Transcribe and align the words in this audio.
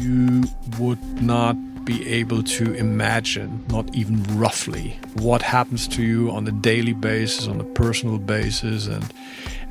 You 0.00 0.44
would 0.78 1.22
not 1.22 1.56
be 1.84 2.06
able 2.08 2.42
to 2.42 2.72
imagine, 2.74 3.64
not 3.68 3.94
even 3.94 4.22
roughly, 4.38 4.98
what 5.14 5.42
happens 5.42 5.86
to 5.88 6.02
you 6.02 6.30
on 6.30 6.46
a 6.46 6.52
daily 6.52 6.94
basis, 6.94 7.46
on 7.46 7.60
a 7.60 7.64
personal 7.64 8.18
basis, 8.18 8.86
and 8.86 9.12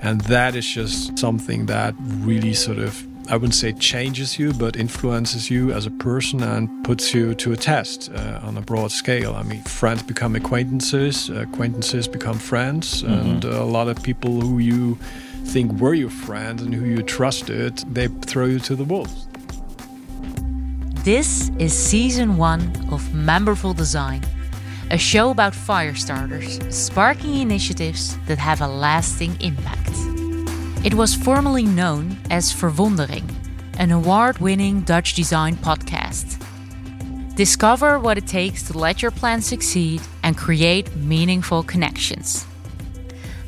and 0.01 0.21
that 0.21 0.55
is 0.55 0.67
just 0.67 1.17
something 1.17 1.65
that 1.67 1.96
really 1.99 2.54
sort 2.54 2.77
of 2.77 3.07
I 3.29 3.38
wouldn't 3.38 3.55
say 3.55 3.71
changes 3.71 4.38
you, 4.38 4.52
but 4.52 4.75
influences 4.75 5.50
you 5.50 5.71
as 5.71 5.86
a 5.86 5.91
person 5.91 6.43
and 6.43 6.84
puts 6.84 7.13
you 7.13 7.34
to 7.36 7.54
a 7.54 7.55
test 7.55 8.11
uh, 8.13 8.41
on 8.43 8.57
a 8.57 8.61
broad 8.61 8.91
scale. 8.91 9.34
I 9.34 9.43
mean, 9.43 9.61
friends 9.63 10.04
become 10.04 10.36
acquaintances, 10.36 11.29
acquaintances 11.29 12.07
become 12.07 12.38
friends, 12.38 13.02
mm 13.02 13.09
-hmm. 13.09 13.20
and 13.21 13.45
a 13.45 13.63
lot 13.63 13.88
of 13.88 14.04
people 14.04 14.31
who 14.31 14.59
you 14.59 14.97
think 15.44 15.80
were 15.80 15.94
your 15.94 16.10
friends 16.10 16.62
and 16.62 16.73
who 16.73 16.86
you 16.86 17.04
trusted, 17.04 17.78
they 17.93 18.07
throw 18.07 18.46
you 18.46 18.60
to 18.60 18.75
the 18.75 18.84
wolves. 18.84 19.28
This 21.04 21.51
is 21.60 21.78
season 21.78 22.38
one 22.38 22.61
of 22.92 23.04
Memberful 23.11 23.75
Design, 23.75 24.24
a 24.89 24.98
show 24.98 25.32
about 25.32 25.54
fire 25.54 25.96
starters, 25.96 26.60
sparking 26.74 27.36
initiatives 27.36 28.18
that 28.28 28.37
have 28.37 28.61
a 28.61 28.68
lasting 28.68 29.39
impact. 29.42 29.92
It 30.86 30.93
was 30.93 31.14
formerly 31.14 31.65
known 31.65 32.17
as 32.30 32.53
Verwondering, 32.53 33.30
an 33.78 33.92
award 33.92 34.38
winning 34.39 34.81
Dutch 34.81 35.14
design 35.14 35.56
podcast. 35.58 36.39
Discover 37.36 38.00
what 38.00 38.17
it 38.17 38.28
takes 38.28 38.64
to 38.64 38.78
let 38.78 39.02
your 39.02 39.12
plan 39.12 39.42
succeed 39.42 40.02
and 40.23 40.38
create 40.38 40.95
meaningful 40.95 41.64
connections. 41.64 42.45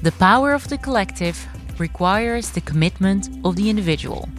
The 0.02 0.12
power 0.14 0.54
of 0.54 0.68
the 0.68 0.78
collective 0.78 1.48
requires 1.80 2.52
the 2.52 2.62
commitment 2.62 3.30
of 3.46 3.56
the 3.56 3.70
individual. 3.70 4.30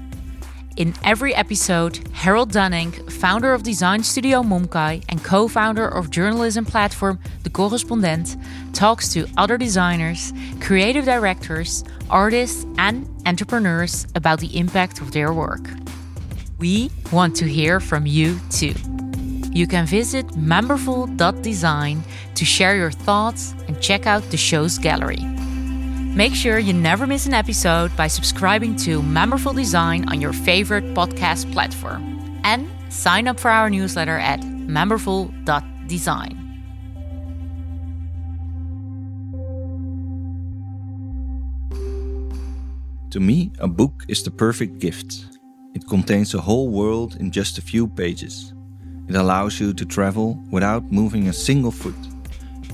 In 0.76 0.92
every 1.04 1.34
episode, 1.34 2.06
Harald 2.12 2.52
Dunnink, 2.52 3.10
founder 3.10 3.54
of 3.54 3.62
design 3.62 4.02
studio 4.02 4.42
Momkai 4.42 5.02
and 5.08 5.24
co 5.24 5.48
founder 5.48 5.88
of 5.88 6.10
journalism 6.10 6.66
platform 6.66 7.18
The 7.44 7.50
Correspondent, 7.50 8.36
talks 8.74 9.10
to 9.14 9.26
other 9.38 9.56
designers, 9.56 10.34
creative 10.60 11.06
directors, 11.06 11.82
artists, 12.10 12.66
and 12.76 13.08
entrepreneurs 13.24 14.06
about 14.14 14.40
the 14.40 14.58
impact 14.58 15.00
of 15.00 15.12
their 15.12 15.32
work. 15.32 15.66
We 16.58 16.90
want 17.10 17.36
to 17.36 17.46
hear 17.46 17.80
from 17.80 18.04
you 18.04 18.38
too. 18.50 18.74
You 19.52 19.66
can 19.66 19.86
visit 19.86 20.26
memberful.design 20.28 22.04
to 22.34 22.44
share 22.44 22.76
your 22.76 22.90
thoughts 22.90 23.54
and 23.66 23.80
check 23.80 24.06
out 24.06 24.22
the 24.30 24.36
show's 24.36 24.76
gallery. 24.76 25.35
Make 26.16 26.34
sure 26.34 26.58
you 26.58 26.72
never 26.72 27.06
miss 27.06 27.26
an 27.26 27.34
episode 27.34 27.94
by 27.94 28.06
subscribing 28.06 28.74
to 28.76 29.02
Memberful 29.02 29.54
Design 29.54 30.08
on 30.08 30.18
your 30.18 30.32
favorite 30.32 30.94
podcast 30.94 31.52
platform. 31.52 32.40
And 32.42 32.70
sign 32.88 33.28
up 33.28 33.38
for 33.38 33.50
our 33.50 33.68
newsletter 33.68 34.16
at 34.16 34.40
memberful.design. 34.40 36.42
To 43.10 43.20
me, 43.20 43.52
a 43.58 43.68
book 43.68 44.04
is 44.08 44.22
the 44.22 44.30
perfect 44.30 44.78
gift. 44.78 45.26
It 45.74 45.86
contains 45.86 46.32
a 46.32 46.40
whole 46.40 46.70
world 46.70 47.16
in 47.20 47.30
just 47.30 47.58
a 47.58 47.60
few 47.60 47.88
pages. 47.88 48.54
It 49.06 49.16
allows 49.16 49.60
you 49.60 49.74
to 49.74 49.84
travel 49.84 50.42
without 50.50 50.90
moving 50.90 51.28
a 51.28 51.34
single 51.34 51.72
foot. 51.72 51.94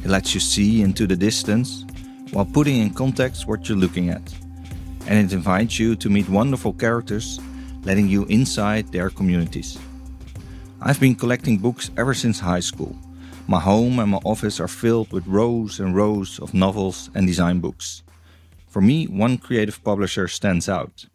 It 0.05 0.06
lets 0.06 0.33
you 0.33 0.39
see 0.39 0.81
into 0.81 1.09
the 1.09 1.17
distance 1.17 1.84
while 2.33 2.47
putting 2.47 2.80
in 2.80 2.91
context 2.91 3.47
what 3.47 3.69
you're 3.69 3.78
looking 3.78 4.08
at. 4.08 4.22
And 5.06 5.19
it 5.19 5.34
invites 5.34 5.78
you 5.78 5.94
to 5.97 6.08
meet 6.08 6.28
wonderful 6.28 6.72
characters, 6.72 7.38
letting 7.84 8.08
you 8.08 8.25
inside 8.27 8.91
their 8.91 9.11
communities. 9.11 9.78
I've 10.80 11.00
been 11.00 11.14
collecting 11.14 11.58
books 11.58 11.91
ever 11.97 12.14
since 12.14 12.41
high 12.41 12.60
school. 12.60 12.97
My 13.47 13.60
home 13.60 13.98
and 13.98 14.10
my 14.10 14.20
office 14.25 14.60
are 14.60 14.69
filled 14.69 15.12
with 15.12 15.26
rows 15.26 15.78
and 15.78 15.94
rows 15.94 16.38
of 16.38 16.54
novels 16.54 17.10
and 17.15 17.26
design 17.26 17.60
books. 17.60 18.03
For 18.69 18.81
me, 18.81 19.06
one 19.06 19.37
creative 19.37 19.84
publisher 19.84 20.28
stands 20.28 20.69
out 20.69 21.06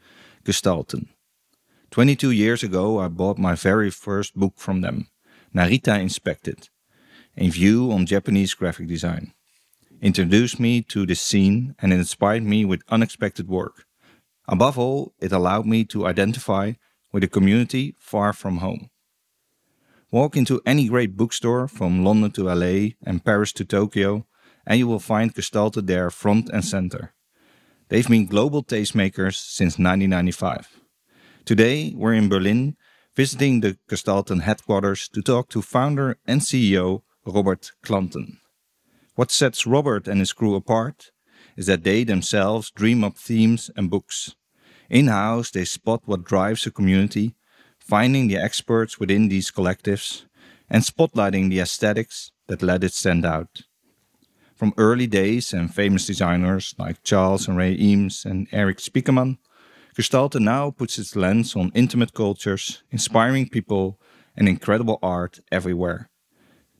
Gestalten. 0.45 1.07
22 1.91 2.31
years 2.31 2.63
ago, 2.63 3.00
I 3.00 3.07
bought 3.07 3.38
my 3.38 3.56
very 3.56 3.89
first 3.89 4.35
book 4.35 4.53
from 4.57 4.81
them, 4.81 5.07
Narita 5.56 6.00
Inspected, 6.00 6.69
a 7.38 7.50
view 7.50 7.91
on 7.91 8.06
Japanese 8.06 8.53
graphic 8.53 8.88
design 8.88 9.33
introduced 10.02 10.59
me 10.59 10.81
to 10.84 11.06
the 11.06 11.16
scene 11.16 11.75
and 11.80 11.91
inspired 11.91 12.44
me 12.44 12.66
with 12.66 12.84
unexpected 12.90 13.47
work. 13.47 13.85
Above 14.47 14.78
all, 14.78 15.13
it 15.19 15.31
allowed 15.31 15.66
me 15.66 15.84
to 15.85 16.06
identify 16.06 16.74
with 17.12 17.24
a 17.24 17.28
community 17.28 17.96
far 18.00 18.34
from 18.34 18.57
home. 18.57 18.90
Walk 20.12 20.38
into 20.38 20.62
any 20.66 20.88
great 20.88 21.18
bookstore 21.18 21.68
from 21.68 22.03
London 22.03 22.31
to 22.31 22.44
LA 22.44 22.96
and 23.06 23.25
Paris 23.25 23.52
to 23.53 23.66
Tokyo, 23.66 24.25
and 24.66 24.80
you 24.80 24.88
will 24.88 25.00
find 25.00 25.34
Gestalten 25.34 25.86
there 25.86 26.09
front 26.09 26.50
and 26.50 26.63
center. 26.63 27.13
They've 27.90 28.07
been 28.07 28.25
global 28.25 28.63
tastemakers 28.63 29.36
since 29.36 29.78
1995. 29.78 30.80
Today, 31.46 31.94
we're 31.96 32.13
in 32.13 32.30
Berlin 32.30 32.78
visiting 33.16 33.62
the 33.62 33.78
Gestalten 33.90 34.41
headquarters 34.41 35.09
to 35.09 35.22
talk 35.22 35.50
to 35.50 35.62
founder 35.62 36.18
and 36.25 36.41
CEO 36.41 37.02
Robert 37.25 37.72
Klanten. 37.84 38.38
What 39.17 39.31
sets 39.31 39.66
Robert 39.66 40.07
and 40.07 40.19
his 40.19 40.31
crew 40.31 40.53
apart 40.53 41.09
is 41.55 41.66
that 41.66 41.83
they 41.83 42.03
themselves 42.03 42.69
dream 42.69 43.03
up 43.03 43.17
themes 43.17 43.72
and 43.75 43.89
books. 43.89 44.35
In 44.91 45.07
house, 45.07 45.50
they 45.50 45.66
spot 45.66 46.03
what 46.05 46.23
drives 46.23 46.67
a 46.67 46.72
community, 46.72 47.33
finding 47.79 48.27
the 48.27 48.38
experts 48.38 49.00
within 49.00 49.27
these 49.27 49.50
collectives, 49.50 50.25
and 50.69 50.83
spotlighting 50.83 51.50
the 51.50 51.59
aesthetics 51.59 52.31
that 52.45 52.61
let 52.61 52.83
it 52.83 52.94
stand 52.94 53.25
out. 53.25 53.63
From 54.53 54.75
early 54.77 55.07
days 55.07 55.51
and 55.51 55.73
famous 55.73 56.06
designers 56.06 56.75
like 56.77 57.01
Charles 57.01 57.47
and 57.47 57.57
Ray 57.57 57.73
Eames 57.73 58.23
and 58.23 58.47
Erik 58.51 58.77
Spiekermann, 58.77 59.39
Gestalten 59.97 60.41
now 60.41 60.69
puts 60.69 61.00
its 61.00 61.16
lens 61.16 61.56
on 61.56 61.72
intimate 61.73 62.13
cultures, 62.13 62.83
inspiring 62.91 63.50
people, 63.50 64.00
and 64.35 64.47
incredible 64.47 65.00
art 65.01 65.39
everywhere. 65.51 66.11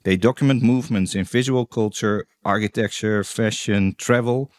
They 0.08 0.16
document 0.16 0.64
movements 0.64 1.16
in 1.16 1.26
visual 1.26 1.66
culture, 1.66 2.28
architecture, 2.46 3.26
fashion, 3.26 3.94
travel, 3.98 4.50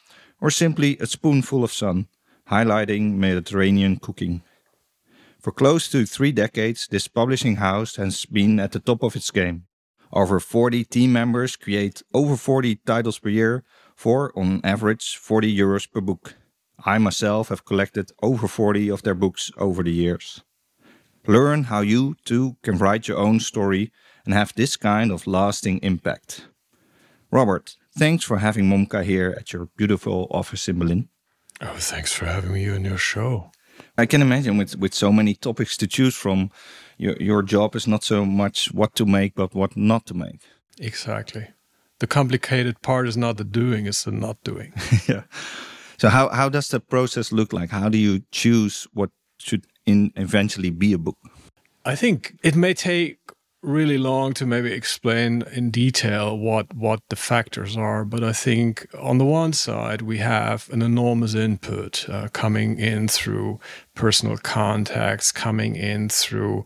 or 0.42 0.50
simply 0.50 0.98
a 1.00 1.06
spoonful 1.06 1.64
of 1.64 1.72
sun, 1.72 2.08
highlighting 2.50 3.14
Mediterranean 3.14 3.96
cooking. 3.96 4.42
For 5.40 5.50
close 5.50 5.88
to 5.88 6.04
three 6.04 6.32
decades, 6.32 6.86
this 6.86 7.08
publishing 7.08 7.56
house 7.56 7.96
has 7.96 8.26
been 8.26 8.60
at 8.60 8.72
the 8.72 8.78
top 8.78 9.02
of 9.02 9.16
its 9.16 9.30
game. 9.30 9.64
Over 10.12 10.38
40 10.38 10.84
team 10.84 11.14
members 11.14 11.56
create 11.56 12.02
over 12.12 12.36
40 12.36 12.76
titles 12.84 13.18
per 13.18 13.30
year 13.30 13.64
for, 13.96 14.38
on 14.38 14.60
average, 14.64 15.16
40 15.16 15.56
euros 15.56 15.90
per 15.90 16.02
book. 16.02 16.34
I 16.84 16.98
myself 16.98 17.48
have 17.48 17.64
collected 17.64 18.12
over 18.22 18.48
40 18.48 18.90
of 18.90 19.02
their 19.02 19.14
books 19.14 19.50
over 19.56 19.82
the 19.82 19.92
years. 19.92 20.42
Learn 21.26 21.64
how 21.64 21.80
you 21.80 22.16
too 22.26 22.58
can 22.62 22.76
write 22.76 23.08
your 23.08 23.16
own 23.16 23.40
story 23.40 23.92
and 24.28 24.34
have 24.34 24.52
this 24.54 24.76
kind 24.76 25.10
of 25.10 25.26
lasting 25.26 25.78
impact. 25.82 26.48
Robert, 27.30 27.76
thanks 27.96 28.24
for 28.24 28.36
having 28.38 28.66
Momkai 28.66 29.04
here 29.04 29.34
at 29.38 29.54
your 29.54 29.70
beautiful 29.74 30.26
office 30.30 30.68
in 30.68 30.78
Berlin. 30.78 31.08
Oh, 31.62 31.76
thanks 31.78 32.12
for 32.12 32.26
having 32.26 32.52
me 32.52 32.68
on 32.68 32.84
your 32.84 32.98
show. 32.98 33.50
I 33.96 34.04
can 34.04 34.20
imagine 34.20 34.58
with, 34.58 34.76
with 34.76 34.92
so 34.92 35.10
many 35.10 35.34
topics 35.34 35.78
to 35.78 35.86
choose 35.86 36.14
from, 36.14 36.50
your, 36.98 37.16
your 37.18 37.42
job 37.42 37.74
is 37.74 37.86
not 37.86 38.04
so 38.04 38.26
much 38.26 38.70
what 38.72 38.94
to 38.96 39.06
make, 39.06 39.34
but 39.34 39.54
what 39.54 39.78
not 39.78 40.04
to 40.06 40.14
make. 40.14 40.40
Exactly. 40.78 41.46
The 42.00 42.06
complicated 42.06 42.82
part 42.82 43.08
is 43.08 43.16
not 43.16 43.38
the 43.38 43.44
doing, 43.44 43.86
it's 43.86 44.04
the 44.04 44.12
not 44.12 44.36
doing. 44.44 44.74
yeah. 45.08 45.22
So 45.96 46.10
how, 46.10 46.28
how 46.28 46.50
does 46.50 46.68
the 46.68 46.80
process 46.80 47.32
look 47.32 47.54
like? 47.54 47.70
How 47.70 47.88
do 47.88 47.96
you 47.96 48.20
choose 48.30 48.86
what 48.92 49.10
should 49.38 49.64
in 49.86 50.12
eventually 50.16 50.70
be 50.70 50.92
a 50.92 50.98
book? 50.98 51.16
I 51.86 51.96
think 51.96 52.38
it 52.42 52.54
may 52.54 52.74
take 52.74 53.27
really 53.62 53.98
long 53.98 54.32
to 54.32 54.46
maybe 54.46 54.72
explain 54.72 55.42
in 55.52 55.70
detail 55.70 56.38
what 56.38 56.72
what 56.74 57.00
the 57.08 57.16
factors 57.16 57.76
are 57.76 58.04
but 58.04 58.22
i 58.22 58.32
think 58.32 58.86
on 58.96 59.18
the 59.18 59.24
one 59.24 59.52
side 59.52 60.00
we 60.00 60.18
have 60.18 60.68
an 60.70 60.80
enormous 60.80 61.34
input 61.34 62.08
uh, 62.08 62.28
coming 62.32 62.78
in 62.78 63.08
through 63.08 63.58
personal 63.94 64.36
contacts 64.36 65.32
coming 65.32 65.74
in 65.74 66.08
through 66.08 66.64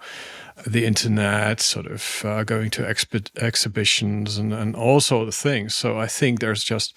the 0.67 0.85
internet 0.85 1.61
sort 1.61 1.87
of 1.87 2.23
uh, 2.27 2.45
going 2.45 2.71
to 2.71 2.87
exhibitions 2.87 4.37
and, 4.37 4.53
and 4.53 4.77
all 4.77 5.01
sort 5.01 5.29
of 5.29 5.35
things 5.35 5.75
so 5.75 5.99
i 5.99 6.07
think 6.07 6.41
there's 6.41 6.63
just 6.63 6.95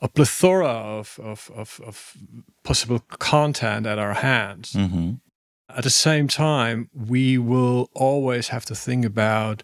a 0.00 0.08
plethora 0.08 0.68
of, 0.68 1.18
of, 1.22 1.50
of, 1.56 1.80
of 1.84 2.16
possible 2.62 3.00
content 3.18 3.86
at 3.86 3.98
our 3.98 4.14
hands 4.14 4.72
mm-hmm. 4.72 5.14
At 5.68 5.84
the 5.84 5.90
same 5.90 6.28
time, 6.28 6.88
we 6.94 7.38
will 7.38 7.90
always 7.94 8.48
have 8.48 8.64
to 8.66 8.74
think 8.74 9.04
about 9.04 9.62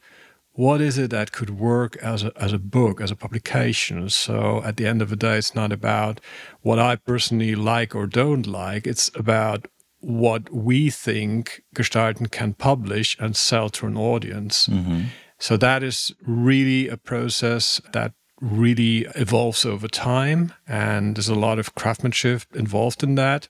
what 0.52 0.80
is 0.80 0.98
it 0.98 1.10
that 1.10 1.32
could 1.32 1.50
work 1.58 1.96
as 1.96 2.22
a, 2.22 2.32
as 2.36 2.52
a 2.52 2.58
book, 2.58 3.00
as 3.00 3.10
a 3.10 3.16
publication. 3.16 4.08
So 4.08 4.62
at 4.64 4.76
the 4.76 4.86
end 4.86 5.02
of 5.02 5.10
the 5.10 5.16
day, 5.16 5.38
it's 5.38 5.54
not 5.54 5.72
about 5.72 6.20
what 6.60 6.78
I 6.78 6.96
personally 6.96 7.54
like 7.54 7.94
or 7.94 8.06
don't 8.06 8.46
like. 8.46 8.86
It's 8.86 9.10
about 9.16 9.66
what 9.98 10.52
we 10.52 10.90
think 10.90 11.62
Gestalten 11.74 12.30
can 12.30 12.52
publish 12.52 13.16
and 13.18 13.34
sell 13.34 13.68
to 13.70 13.86
an 13.86 13.96
audience. 13.96 14.68
Mm-hmm. 14.68 15.04
So 15.38 15.56
that 15.56 15.82
is 15.82 16.14
really 16.24 16.88
a 16.88 16.96
process 16.96 17.80
that 17.92 18.12
really 18.40 19.06
evolves 19.16 19.64
over 19.64 19.88
time, 19.88 20.52
and 20.68 21.16
there's 21.16 21.28
a 21.28 21.34
lot 21.34 21.58
of 21.58 21.74
craftsmanship 21.74 22.42
involved 22.54 23.02
in 23.02 23.14
that. 23.14 23.48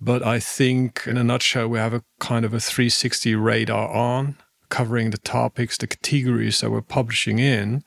But 0.00 0.22
I 0.22 0.38
think, 0.38 1.04
in 1.06 1.16
a 1.16 1.24
nutshell, 1.24 1.68
we 1.68 1.78
have 1.78 1.94
a 1.94 2.04
kind 2.20 2.44
of 2.44 2.52
a 2.52 2.60
360 2.60 3.34
radar 3.34 3.88
on, 3.88 4.36
covering 4.68 5.10
the 5.10 5.18
topics, 5.18 5.78
the 5.78 5.86
categories 5.86 6.60
that 6.60 6.70
we're 6.70 6.82
publishing 6.82 7.38
in, 7.38 7.82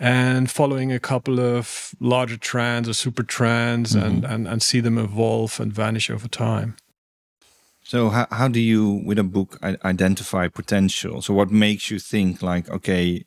and 0.00 0.50
following 0.50 0.92
a 0.92 1.00
couple 1.00 1.40
of 1.40 1.94
larger 2.00 2.36
trends 2.36 2.88
or 2.88 2.94
super 2.94 3.22
trends 3.22 3.94
and, 3.94 4.22
mm-hmm. 4.22 4.32
and, 4.32 4.48
and 4.48 4.62
see 4.62 4.80
them 4.80 4.98
evolve 4.98 5.60
and 5.60 5.72
vanish 5.72 6.10
over 6.10 6.28
time. 6.28 6.76
So 7.82 8.10
how, 8.10 8.26
how 8.30 8.48
do 8.48 8.60
you, 8.60 9.02
with 9.04 9.18
a 9.18 9.24
book, 9.24 9.58
identify 9.62 10.48
potential? 10.48 11.22
So 11.22 11.34
what 11.34 11.50
makes 11.50 11.90
you 11.90 11.98
think 11.98 12.42
like, 12.42 12.68
okay, 12.68 13.24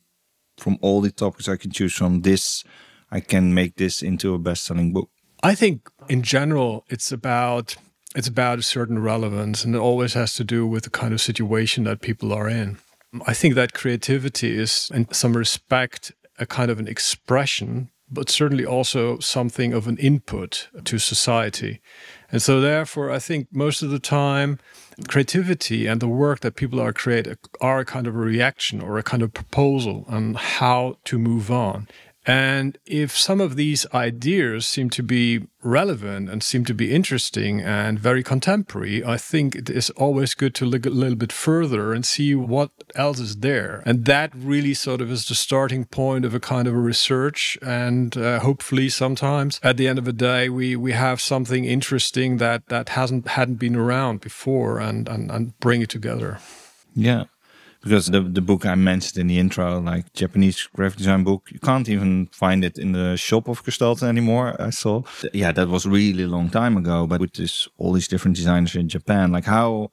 from 0.56 0.78
all 0.80 1.00
the 1.00 1.10
topics 1.10 1.48
I 1.48 1.56
can 1.56 1.72
choose 1.72 1.94
from, 1.94 2.22
this 2.22 2.62
I 3.10 3.20
can 3.20 3.52
make 3.52 3.76
this 3.76 4.02
into 4.02 4.34
a 4.34 4.38
best-selling 4.38 4.92
book? 4.92 5.10
I 5.42 5.54
think 5.54 5.90
in 6.08 6.22
general 6.22 6.84
it's 6.88 7.10
about 7.10 7.76
it's 8.14 8.28
about 8.28 8.58
a 8.58 8.62
certain 8.62 8.98
relevance 8.98 9.64
and 9.64 9.74
it 9.74 9.78
always 9.78 10.14
has 10.14 10.34
to 10.34 10.44
do 10.44 10.66
with 10.66 10.84
the 10.84 10.90
kind 10.90 11.12
of 11.12 11.20
situation 11.20 11.84
that 11.84 12.00
people 12.00 12.32
are 12.32 12.48
in. 12.48 12.78
I 13.26 13.34
think 13.34 13.54
that 13.54 13.74
creativity 13.74 14.56
is 14.58 14.90
in 14.94 15.10
some 15.12 15.36
respect 15.36 16.12
a 16.38 16.46
kind 16.46 16.70
of 16.70 16.78
an 16.78 16.88
expression 16.88 17.90
but 18.12 18.28
certainly 18.28 18.66
also 18.66 19.18
something 19.20 19.72
of 19.72 19.88
an 19.88 19.96
input 19.96 20.68
to 20.84 20.98
society. 20.98 21.80
And 22.30 22.42
so 22.42 22.60
therefore 22.60 23.10
I 23.10 23.18
think 23.18 23.48
most 23.50 23.82
of 23.82 23.90
the 23.90 23.98
time 23.98 24.58
creativity 25.08 25.86
and 25.86 26.00
the 26.00 26.08
work 26.08 26.40
that 26.40 26.54
people 26.54 26.78
are 26.78 26.92
creating 26.92 27.36
are 27.60 27.80
a 27.80 27.84
kind 27.84 28.06
of 28.06 28.14
a 28.14 28.18
reaction 28.18 28.82
or 28.82 28.98
a 28.98 29.02
kind 29.02 29.22
of 29.22 29.32
proposal 29.32 30.04
on 30.08 30.34
how 30.34 30.98
to 31.06 31.18
move 31.18 31.50
on. 31.50 31.88
And 32.24 32.78
if 32.86 33.16
some 33.18 33.40
of 33.40 33.56
these 33.56 33.84
ideas 33.92 34.66
seem 34.66 34.90
to 34.90 35.02
be 35.02 35.46
relevant 35.62 36.30
and 36.30 36.42
seem 36.42 36.64
to 36.66 36.74
be 36.74 36.94
interesting 36.94 37.60
and 37.60 37.98
very 37.98 38.22
contemporary, 38.22 39.04
I 39.04 39.16
think 39.16 39.56
it 39.56 39.68
is 39.68 39.90
always 39.90 40.34
good 40.34 40.54
to 40.56 40.64
look 40.66 40.86
a 40.86 40.90
little 40.90 41.16
bit 41.16 41.32
further 41.32 41.92
and 41.92 42.06
see 42.06 42.34
what 42.34 42.70
else 42.94 43.18
is 43.18 43.36
there. 43.38 43.82
And 43.84 44.04
that 44.04 44.32
really 44.36 44.74
sort 44.74 45.00
of 45.00 45.10
is 45.10 45.26
the 45.26 45.34
starting 45.34 45.84
point 45.84 46.24
of 46.24 46.34
a 46.34 46.40
kind 46.40 46.68
of 46.68 46.74
a 46.74 46.78
research. 46.78 47.58
And 47.60 48.16
uh, 48.16 48.38
hopefully, 48.40 48.88
sometimes 48.88 49.58
at 49.62 49.76
the 49.76 49.88
end 49.88 49.98
of 49.98 50.04
the 50.04 50.12
day, 50.12 50.48
we 50.48 50.76
we 50.76 50.92
have 50.92 51.20
something 51.20 51.64
interesting 51.64 52.36
that 52.36 52.68
that 52.68 52.90
hasn't 52.90 53.28
hadn't 53.28 53.56
been 53.56 53.76
around 53.76 54.20
before, 54.20 54.78
and 54.78 55.08
and, 55.08 55.30
and 55.30 55.58
bring 55.58 55.82
it 55.82 55.90
together. 55.90 56.38
Yeah. 56.94 57.24
Because 57.82 58.06
the, 58.06 58.20
the 58.20 58.40
book 58.40 58.64
I 58.64 58.76
mentioned 58.76 59.18
in 59.18 59.26
the 59.26 59.38
intro, 59.38 59.80
like 59.80 60.12
Japanese 60.12 60.68
graphic 60.74 60.98
design 60.98 61.24
book, 61.24 61.48
you 61.50 61.58
can't 61.58 61.88
even 61.88 62.28
find 62.32 62.64
it 62.64 62.78
in 62.78 62.92
the 62.92 63.16
shop 63.16 63.48
of 63.48 63.64
Gestalten 63.64 64.08
anymore. 64.08 64.54
I 64.60 64.70
saw. 64.70 65.02
Yeah, 65.32 65.50
that 65.52 65.68
was 65.68 65.84
really 65.84 66.24
long 66.26 66.48
time 66.48 66.76
ago. 66.76 67.06
But 67.08 67.20
with 67.20 67.32
this, 67.32 67.68
all 67.78 67.92
these 67.92 68.06
different 68.06 68.36
designers 68.36 68.76
in 68.76 68.88
Japan, 68.88 69.32
like 69.32 69.46
how 69.46 69.90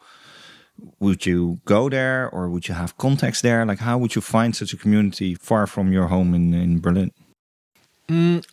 would 1.00 1.26
you 1.26 1.60
go 1.66 1.90
there 1.90 2.30
or 2.30 2.50
would 2.50 2.68
you 2.68 2.76
have 2.76 2.98
contacts 2.98 3.42
there? 3.42 3.66
Like 3.66 3.80
how 3.80 3.98
would 3.98 4.16
you 4.16 4.22
find 4.22 4.56
such 4.56 4.74
a 4.74 4.78
community 4.78 5.36
far 5.36 5.68
from 5.68 5.92
your 5.92 6.08
home 6.08 6.34
in, 6.36 6.54
in 6.54 6.80
Berlin? 6.80 7.12
Mm, 8.08 8.46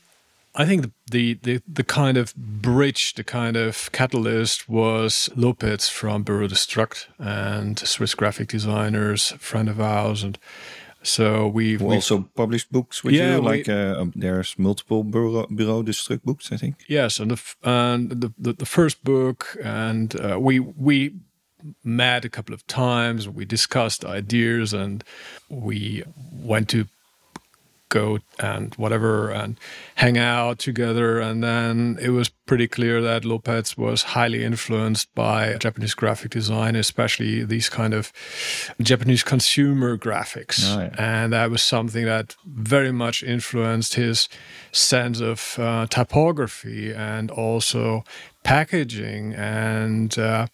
I 0.59 0.65
think 0.65 0.83
the, 0.83 0.91
the, 1.11 1.35
the 1.43 1.63
the 1.69 1.85
kind 1.85 2.17
of 2.17 2.35
bridge, 2.37 3.15
the 3.15 3.25
kind 3.25 3.57
of 3.57 3.91
catalyst 3.93 4.69
was 4.69 5.29
Lopetz 5.37 5.91
from 5.91 6.25
Büro 6.25 6.49
Destruct 6.49 7.07
and 7.19 7.79
Swiss 7.79 8.15
graphic 8.15 8.49
designers, 8.49 9.33
friend 9.39 9.69
of 9.69 9.79
ours, 9.81 10.23
and 10.23 10.39
so 11.03 11.47
we 11.47 11.75
Who 11.75 11.85
we 11.87 11.95
also 11.97 12.29
published 12.35 12.73
books 12.73 13.05
with 13.05 13.15
Yeah, 13.15 13.35
you. 13.37 13.41
we- 13.43 13.47
Like 13.59 13.69
uh, 13.69 14.01
um, 14.01 14.13
there's 14.17 14.55
multiple 14.59 15.05
bureau, 15.05 15.47
Büro 15.51 15.85
Destruct 15.85 16.23
books, 16.25 16.51
I 16.53 16.57
think. 16.57 16.75
Yes, 16.89 17.21
and 17.21 17.31
the 17.31 17.41
and 17.63 18.11
the, 18.23 18.33
the 18.39 18.53
the 18.55 18.67
first 18.67 19.05
book, 19.05 19.57
and 19.63 20.15
uh, 20.21 20.39
we 20.41 20.59
we 20.61 21.13
met 21.85 22.25
a 22.25 22.29
couple 22.29 22.55
of 22.55 22.67
times. 22.67 23.29
We 23.29 23.45
discussed 23.45 24.05
ideas, 24.05 24.73
and 24.73 25.05
we 25.51 26.03
went 26.33 26.69
to 26.71 26.87
go 27.89 28.19
and 28.39 28.75
whatever 28.75 29.31
and 29.31 29.59
hang 29.97 30.19
out 30.19 30.59
together. 30.59 31.21
And 31.21 31.43
then 31.43 31.99
it 32.01 32.11
was 32.11 32.29
pretty 32.29 32.69
clear 32.69 33.01
that 33.01 33.23
Lopetz 33.23 33.77
was 33.77 34.03
highly 34.03 34.45
influenced 34.45 35.15
by 35.15 35.55
Japanese 35.55 35.95
graphic 35.95 36.31
design, 36.31 36.77
especially 36.77 37.45
these 37.45 37.69
kind 37.69 37.95
of 37.95 38.13
Japanese 38.81 39.23
consumer 39.23 39.97
graphics. 39.97 40.63
Oh, 40.65 40.81
yeah. 40.81 40.95
And 40.99 41.33
that 41.33 41.51
was 41.51 41.63
something 41.63 42.05
that 42.05 42.37
very 42.45 42.93
much 42.93 43.23
influenced 43.23 43.95
his 43.95 44.29
sense 44.73 45.21
of 45.21 45.57
uh, 45.59 45.87
typography 45.87 46.93
and 46.93 47.31
also 47.31 48.05
packaging. 48.43 49.35
And 49.35 50.17
uh, 50.19 50.47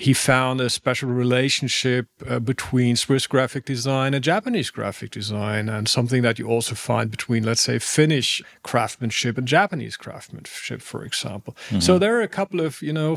he 0.00 0.12
found 0.14 0.60
a 0.60 0.70
special 0.70 1.08
relationship 1.08 2.06
uh, 2.28 2.38
between 2.38 2.94
Swiss 2.94 3.26
graphic 3.26 3.64
design 3.64 4.14
and 4.14 4.22
Japanese 4.22 4.70
graphic 4.70 5.10
design, 5.10 5.68
and 5.68 5.88
something 5.88 6.22
that 6.22 6.38
you 6.38 6.46
also 6.46 6.76
find 6.76 7.10
between, 7.10 7.42
let's 7.42 7.62
say, 7.62 7.80
Finnish 7.80 8.40
craftsmanship 8.62 9.36
and 9.36 9.48
Japanese 9.48 9.96
craftsmanship, 9.96 10.82
for 10.82 11.04
example. 11.04 11.56
So 11.80 11.98
there 11.98 12.16
are 12.16 12.22
a 12.22 12.28
couple 12.28 12.60
of, 12.60 12.80
you 12.80 12.92
know, 12.92 13.16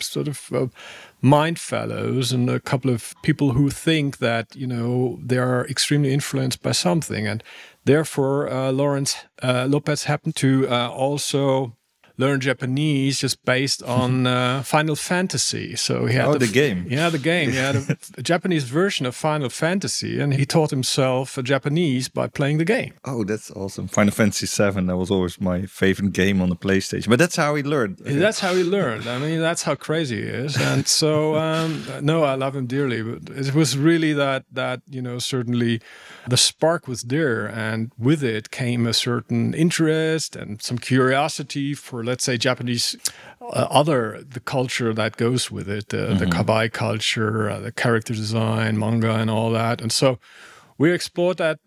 sort 0.00 0.26
of 0.26 0.52
uh, 0.52 0.66
mind 1.20 1.58
fellows 1.60 2.32
and 2.32 2.50
a 2.50 2.58
couple 2.58 2.90
of 2.90 3.14
people 3.22 3.52
who 3.52 3.70
think 3.70 4.18
that, 4.18 4.56
you 4.56 4.66
know, 4.66 5.20
they 5.24 5.38
are 5.38 5.64
extremely 5.68 6.12
influenced 6.12 6.60
by 6.60 6.72
something. 6.72 7.28
And 7.28 7.42
therefore, 7.84 8.50
uh, 8.50 8.72
Lawrence 8.72 9.16
uh, 9.42 9.66
Lopetz 9.68 10.04
happened 10.06 10.34
to 10.36 10.66
uh, 10.68 10.88
also 10.88 11.76
learn 12.18 12.40
Japanese 12.40 13.20
just 13.20 13.44
based 13.44 13.82
on 14.00 14.26
uh, 14.26 14.62
Final 14.62 14.96
Fantasy. 14.96 15.76
So 15.76 16.06
he 16.06 16.14
had 16.14 16.26
Oh, 16.26 16.38
the 16.38 16.46
game. 16.46 16.86
Yeah, 16.88 17.10
the 17.10 17.18
game. 17.18 17.50
He 17.50 17.56
had 17.56 17.76
a, 17.76 17.96
a 18.18 18.22
Japanese 18.22 18.64
version 18.64 19.06
of 19.06 19.14
Final 19.14 19.48
Fantasy, 19.48 20.20
and 20.20 20.34
he 20.34 20.44
taught 20.46 20.70
himself 20.70 21.38
Japanese 21.42 22.08
by 22.08 22.26
playing 22.28 22.58
the 22.58 22.64
game. 22.64 22.94
Oh, 23.04 23.24
that's 23.24 23.50
awesome. 23.50 23.88
Final 23.88 24.12
Fantasy 24.12 24.46
VII, 24.46 24.86
that 24.86 24.96
was 24.96 25.10
always 25.10 25.40
my 25.40 25.66
favorite 25.66 26.12
game 26.12 26.40
on 26.40 26.48
the 26.48 26.56
PlayStation. 26.56 27.08
But 27.08 27.18
that's 27.18 27.36
how 27.36 27.54
he 27.54 27.62
learned. 27.62 27.98
That's 27.98 28.40
how 28.40 28.54
he 28.54 28.62
learned. 28.64 29.06
I 29.06 29.18
mean, 29.18 29.40
that's 29.40 29.62
how 29.62 29.74
crazy 29.74 30.16
he 30.22 30.28
is. 30.28 30.56
And 30.56 30.86
so, 30.88 31.36
um, 31.46 31.84
no, 32.02 32.24
I 32.24 32.34
love 32.34 32.56
him 32.56 32.66
dearly. 32.66 33.02
But 33.02 33.36
it 33.36 33.54
was 33.54 33.76
really 33.76 34.12
that 34.14 34.44
that 34.52 34.80
you 34.88 35.02
know 35.02 35.18
certainly 35.18 35.80
the 36.28 36.36
spark 36.36 36.88
was 36.88 37.02
there, 37.02 37.46
and 37.46 37.92
with 37.98 38.22
it 38.24 38.50
came 38.50 38.86
a 38.86 38.92
certain 38.94 39.54
interest 39.54 40.34
and 40.36 40.60
some 40.62 40.78
curiosity 40.78 41.74
for, 41.74 42.02
let's 42.06 42.24
say, 42.24 42.36
Japanese 42.38 42.96
uh, 43.40 43.66
other 43.80 44.22
the 44.22 44.40
culture 44.40 44.94
that 44.94 45.16
goes 45.16 45.50
with 45.50 45.68
it, 45.68 45.92
uh, 45.92 46.14
the 46.14 46.26
kawaii 46.26 46.70
culture, 46.72 47.50
uh, 47.50 47.60
the 47.60 47.72
character 47.72 48.14
design, 48.14 48.78
manga, 48.78 49.12
and 49.16 49.30
all 49.30 49.50
that. 49.52 49.80
And 49.82 49.92
so 49.92 50.18
we 50.78 50.92
explored 50.92 51.36
that 51.38 51.58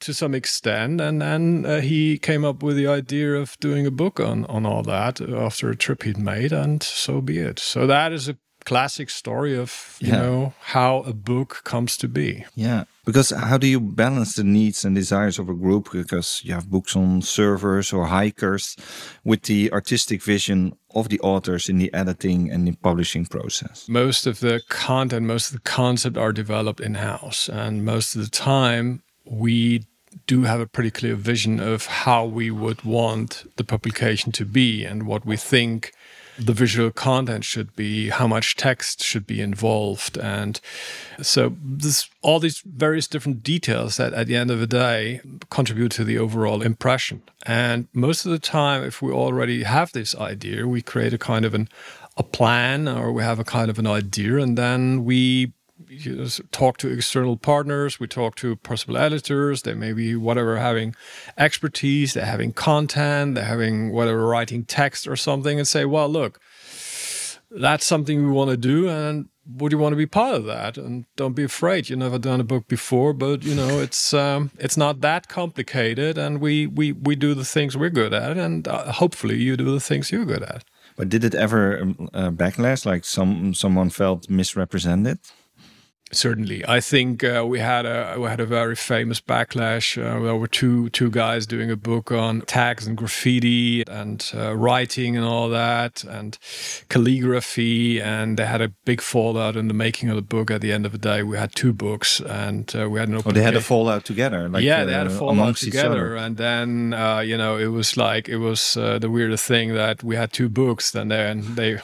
to 0.00 0.12
some 0.14 0.34
extent, 0.34 1.00
and 1.00 1.20
then 1.20 1.66
uh, 1.66 1.80
he 1.80 2.18
came 2.18 2.42
up 2.44 2.62
with 2.62 2.76
the 2.76 2.86
idea 2.86 3.34
of 3.34 3.56
doing 3.60 3.86
a 3.86 3.90
book 3.90 4.18
on 4.20 4.44
on 4.46 4.64
all 4.66 4.82
that 4.82 5.20
after 5.20 5.70
a 5.70 5.76
trip 5.76 6.02
he'd 6.04 6.18
made, 6.18 6.52
and 6.52 6.82
so 6.82 7.20
be 7.20 7.38
it. 7.38 7.58
So 7.58 7.86
that 7.86 8.12
is 8.12 8.28
a 8.28 8.36
classic 8.64 9.10
story 9.10 9.56
of 9.58 9.96
you 10.00 10.08
Yeah. 10.12 10.20
know 10.22 10.52
how 10.74 10.98
a 11.06 11.12
book 11.12 11.60
comes 11.64 11.96
to 11.98 12.08
be. 12.08 12.44
Yeah. 12.54 12.84
Because 13.04 13.30
how 13.30 13.56
do 13.56 13.66
you 13.66 13.80
balance 13.80 14.36
the 14.36 14.44
needs 14.44 14.84
and 14.84 14.94
desires 14.94 15.38
of 15.38 15.48
a 15.48 15.54
group? 15.54 15.90
Because 15.92 16.42
you 16.44 16.52
have 16.52 16.70
books 16.70 16.94
on 16.94 17.22
servers 17.22 17.92
or 17.92 18.06
hikers 18.06 18.76
with 19.24 19.42
the 19.42 19.72
artistic 19.72 20.22
vision 20.22 20.76
of 20.94 21.08
the 21.08 21.20
authors 21.20 21.68
in 21.68 21.78
the 21.78 21.92
editing 21.94 22.50
and 22.50 22.66
the 22.66 22.72
publishing 22.72 23.24
process. 23.24 23.88
Most 23.88 24.26
of 24.26 24.40
the 24.40 24.60
content, 24.68 25.26
most 25.26 25.48
of 25.48 25.54
the 25.54 25.70
concept 25.70 26.16
are 26.16 26.32
developed 26.32 26.80
in 26.80 26.94
house, 26.94 27.48
and 27.48 27.84
most 27.84 28.14
of 28.14 28.22
the 28.22 28.30
time 28.30 29.02
we 29.24 29.86
do 30.26 30.42
have 30.42 30.60
a 30.60 30.66
pretty 30.66 30.90
clear 30.90 31.14
vision 31.14 31.60
of 31.60 31.86
how 31.86 32.24
we 32.24 32.50
would 32.50 32.82
want 32.82 33.44
the 33.56 33.64
publication 33.64 34.32
to 34.32 34.44
be 34.44 34.84
and 34.84 35.06
what 35.06 35.24
we 35.24 35.36
think 35.36 35.92
the 36.40 36.52
visual 36.52 36.90
content 36.90 37.44
should 37.44 37.76
be, 37.76 38.08
how 38.08 38.26
much 38.26 38.56
text 38.56 39.02
should 39.02 39.26
be 39.26 39.40
involved, 39.40 40.16
and 40.18 40.60
so 41.20 41.54
this 41.62 42.08
all 42.22 42.40
these 42.40 42.62
various 42.64 43.06
different 43.06 43.42
details 43.42 43.96
that 43.96 44.12
at 44.14 44.26
the 44.26 44.36
end 44.36 44.50
of 44.50 44.58
the 44.58 44.66
day 44.66 45.20
contribute 45.50 45.92
to 45.92 46.04
the 46.04 46.18
overall 46.18 46.62
impression. 46.62 47.22
And 47.46 47.88
most 47.92 48.26
of 48.26 48.32
the 48.32 48.38
time, 48.38 48.82
if 48.84 49.02
we 49.02 49.12
already 49.12 49.62
have 49.62 49.92
this 49.92 50.14
idea, 50.16 50.66
we 50.66 50.82
create 50.82 51.12
a 51.12 51.18
kind 51.18 51.44
of 51.44 51.54
an 51.54 51.68
a 52.16 52.22
plan 52.22 52.88
or 52.88 53.12
we 53.12 53.22
have 53.22 53.38
a 53.38 53.44
kind 53.44 53.70
of 53.70 53.78
an 53.78 53.86
idea, 53.86 54.38
and 54.38 54.56
then 54.58 55.04
we 55.04 55.52
you 55.88 56.26
talk 56.52 56.78
to 56.78 56.90
external 56.90 57.36
partners. 57.36 57.98
We 57.98 58.06
talk 58.06 58.36
to 58.36 58.56
possible 58.56 58.96
editors. 58.96 59.62
They 59.62 59.74
may 59.74 59.92
be 59.92 60.16
whatever 60.16 60.58
having 60.58 60.94
expertise. 61.36 62.14
They're 62.14 62.24
having 62.24 62.52
content. 62.52 63.34
They're 63.34 63.44
having 63.44 63.92
whatever 63.92 64.26
writing 64.26 64.64
text 64.64 65.06
or 65.06 65.16
something, 65.16 65.58
and 65.58 65.66
say, 65.66 65.84
well, 65.84 66.08
look, 66.08 66.40
that's 67.50 67.84
something 67.84 68.24
we 68.24 68.30
want 68.30 68.50
to 68.50 68.56
do 68.56 68.88
and 68.88 69.28
would 69.56 69.72
you 69.72 69.78
want 69.78 69.92
to 69.92 69.96
be 69.96 70.06
part 70.06 70.34
of 70.34 70.44
that 70.44 70.78
and 70.78 71.04
don't 71.16 71.32
be 71.34 71.42
afraid 71.42 71.88
you've 71.88 71.98
never 71.98 72.18
done 72.18 72.40
a 72.40 72.44
book 72.44 72.68
before 72.68 73.12
but 73.12 73.42
you 73.42 73.54
know 73.54 73.80
it's 73.80 74.14
um, 74.14 74.50
it's 74.58 74.76
not 74.76 75.00
that 75.00 75.28
complicated 75.28 76.16
and 76.16 76.40
we 76.40 76.66
we 76.66 76.92
we 76.92 77.16
do 77.16 77.34
the 77.34 77.44
things 77.44 77.76
we're 77.76 77.90
good 77.90 78.14
at 78.14 78.36
and 78.36 78.68
uh, 78.68 78.92
hopefully 78.92 79.36
you 79.36 79.56
do 79.56 79.72
the 79.72 79.80
things 79.80 80.12
you're 80.12 80.24
good 80.24 80.42
at 80.42 80.64
but 80.96 81.08
did 81.08 81.24
it 81.24 81.34
ever 81.34 81.80
um, 81.80 82.08
uh, 82.14 82.30
backlash 82.30 82.86
like 82.86 83.04
some 83.04 83.52
someone 83.52 83.90
felt 83.90 84.30
misrepresented 84.30 85.18
Certainly, 86.12 86.64
I 86.66 86.80
think 86.80 87.22
uh, 87.22 87.44
we 87.46 87.60
had 87.60 87.86
a 87.86 88.16
we 88.18 88.28
had 88.28 88.40
a 88.40 88.46
very 88.46 88.74
famous 88.74 89.20
backlash. 89.20 89.96
Uh, 89.96 90.18
there 90.20 90.34
were 90.34 90.48
two 90.48 90.88
two 90.90 91.08
guys 91.08 91.46
doing 91.46 91.70
a 91.70 91.76
book 91.76 92.10
on 92.10 92.40
tags 92.40 92.84
and 92.84 92.96
graffiti 92.96 93.84
and 93.86 94.28
uh, 94.34 94.56
writing 94.56 95.16
and 95.16 95.24
all 95.24 95.48
that 95.50 96.02
and 96.02 96.36
calligraphy, 96.88 98.00
and 98.00 98.36
they 98.38 98.46
had 98.46 98.60
a 98.60 98.70
big 98.84 99.00
fallout 99.00 99.56
in 99.56 99.68
the 99.68 99.74
making 99.74 100.08
of 100.08 100.16
the 100.16 100.22
book. 100.22 100.50
At 100.50 100.62
the 100.62 100.72
end 100.72 100.84
of 100.84 100.90
the 100.90 100.98
day, 100.98 101.22
we 101.22 101.36
had 101.36 101.54
two 101.54 101.72
books, 101.72 102.20
and 102.20 102.74
uh, 102.74 102.90
we 102.90 102.98
had 102.98 103.08
an. 103.08 103.22
Oh, 103.24 103.30
they 103.30 103.42
had 103.42 103.54
a 103.54 103.60
fallout 103.60 104.04
together. 104.04 104.48
Like, 104.48 104.64
yeah, 104.64 104.84
they 104.84 104.92
had 104.92 105.06
a 105.06 105.14
uh, 105.14 105.18
fallout 105.18 105.58
together, 105.58 106.16
and 106.16 106.36
then 106.36 106.92
uh, 106.92 107.20
you 107.20 107.36
know 107.36 107.56
it 107.56 107.68
was 107.68 107.96
like 107.96 108.28
it 108.28 108.38
was 108.38 108.74
the 108.74 109.08
weirdest 109.08 109.46
thing 109.46 109.74
that 109.74 110.02
we 110.02 110.16
had 110.16 110.32
two 110.32 110.48
books, 110.48 110.92
and 110.92 111.08
then 111.08 111.54
they 111.54 111.78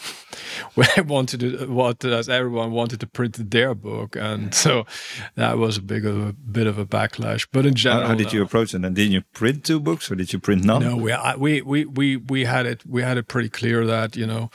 wanted 1.06 1.40
to 1.40 1.66
what 1.66 2.04
as 2.04 2.28
everyone 2.28 2.72
wanted 2.72 3.00
to 3.00 3.06
print 3.06 3.50
their 3.50 3.74
book 3.74 4.16
and 4.16 4.54
so 4.54 4.86
that 5.34 5.58
was 5.58 5.76
a 5.76 5.82
big 5.82 6.04
of 6.06 6.28
a 6.28 6.32
bit 6.32 6.66
of 6.66 6.78
a 6.78 6.86
backlash. 6.86 7.46
But 7.52 7.66
in 7.66 7.74
general, 7.74 8.02
how, 8.02 8.08
how 8.08 8.14
did 8.14 8.32
you 8.32 8.42
approach 8.42 8.74
it? 8.74 8.84
And 8.84 8.94
did 8.96 9.12
you 9.12 9.22
print 9.32 9.64
two 9.64 9.80
books, 9.80 10.10
or 10.10 10.14
did 10.14 10.32
you 10.32 10.38
print 10.38 10.64
none? 10.64 10.82
No, 10.82 10.96
we 10.96 11.12
we 11.38 11.62
we 11.62 11.84
we 11.84 12.16
we 12.16 12.44
had 12.44 12.66
it 12.66 12.84
we 12.86 13.02
had 13.02 13.16
it 13.16 13.28
pretty 13.28 13.48
clear 13.48 13.86
that 13.86 14.16
you 14.16 14.26
know 14.26 14.50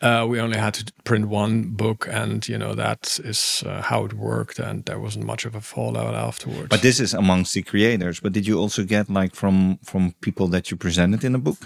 uh, 0.00 0.26
we 0.28 0.40
only 0.40 0.58
had 0.58 0.74
to 0.74 0.92
print 1.04 1.28
one 1.28 1.70
book, 1.70 2.08
and 2.10 2.48
you 2.48 2.58
know 2.58 2.74
that 2.74 3.18
is 3.24 3.62
uh, 3.66 3.82
how 3.82 4.04
it 4.04 4.12
worked, 4.14 4.58
and 4.58 4.84
there 4.84 4.98
wasn't 4.98 5.24
much 5.26 5.44
of 5.44 5.54
a 5.54 5.60
fallout 5.60 6.14
afterwards. 6.14 6.68
But 6.68 6.82
this 6.82 7.00
is 7.00 7.14
amongst 7.14 7.54
the 7.54 7.62
creators. 7.62 8.20
But 8.20 8.32
did 8.32 8.46
you 8.46 8.58
also 8.58 8.84
get 8.84 9.10
like 9.10 9.34
from 9.34 9.78
from 9.82 10.14
people 10.20 10.48
that 10.48 10.70
you 10.70 10.76
presented 10.76 11.24
in 11.24 11.32
the 11.32 11.38
book? 11.38 11.58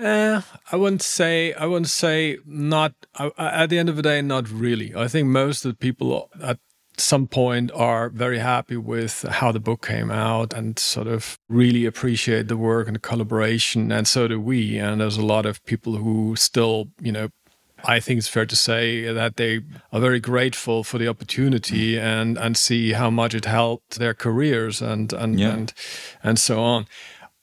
Uh, 0.00 0.40
I 0.72 0.76
wouldn't 0.76 1.02
say. 1.02 1.52
I 1.52 1.66
wouldn't 1.66 1.88
say 1.88 2.38
not. 2.46 2.94
At 3.38 3.68
the 3.68 3.78
end 3.78 3.88
of 3.88 3.96
the 3.96 4.02
day, 4.02 4.22
not 4.22 4.50
really. 4.50 4.94
I 4.94 5.08
think 5.08 5.28
most 5.28 5.64
of 5.64 5.72
the 5.72 5.76
people 5.76 6.30
at 6.42 6.58
some 6.96 7.26
point 7.26 7.70
are 7.72 8.08
very 8.10 8.38
happy 8.38 8.76
with 8.76 9.22
how 9.22 9.52
the 9.52 9.60
book 9.60 9.86
came 9.86 10.10
out 10.10 10.52
and 10.52 10.78
sort 10.78 11.06
of 11.06 11.38
really 11.48 11.86
appreciate 11.86 12.48
the 12.48 12.56
work 12.56 12.86
and 12.86 12.96
the 12.96 13.00
collaboration. 13.00 13.90
And 13.92 14.06
so 14.06 14.28
do 14.28 14.40
we. 14.40 14.78
And 14.78 15.00
there's 15.00 15.16
a 15.16 15.24
lot 15.24 15.46
of 15.46 15.64
people 15.64 15.96
who 15.96 16.36
still, 16.36 16.88
you 17.00 17.12
know, 17.12 17.28
I 17.84 18.00
think 18.00 18.18
it's 18.18 18.28
fair 18.28 18.46
to 18.46 18.56
say 18.56 19.12
that 19.12 19.36
they 19.36 19.60
are 19.92 20.00
very 20.00 20.20
grateful 20.20 20.84
for 20.84 20.98
the 20.98 21.08
opportunity 21.08 21.98
and 21.98 22.36
and 22.38 22.56
see 22.56 22.92
how 22.92 23.10
much 23.10 23.34
it 23.34 23.46
helped 23.46 23.98
their 23.98 24.14
careers 24.14 24.82
and 24.82 25.12
and 25.12 25.40
yeah. 25.40 25.52
and 25.52 25.72
and 26.22 26.38
so 26.38 26.60
on. 26.60 26.86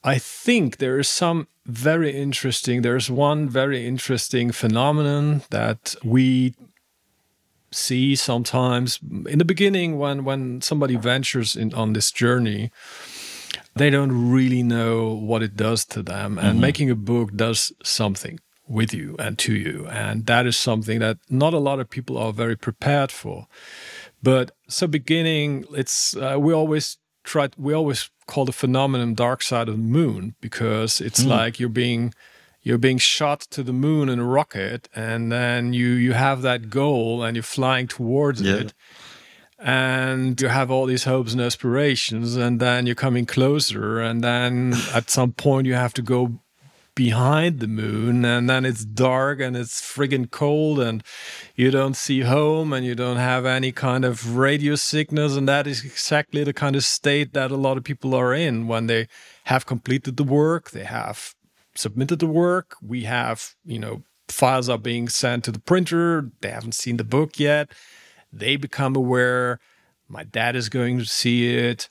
I 0.04 0.18
think 0.18 0.76
there 0.76 1.00
is 1.00 1.08
some 1.08 1.48
very 1.68 2.16
interesting. 2.16 2.82
There's 2.82 3.10
one 3.10 3.48
very 3.48 3.86
interesting 3.86 4.52
phenomenon 4.52 5.42
that 5.50 5.94
we 6.02 6.54
see 7.70 8.16
sometimes 8.16 8.98
in 9.28 9.38
the 9.38 9.44
beginning 9.44 9.98
when 9.98 10.24
when 10.24 10.60
somebody 10.62 10.96
ventures 10.96 11.54
in 11.54 11.74
on 11.74 11.92
this 11.92 12.10
journey 12.10 12.70
they 13.74 13.90
don't 13.90 14.30
really 14.30 14.62
know 14.62 15.12
what 15.12 15.42
it 15.42 15.54
does 15.54 15.84
to 15.84 16.02
them 16.02 16.38
and 16.38 16.52
mm-hmm. 16.52 16.60
making 16.60 16.90
a 16.90 16.94
book 16.94 17.34
does 17.36 17.72
something 17.84 18.40
with 18.66 18.94
you 18.94 19.16
and 19.18 19.38
to 19.38 19.54
you 19.54 19.86
and 19.90 20.26
that 20.26 20.46
is 20.46 20.56
something 20.56 20.98
that 20.98 21.18
not 21.28 21.52
a 21.52 21.58
lot 21.58 21.78
of 21.78 21.90
people 21.90 22.16
are 22.16 22.32
very 22.32 22.56
prepared 22.56 23.12
for 23.12 23.46
but 24.22 24.50
so 24.68 24.86
beginning 24.86 25.64
it's 25.72 26.16
uh, 26.16 26.36
we 26.38 26.52
always 26.52 26.97
try 27.28 27.48
we 27.56 27.72
always 27.72 28.10
call 28.26 28.44
the 28.44 28.52
phenomenon 28.52 29.14
dark 29.14 29.42
side 29.42 29.68
of 29.68 29.76
the 29.76 29.82
moon 29.82 30.34
because 30.40 31.00
it's 31.00 31.22
mm. 31.22 31.28
like 31.28 31.60
you're 31.60 31.68
being 31.68 32.12
you're 32.62 32.78
being 32.78 32.98
shot 32.98 33.40
to 33.40 33.62
the 33.62 33.72
moon 33.72 34.08
in 34.08 34.18
a 34.18 34.24
rocket 34.24 34.88
and 34.94 35.30
then 35.30 35.72
you 35.72 35.88
you 35.88 36.12
have 36.14 36.42
that 36.42 36.70
goal 36.70 37.22
and 37.22 37.36
you're 37.36 37.42
flying 37.42 37.86
towards 37.86 38.40
yeah. 38.40 38.54
it 38.54 38.74
and 39.58 40.40
you 40.40 40.48
have 40.48 40.70
all 40.70 40.86
these 40.86 41.04
hopes 41.04 41.32
and 41.32 41.40
aspirations 41.40 42.36
and 42.36 42.60
then 42.60 42.86
you're 42.86 42.94
coming 42.94 43.26
closer 43.26 44.00
and 44.00 44.22
then 44.22 44.72
at 44.94 45.10
some 45.10 45.32
point 45.32 45.66
you 45.66 45.74
have 45.74 45.94
to 45.94 46.02
go 46.02 46.40
behind 46.98 47.60
the 47.60 47.68
moon 47.68 48.24
and 48.24 48.50
then 48.50 48.64
it's 48.64 48.84
dark 48.84 49.40
and 49.40 49.56
it's 49.56 49.80
friggin' 49.80 50.28
cold 50.30 50.80
and 50.80 51.04
you 51.54 51.70
don't 51.70 51.96
see 51.96 52.22
home 52.22 52.72
and 52.72 52.84
you 52.84 52.94
don't 52.94 53.18
have 53.18 53.46
any 53.46 53.70
kind 53.70 54.04
of 54.04 54.36
radio 54.36 54.74
signals 54.74 55.36
and 55.36 55.46
that 55.46 55.66
is 55.66 55.84
exactly 55.84 56.42
the 56.42 56.52
kind 56.52 56.74
of 56.74 56.82
state 56.82 57.32
that 57.34 57.52
a 57.52 57.56
lot 57.56 57.76
of 57.76 57.84
people 57.84 58.16
are 58.16 58.34
in 58.34 58.66
when 58.66 58.88
they 58.88 59.06
have 59.44 59.64
completed 59.64 60.16
the 60.16 60.24
work 60.24 60.72
they 60.72 60.84
have 60.84 61.36
submitted 61.78 62.18
the 62.18 62.26
work. 62.26 62.76
We 62.82 63.04
have, 63.04 63.54
you 63.64 63.78
know, 63.78 64.02
files 64.28 64.68
are 64.68 64.78
being 64.78 65.08
sent 65.08 65.44
to 65.44 65.52
the 65.52 65.60
printer. 65.60 66.30
They 66.40 66.50
haven't 66.50 66.74
seen 66.74 66.96
the 66.96 67.04
book 67.04 67.38
yet. 67.38 67.70
They 68.32 68.56
become 68.56 68.96
aware. 68.96 69.60
My 70.08 70.24
dad 70.24 70.56
is 70.56 70.68
going 70.68 70.98
to 70.98 71.06
see 71.06 71.56
it. 71.56 71.88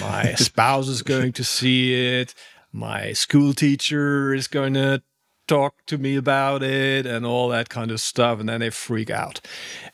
My 0.00 0.34
spouse 0.36 0.88
is 0.88 1.02
going 1.02 1.32
to 1.32 1.44
see 1.44 2.20
it. 2.20 2.34
My 2.76 3.12
school 3.12 3.54
teacher 3.54 4.34
is 4.34 4.48
going 4.48 4.74
to 4.74 5.00
talk 5.46 5.74
to 5.86 5.98
me 5.98 6.16
about 6.16 6.62
it 6.62 7.06
and 7.06 7.26
all 7.26 7.48
that 7.48 7.68
kind 7.68 7.90
of 7.90 8.00
stuff. 8.00 8.40
And 8.40 8.48
then 8.48 8.60
they 8.60 8.70
freak 8.70 9.10
out 9.10 9.40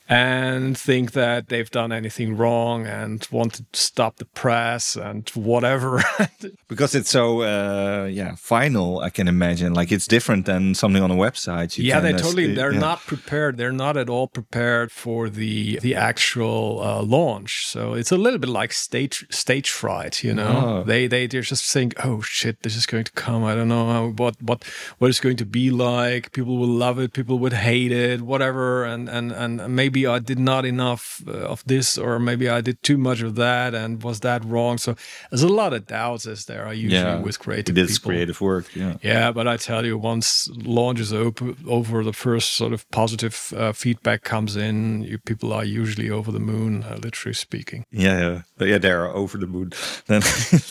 and 0.07 0.77
think 0.77 1.13
that 1.13 1.47
they've 1.49 1.69
done 1.69 1.91
anything 1.91 2.35
wrong 2.35 2.85
and 2.85 3.25
want 3.31 3.53
to 3.53 3.65
stop 3.73 4.17
the 4.17 4.25
press 4.25 4.95
and 4.95 5.29
whatever. 5.29 6.03
because 6.67 6.95
it's 6.95 7.09
so, 7.09 7.41
uh, 7.41 8.05
yeah, 8.05 8.35
final, 8.35 8.99
I 8.99 9.09
can 9.09 9.27
imagine. 9.27 9.73
Like 9.73 9.91
it's 9.91 10.07
different 10.07 10.45
than 10.45 10.75
something 10.75 11.01
on 11.01 11.11
a 11.11 11.15
website. 11.15 11.77
You 11.77 11.85
yeah, 11.85 11.99
they 11.99 12.11
totally, 12.11 12.53
they're 12.53 12.73
yeah. 12.73 12.79
not 12.79 12.99
prepared. 12.99 13.57
They're 13.57 13.71
not 13.71 13.97
at 13.97 14.09
all 14.09 14.27
prepared 14.27 14.91
for 14.91 15.29
the, 15.29 15.79
the 15.79 15.95
actual 15.95 16.81
uh, 16.81 17.01
launch. 17.01 17.67
So 17.67 17.93
it's 17.93 18.11
a 18.11 18.17
little 18.17 18.39
bit 18.39 18.49
like 18.49 18.73
stage, 18.73 19.25
stage 19.29 19.69
fright, 19.69 20.23
you 20.23 20.33
know? 20.33 20.81
Oh. 20.81 20.83
They, 20.83 21.07
they, 21.07 21.27
they 21.27 21.41
just 21.41 21.71
think, 21.71 21.93
oh 22.03 22.21
shit, 22.21 22.63
this 22.63 22.75
is 22.75 22.85
going 22.85 23.05
to 23.05 23.11
come. 23.13 23.43
I 23.43 23.55
don't 23.55 23.69
know 23.69 24.13
what, 24.17 24.41
what, 24.41 24.63
what 24.97 25.09
is 25.09 25.19
going 25.19 25.37
to 25.37 25.40
be 25.45 25.71
like. 25.71 26.31
People 26.31 26.57
will 26.57 26.67
love 26.67 26.99
it. 26.99 27.13
People 27.13 27.39
would 27.39 27.53
hate 27.53 27.91
it, 27.91 28.21
whatever. 28.21 28.83
And, 28.83 29.09
and, 29.09 29.31
and 29.31 29.75
maybe 29.75 30.07
I 30.07 30.19
did 30.19 30.39
not 30.39 30.65
enough 30.65 31.21
uh, 31.27 31.31
of 31.31 31.63
this, 31.65 31.97
or 31.97 32.19
maybe 32.19 32.49
I 32.49 32.61
did 32.61 32.81
too 32.83 32.97
much 32.97 33.21
of 33.21 33.35
that, 33.35 33.73
and 33.73 34.01
was 34.03 34.21
that 34.21 34.43
wrong? 34.45 34.77
So 34.77 34.95
there's 35.29 35.43
a 35.43 35.47
lot 35.47 35.73
of 35.73 35.87
doubts 35.87 36.25
as 36.25 36.45
there 36.45 36.65
are 36.65 36.73
usually 36.73 37.01
yeah, 37.01 37.19
with 37.19 37.39
creative 37.39 37.77
it 37.77 37.81
is 37.81 37.99
people. 37.99 38.09
creative 38.11 38.41
work. 38.41 38.75
Yeah, 38.75 38.97
yeah. 39.01 39.31
But 39.31 39.47
I 39.47 39.57
tell 39.57 39.85
you, 39.85 39.97
once 39.97 40.49
launches 40.55 41.13
open 41.13 41.57
over 41.67 42.03
the 42.03 42.13
first 42.13 42.53
sort 42.53 42.73
of 42.73 42.89
positive 42.91 43.53
uh, 43.55 43.73
feedback 43.73 44.23
comes 44.23 44.55
in, 44.55 45.03
you, 45.03 45.17
people 45.17 45.53
are 45.53 45.65
usually 45.65 46.09
over 46.09 46.31
the 46.31 46.39
moon, 46.39 46.83
uh, 46.83 46.97
literally 47.01 47.33
speaking. 47.33 47.85
Yeah, 47.91 48.19
yeah, 48.19 48.41
but 48.57 48.67
yeah. 48.67 48.77
They 48.77 48.91
are 48.91 49.07
over 49.07 49.37
the 49.37 49.47
moon, 49.47 49.73
then 50.07 50.21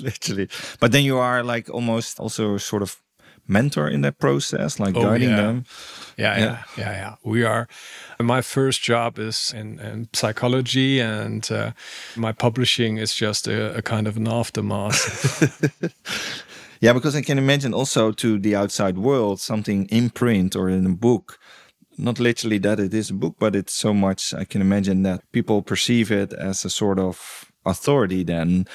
literally. 0.00 0.48
But 0.80 0.92
then 0.92 1.04
you 1.04 1.18
are 1.18 1.42
like 1.42 1.70
almost 1.70 2.18
also 2.18 2.56
sort 2.58 2.82
of 2.82 3.00
mentor 3.50 3.88
in 3.88 4.00
that 4.02 4.18
process, 4.18 4.78
like 4.78 4.96
oh, 4.96 5.02
guiding 5.02 5.30
yeah. 5.30 5.36
them. 5.36 5.64
Yeah, 6.16 6.38
yeah, 6.38 6.44
yeah, 6.44 6.62
yeah, 6.76 6.92
yeah. 6.92 7.14
We 7.24 7.44
are. 7.44 7.68
My 8.18 8.42
first 8.42 8.82
job 8.82 9.18
is 9.18 9.52
in, 9.54 9.80
in 9.80 10.08
psychology, 10.12 11.00
and 11.00 11.50
uh, 11.50 11.72
my 12.16 12.32
publishing 12.32 12.98
is 12.98 13.14
just 13.14 13.48
a, 13.48 13.76
a 13.76 13.82
kind 13.82 14.06
of 14.06 14.16
an 14.16 14.28
aftermath. 14.28 15.42
yeah, 16.80 16.92
because 16.92 17.16
I 17.16 17.22
can 17.22 17.38
imagine 17.38 17.74
also 17.74 18.12
to 18.12 18.38
the 18.38 18.54
outside 18.54 18.98
world 18.98 19.40
something 19.40 19.86
in 19.86 20.10
print 20.10 20.56
or 20.56 20.68
in 20.68 20.86
a 20.86 20.90
book. 20.90 21.38
Not 21.98 22.18
literally 22.18 22.58
that 22.58 22.80
it 22.80 22.94
is 22.94 23.10
a 23.10 23.14
book, 23.14 23.36
but 23.38 23.54
it's 23.54 23.74
so 23.74 23.92
much. 23.92 24.32
I 24.32 24.44
can 24.44 24.62
imagine 24.62 25.02
that 25.02 25.20
people 25.32 25.60
perceive 25.62 26.10
it 26.10 26.32
as 26.32 26.64
a 26.64 26.70
sort 26.70 26.98
of 26.98 27.49
authority 27.70 28.22
then 28.24 28.66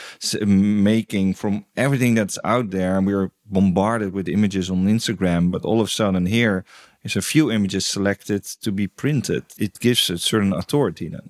making 0.45 1.33
from 1.33 1.65
everything 1.75 2.15
that's 2.15 2.39
out 2.43 2.69
there 2.71 2.97
and 2.97 3.05
we're 3.05 3.31
bombarded 3.45 4.13
with 4.13 4.27
images 4.27 4.69
on 4.69 4.85
instagram 4.87 5.51
but 5.51 5.63
all 5.63 5.79
of 5.81 5.87
a 5.87 5.91
sudden 5.91 6.25
here 6.25 6.63
is 7.05 7.15
a 7.15 7.21
few 7.21 7.51
images 7.51 7.85
selected 7.85 8.43
to 8.43 8.71
be 8.71 8.87
printed. 8.87 9.43
It 9.57 9.79
gives 9.79 10.09
a 10.09 10.17
certain 10.17 10.51
authority 10.51 11.07
then. 11.07 11.29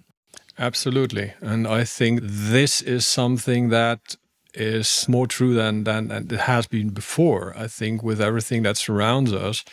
Absolutely. 0.57 1.33
And 1.41 1.67
i 1.67 1.83
think 1.83 2.21
this 2.23 2.81
is 2.81 3.05
something 3.05 3.69
that 3.69 4.15
is 4.53 5.05
more 5.09 5.27
true 5.27 5.53
than 5.53 5.83
than 5.83 6.11
it 6.11 6.31
has 6.31 6.65
been 6.67 6.89
before. 6.89 7.53
I 7.57 7.67
think 7.67 8.01
with 8.03 8.21
everything 8.21 8.63
that 8.63 8.77
surrounds 8.77 9.33
us 9.33 9.65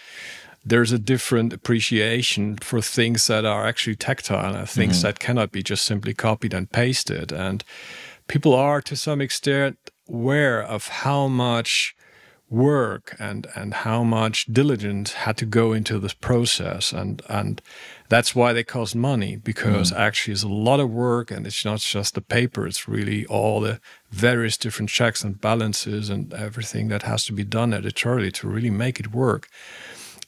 there's 0.65 0.93
a 0.93 0.99
different 0.99 1.53
appreciation 1.53 2.57
for 2.59 2.81
things 2.81 3.27
that 3.27 3.45
are 3.45 3.67
actually 3.67 3.97
tactile 3.97 4.55
and 4.55 4.69
things 4.69 4.99
mm-hmm. 4.99 5.09
that 5.09 5.19
cannot 5.19 5.53
be 5.53 5.63
just 5.63 5.85
simply 5.85 6.15
copied 6.15 6.55
and 6.55 6.71
pasted. 6.71 7.33
And 7.33 7.65
people 8.29 8.55
are 8.55 8.81
to 8.83 8.97
some 8.97 9.21
extent 9.21 9.77
aware 10.09 10.63
of 10.63 10.89
how 10.89 11.27
much 11.29 11.95
work 12.49 13.17
and 13.19 13.47
and 13.55 13.73
how 13.73 14.05
much 14.05 14.45
diligence 14.45 15.15
had 15.15 15.39
to 15.39 15.47
go 15.47 15.73
into 15.73 15.99
this 15.99 16.13
process 16.13 16.93
and 16.93 17.23
and 17.29 17.63
That's 18.13 18.35
why 18.35 18.53
they 18.53 18.63
cost 18.63 18.95
money 18.95 19.37
because 19.37 19.91
mm. 19.91 19.97
actually 19.97 20.35
it's 20.35 20.43
a 20.43 20.49
lot 20.49 20.81
of 20.81 20.91
work 20.91 21.31
and 21.31 21.47
it's 21.47 21.65
not 21.65 21.81
just 21.81 22.15
the 22.15 22.21
paper, 22.21 22.67
it's 22.67 22.87
really 22.87 23.25
all 23.25 23.63
the 23.63 23.81
various 24.11 24.59
different 24.59 24.91
checks 24.91 25.25
and 25.25 25.41
balances 25.41 26.11
and 26.11 26.35
everything 26.35 26.89
that 26.89 27.05
has 27.05 27.25
to 27.25 27.33
be 27.33 27.45
done 27.45 27.73
editorially 27.73 28.31
to 28.33 28.47
really 28.47 28.69
make 28.69 29.01
it 29.01 29.15
work. 29.15 29.49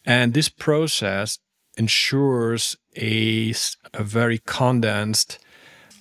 And 0.05 0.35
this 0.35 0.49
process 0.49 1.39
ensures 1.77 2.77
a, 2.97 3.55
a 3.93 4.03
very 4.03 4.39
condensed 4.47 5.39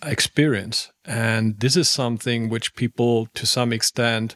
experience. 0.06 0.92
And 1.06 1.60
this 1.60 1.76
is 1.76 1.90
something 1.90 2.50
which 2.50 2.76
people 2.76 3.28
to 3.34 3.46
some 3.46 3.74
extent 3.74 4.36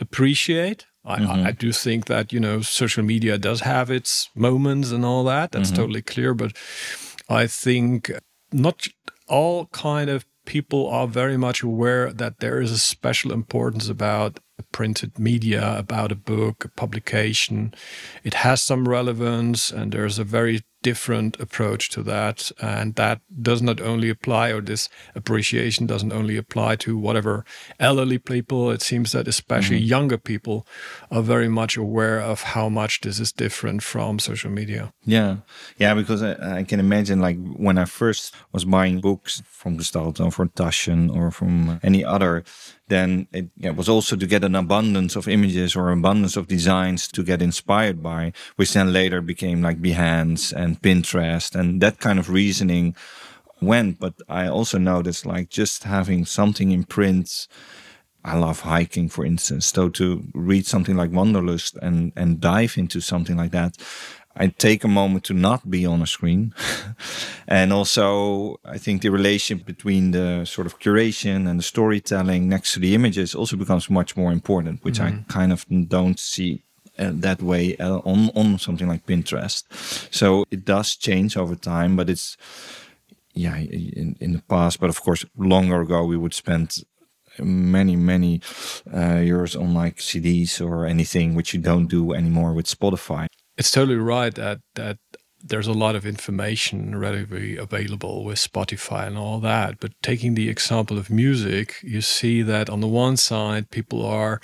appreciate 0.00 0.86
I, 1.04 1.18
mm-hmm. 1.18 1.46
I, 1.46 1.50
do 1.52 1.72
think 1.72 2.06
that 2.06 2.32
you 2.32 2.38
know 2.38 2.60
social 2.60 3.02
media 3.02 3.36
does 3.36 3.60
have 3.60 3.90
its 3.90 4.30
moments 4.36 4.92
and 4.92 5.04
all 5.04 5.24
that. 5.24 5.50
That's 5.50 5.70
mm-hmm. 5.70 5.76
totally 5.76 6.02
clear. 6.02 6.32
But 6.32 6.52
I 7.28 7.46
think 7.46 8.12
not 8.52 8.86
all 9.28 9.66
kind 9.66 10.08
of 10.08 10.24
people 10.44 10.88
are 10.88 11.06
very 11.06 11.36
much 11.36 11.62
aware 11.62 12.12
that 12.12 12.40
there 12.40 12.60
is 12.60 12.70
a 12.70 12.78
special 12.78 13.32
importance 13.32 13.88
about 13.88 14.38
printed 14.72 15.18
media, 15.18 15.78
about 15.78 16.10
a 16.10 16.16
book, 16.16 16.64
a 16.64 16.68
publication. 16.68 17.74
It 18.24 18.34
has 18.34 18.62
some 18.62 18.88
relevance, 18.88 19.70
and 19.70 19.92
there's 19.92 20.18
a 20.18 20.24
very 20.24 20.62
different 20.82 21.38
approach 21.40 21.88
to 21.90 22.02
that. 22.02 22.50
And 22.60 22.94
that 22.96 23.20
does 23.40 23.62
not 23.62 23.80
only 23.80 24.10
apply, 24.10 24.50
or 24.50 24.60
this 24.60 24.88
appreciation 25.14 25.86
doesn't 25.86 26.12
only 26.12 26.36
apply 26.36 26.76
to 26.76 26.98
whatever 26.98 27.44
elderly 27.78 28.18
people. 28.18 28.70
It 28.70 28.82
seems 28.82 29.12
that 29.12 29.28
especially 29.28 29.78
mm-hmm. 29.78 29.94
younger 29.94 30.18
people 30.18 30.66
are 31.10 31.22
very 31.22 31.48
much 31.48 31.76
aware 31.76 32.20
of 32.20 32.42
how 32.42 32.68
much 32.68 33.00
this 33.00 33.20
is 33.20 33.32
different 33.32 33.82
from 33.82 34.18
social 34.18 34.50
media. 34.50 34.92
Yeah. 35.04 35.36
Yeah, 35.78 35.94
because 35.94 36.22
I, 36.22 36.58
I 36.58 36.62
can 36.64 36.80
imagine 36.80 37.20
like 37.20 37.38
when 37.56 37.78
I 37.78 37.84
first 37.84 38.34
was 38.52 38.64
buying 38.64 39.00
books 39.00 39.42
from 39.46 39.78
Gestalten 39.78 40.26
or 40.26 40.30
from 40.30 40.50
Taschen 40.50 41.14
or 41.14 41.30
from 41.30 41.80
any 41.82 42.04
other 42.04 42.44
then 42.92 43.26
it 43.32 43.74
was 43.74 43.88
also 43.88 44.16
to 44.16 44.26
get 44.26 44.44
an 44.44 44.54
abundance 44.54 45.16
of 45.16 45.26
images 45.26 45.74
or 45.74 45.90
abundance 45.90 46.36
of 46.36 46.46
designs 46.46 47.08
to 47.08 47.22
get 47.24 47.40
inspired 47.40 48.02
by, 48.02 48.32
which 48.56 48.74
then 48.74 48.92
later 48.92 49.22
became 49.22 49.62
like 49.62 49.80
Behance 49.80 50.52
and 50.52 50.80
Pinterest 50.82 51.54
and 51.58 51.80
that 51.80 52.00
kind 52.00 52.18
of 52.18 52.28
reasoning 52.28 52.94
went. 53.62 53.98
But 53.98 54.14
I 54.28 54.46
also 54.46 54.78
noticed 54.78 55.24
like 55.24 55.48
just 55.48 55.84
having 55.84 56.26
something 56.26 56.70
in 56.70 56.84
print. 56.84 57.48
I 58.24 58.36
love 58.36 58.60
hiking, 58.60 59.08
for 59.08 59.24
instance. 59.24 59.66
So 59.66 59.88
to 59.88 60.22
read 60.34 60.66
something 60.66 60.96
like 60.96 61.10
Wanderlust 61.10 61.76
and 61.82 62.12
and 62.14 62.40
dive 62.40 62.74
into 62.76 63.00
something 63.00 63.36
like 63.36 63.52
that, 63.52 63.78
I 64.34 64.48
take 64.48 64.82
a 64.84 64.88
moment 64.88 65.24
to 65.24 65.34
not 65.34 65.70
be 65.70 65.84
on 65.84 66.02
a 66.02 66.06
screen. 66.06 66.54
and 67.48 67.72
also, 67.72 68.58
I 68.64 68.78
think 68.78 69.02
the 69.02 69.10
relation 69.10 69.58
between 69.58 70.12
the 70.12 70.44
sort 70.44 70.66
of 70.66 70.78
curation 70.78 71.48
and 71.48 71.58
the 71.58 71.62
storytelling 71.62 72.48
next 72.48 72.72
to 72.74 72.80
the 72.80 72.94
images 72.94 73.34
also 73.34 73.56
becomes 73.56 73.90
much 73.90 74.16
more 74.16 74.32
important, 74.32 74.84
which 74.84 74.98
mm-hmm. 74.98 75.18
I 75.18 75.32
kind 75.32 75.52
of 75.52 75.66
don't 75.88 76.18
see 76.18 76.62
uh, 76.98 77.10
that 77.14 77.42
way 77.42 77.76
uh, 77.76 77.98
on, 77.98 78.30
on 78.34 78.58
something 78.58 78.88
like 78.88 79.06
Pinterest. 79.06 79.64
So 80.12 80.44
it 80.50 80.64
does 80.64 80.96
change 80.96 81.36
over 81.36 81.54
time, 81.54 81.96
but 81.96 82.08
it's, 82.08 82.36
yeah, 83.34 83.56
in, 83.56 84.16
in 84.20 84.32
the 84.32 84.42
past, 84.42 84.80
but 84.80 84.88
of 84.90 85.00
course, 85.02 85.24
longer 85.36 85.82
ago, 85.82 86.04
we 86.04 86.16
would 86.16 86.34
spend 86.34 86.84
many 87.38 87.96
many 87.96 88.42
uh, 88.94 89.16
years 89.16 89.56
on 89.56 89.72
like 89.72 89.96
CDs 89.96 90.60
or 90.60 90.84
anything, 90.84 91.34
which 91.34 91.54
you 91.54 91.60
don't 91.60 91.86
do 91.86 92.12
anymore 92.12 92.52
with 92.52 92.66
Spotify 92.66 93.26
it's 93.56 93.70
totally 93.70 93.96
right 93.96 94.34
that 94.34 94.60
that 94.74 94.98
there's 95.44 95.66
a 95.66 95.72
lot 95.72 95.96
of 95.96 96.06
information 96.06 96.96
readily 96.96 97.56
available 97.56 98.24
with 98.24 98.38
Spotify 98.38 99.06
and 99.06 99.18
all 99.18 99.40
that. 99.40 99.80
But 99.80 99.92
taking 100.02 100.34
the 100.34 100.48
example 100.48 100.98
of 100.98 101.10
music, 101.10 101.76
you 101.82 102.00
see 102.00 102.42
that 102.42 102.70
on 102.70 102.80
the 102.80 102.86
one 102.86 103.16
side, 103.16 103.70
people 103.70 104.06
are 104.06 104.40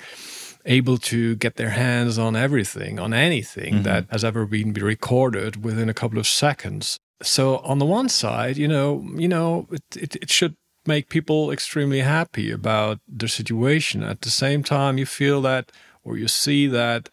able 0.65 0.97
to 0.97 1.35
get 1.37 1.55
their 1.55 1.69
hands 1.69 2.17
on 2.17 2.35
everything, 2.35 2.99
on 2.99 3.13
anything 3.13 3.75
mm-hmm. 3.75 3.83
that 3.83 4.07
has 4.09 4.23
ever 4.25 4.45
been 4.45 4.73
recorded 4.73 5.63
within 5.63 5.87
a 5.87 5.93
couple 5.93 6.19
of 6.19 6.27
seconds. 6.27 6.99
So 7.21 7.57
on 7.59 7.79
the 7.79 7.85
one 7.85 8.09
side, 8.09 8.57
you 8.57 8.67
know, 8.67 9.07
you 9.15 9.27
know, 9.27 9.67
it, 9.71 9.83
it, 9.95 10.15
it 10.17 10.29
should 10.29 10.55
make 10.85 11.09
people 11.09 11.51
extremely 11.51 12.01
happy 12.01 12.51
about 12.51 12.99
their 13.07 13.29
situation. 13.29 14.03
At 14.03 14.21
the 14.21 14.29
same 14.29 14.63
time, 14.63 14.97
you 14.97 15.05
feel 15.05 15.41
that 15.41 15.71
or 16.03 16.17
you 16.17 16.27
see 16.27 16.67
that 16.67 17.09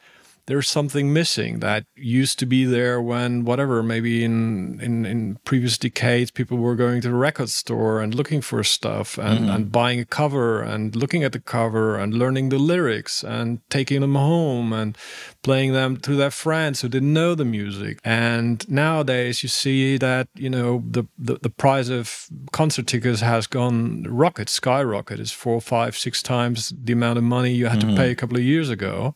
there's 0.46 0.68
something 0.68 1.12
missing 1.12 1.58
that 1.58 1.84
used 1.96 2.38
to 2.38 2.46
be 2.46 2.64
there 2.64 3.00
when 3.00 3.44
whatever 3.44 3.82
maybe 3.82 4.24
in 4.24 4.80
in, 4.80 5.04
in 5.04 5.36
previous 5.44 5.76
decades 5.76 6.30
people 6.30 6.56
were 6.56 6.76
going 6.76 7.00
to 7.00 7.08
the 7.08 7.14
record 7.14 7.48
store 7.48 8.00
and 8.00 8.14
looking 8.14 8.40
for 8.40 8.62
stuff 8.62 9.18
and, 9.18 9.40
mm-hmm. 9.40 9.50
and 9.50 9.72
buying 9.72 10.00
a 10.00 10.04
cover 10.04 10.62
and 10.62 10.94
looking 10.94 11.24
at 11.24 11.32
the 11.32 11.40
cover 11.40 11.96
and 11.96 12.14
learning 12.14 12.48
the 12.48 12.58
lyrics 12.58 13.24
and 13.24 13.60
taking 13.70 14.00
them 14.00 14.14
home 14.14 14.72
and 14.72 14.96
playing 15.42 15.72
them 15.72 15.96
to 15.96 16.14
their 16.14 16.30
friends 16.30 16.80
who 16.80 16.88
didn't 16.88 17.12
know 17.12 17.34
the 17.34 17.44
music 17.44 17.98
and 18.04 18.68
nowadays 18.68 19.42
you 19.42 19.48
see 19.48 19.96
that 19.96 20.28
you 20.34 20.48
know 20.48 20.82
the 20.88 21.04
the, 21.18 21.38
the 21.42 21.50
price 21.50 21.88
of 21.88 22.28
concert 22.52 22.86
tickets 22.86 23.20
has 23.20 23.46
gone 23.46 24.04
rocket 24.04 24.48
skyrocket 24.48 25.18
is 25.18 25.32
four 25.32 25.60
five 25.60 25.96
six 25.96 26.22
times 26.22 26.72
the 26.84 26.92
amount 26.92 27.18
of 27.18 27.24
money 27.24 27.50
you 27.50 27.66
had 27.66 27.80
mm-hmm. 27.80 27.90
to 27.90 27.96
pay 27.96 28.10
a 28.10 28.14
couple 28.14 28.36
of 28.36 28.42
years 28.42 28.70
ago 28.70 29.14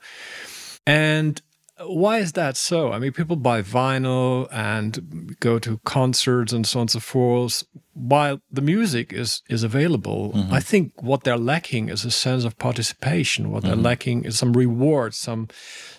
and 0.91 1.43
why 1.87 2.19
is 2.19 2.33
that 2.33 2.57
so? 2.57 2.93
I 2.93 2.99
mean, 2.99 3.13
people 3.13 3.37
buy 3.37 3.63
vinyl 3.63 4.49
and 4.53 5.37
go 5.41 5.59
to 5.59 5.79
concerts 5.85 6.53
and 6.53 6.67
so 6.67 6.81
on 6.81 6.83
and 6.83 6.91
so 6.91 7.01
forth. 7.01 7.65
While 7.95 8.41
the 8.51 8.61
music 8.61 9.13
is 9.13 9.43
is 9.49 9.63
available, 9.63 10.33
mm-hmm. 10.33 10.53
I 10.53 10.61
think 10.61 10.93
what 11.03 11.25
they're 11.25 11.39
lacking 11.39 11.89
is 11.89 12.05
a 12.05 12.11
sense 12.11 12.45
of 12.45 12.59
participation. 12.59 13.51
What 13.51 13.63
mm-hmm. 13.63 13.69
they're 13.69 13.91
lacking 13.91 14.25
is 14.25 14.39
some 14.39 14.53
reward, 14.53 15.15
some 15.15 15.49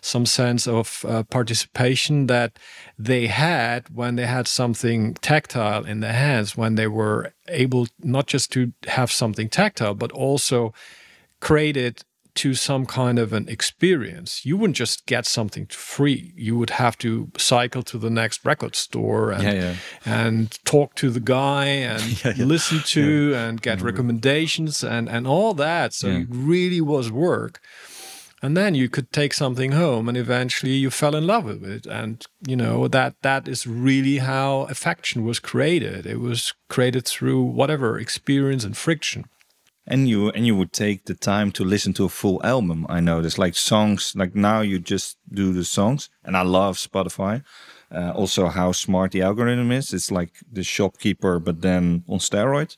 some 0.01 0.25
sense 0.25 0.67
of 0.67 1.05
uh, 1.07 1.23
participation 1.23 2.27
that 2.27 2.59
they 2.97 3.27
had 3.27 3.89
when 3.93 4.15
they 4.17 4.27
had 4.27 4.47
something 4.47 5.15
tactile 5.15 5.85
in 5.85 5.99
their 6.01 6.13
hands, 6.13 6.57
when 6.57 6.75
they 6.75 6.87
were 6.87 7.33
able 7.47 7.87
not 8.03 8.27
just 8.27 8.51
to 8.53 8.71
have 8.87 9.11
something 9.11 9.49
tactile, 9.49 9.95
but 9.95 10.11
also 10.11 10.73
created 11.39 12.03
to 12.35 12.53
some 12.53 12.85
kind 12.85 13.19
of 13.19 13.33
an 13.33 13.47
experience. 13.49 14.45
You 14.45 14.57
wouldn't 14.57 14.77
just 14.77 15.05
get 15.05 15.25
something 15.25 15.67
free. 15.67 16.33
You 16.35 16.57
would 16.57 16.71
have 16.71 16.97
to 16.99 17.31
cycle 17.37 17.83
to 17.83 17.97
the 17.97 18.09
next 18.09 18.45
record 18.45 18.75
store 18.75 19.31
and, 19.31 19.43
yeah, 19.43 19.53
yeah. 19.53 19.75
and 20.05 20.65
talk 20.65 20.95
to 20.95 21.09
the 21.09 21.19
guy 21.19 21.65
and 21.65 22.25
yeah, 22.25 22.33
listen 22.37 22.79
to 22.79 23.33
and 23.35 23.61
get 23.61 23.77
mm-hmm. 23.77 23.87
recommendations 23.87 24.83
and, 24.83 25.09
and 25.09 25.27
all 25.27 25.53
that. 25.55 25.93
So 25.93 26.07
it 26.07 26.27
really 26.29 26.81
was 26.81 27.11
work. 27.11 27.61
And 28.43 28.57
then 28.57 28.73
you 28.73 28.89
could 28.89 29.11
take 29.11 29.35
something 29.35 29.73
home 29.73 30.09
and 30.09 30.17
eventually 30.17 30.71
you 30.71 30.89
fell 30.89 31.15
in 31.15 31.27
love 31.27 31.45
with 31.45 31.63
it. 31.63 31.85
And 31.85 32.25
you 32.47 32.55
know, 32.55 32.87
that 32.87 33.15
that 33.21 33.47
is 33.47 33.67
really 33.67 34.17
how 34.17 34.61
affection 34.61 35.23
was 35.23 35.39
created. 35.39 36.07
It 36.07 36.19
was 36.19 36.53
created 36.67 37.05
through 37.05 37.43
whatever 37.43 37.99
experience 37.99 38.63
and 38.63 38.75
friction 38.75 39.25
and 39.87 40.07
you 40.07 40.29
and 40.29 40.45
you 40.45 40.55
would 40.55 40.71
take 40.71 41.05
the 41.05 41.15
time 41.15 41.51
to 41.51 41.63
listen 41.63 41.93
to 41.93 42.05
a 42.05 42.09
full 42.09 42.39
album 42.43 42.85
i 42.89 42.99
noticed. 42.99 43.39
Like 43.39 43.55
songs 43.55 44.13
like 44.15 44.35
now 44.35 44.61
you 44.61 44.79
just 44.79 45.17
do 45.31 45.53
the 45.53 45.65
songs 45.65 46.09
and 46.23 46.37
i 46.37 46.41
love 46.41 46.77
spotify 46.77 47.43
uh, 47.93 48.11
also 48.11 48.47
how 48.47 48.71
smart 48.71 49.11
the 49.11 49.21
algorithm 49.21 49.71
is. 49.71 49.93
It's 49.93 50.11
like 50.11 50.31
the 50.51 50.63
shopkeeper 50.63 51.39
but 51.39 51.61
then 51.61 52.03
on 52.07 52.19
steroids. 52.19 52.77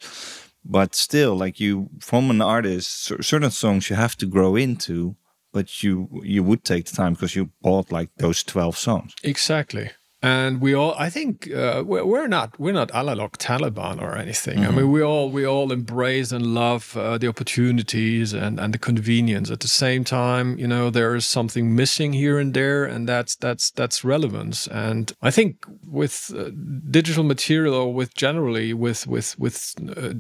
But 0.66 0.96
still 0.96 1.36
like 1.36 1.60
you 1.60 1.90
from 2.00 2.30
an 2.30 2.42
artist 2.42 3.12
certain 3.22 3.52
songs 3.52 3.90
you 3.90 3.96
have 3.96 4.16
to 4.18 4.26
grow 4.26 4.56
into 4.56 5.16
but 5.52 5.84
you 5.84 6.10
you 6.24 6.42
would 6.42 6.64
take 6.64 6.86
the 6.86 6.96
time 6.96 7.14
because 7.14 7.36
you 7.36 7.52
bought 7.62 7.92
like 7.92 8.10
those 8.18 8.44
12 8.44 8.78
songs. 8.78 9.14
Exactly 9.24 9.92
and 10.24 10.62
we 10.62 10.74
all 10.74 10.96
i 10.98 11.10
think 11.10 11.52
uh, 11.54 11.84
we're 11.86 12.28
not 12.28 12.58
we're 12.58 12.72
not 12.82 12.90
analog 12.96 13.34
taliban 13.34 14.02
or 14.02 14.16
anything. 14.16 14.60
Mm-hmm. 14.60 14.72
i 14.72 14.76
mean 14.76 14.92
we 14.92 15.04
all 15.04 15.30
we 15.30 15.46
all 15.46 15.72
embrace 15.72 16.32
and 16.32 16.56
love 16.56 16.96
uh, 16.98 17.18
the 17.18 17.28
opportunities 17.28 18.34
and 18.34 18.60
and 18.60 18.74
the 18.74 18.78
convenience. 18.80 19.52
At 19.52 19.60
the 19.60 19.68
same 19.68 20.04
time 20.04 20.58
you 20.58 20.68
know 20.68 20.90
there 20.90 21.14
is 21.14 21.26
something 21.26 21.76
missing 21.76 22.14
here 22.14 22.40
and 22.40 22.54
there 22.54 22.86
and 22.86 23.08
that's 23.08 23.36
that's 23.36 23.70
that's 23.72 24.04
relevance. 24.04 24.68
And 24.68 25.12
i 25.22 25.30
think 25.30 25.66
with 25.86 26.34
uh, 26.36 26.52
digital 26.90 27.26
material 27.26 27.74
or 27.76 27.94
with 27.94 28.16
generally 28.16 28.74
with 28.74 29.06
with 29.06 29.38
with 29.38 29.76
uh, 29.98 30.14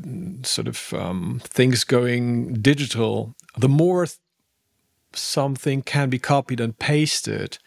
sort 0.43 0.67
of 0.67 0.93
um, 0.93 1.41
things 1.45 1.85
going 1.85 2.53
digital 2.61 3.35
the 3.57 3.69
more 3.69 4.05
th- 4.05 4.17
something 5.13 5.81
can 5.81 6.09
be 6.09 6.19
copied 6.19 6.59
and 6.59 6.77
pasted 6.79 7.57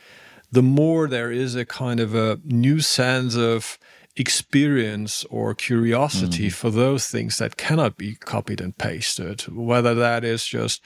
the 0.50 0.62
more 0.62 1.08
there 1.08 1.30
is 1.30 1.54
a 1.54 1.64
kind 1.64 2.00
of 2.00 2.14
a 2.14 2.38
new 2.44 2.80
sense 2.80 3.36
of 3.36 3.78
experience 4.16 5.24
or 5.28 5.54
curiosity 5.54 6.48
mm. 6.48 6.52
for 6.52 6.70
those 6.70 7.06
things 7.08 7.36
that 7.36 7.56
cannot 7.56 7.96
be 7.96 8.14
copied 8.14 8.60
and 8.60 8.76
pasted, 8.78 9.42
whether 9.42 9.94
that 9.94 10.24
is 10.24 10.46
just 10.46 10.82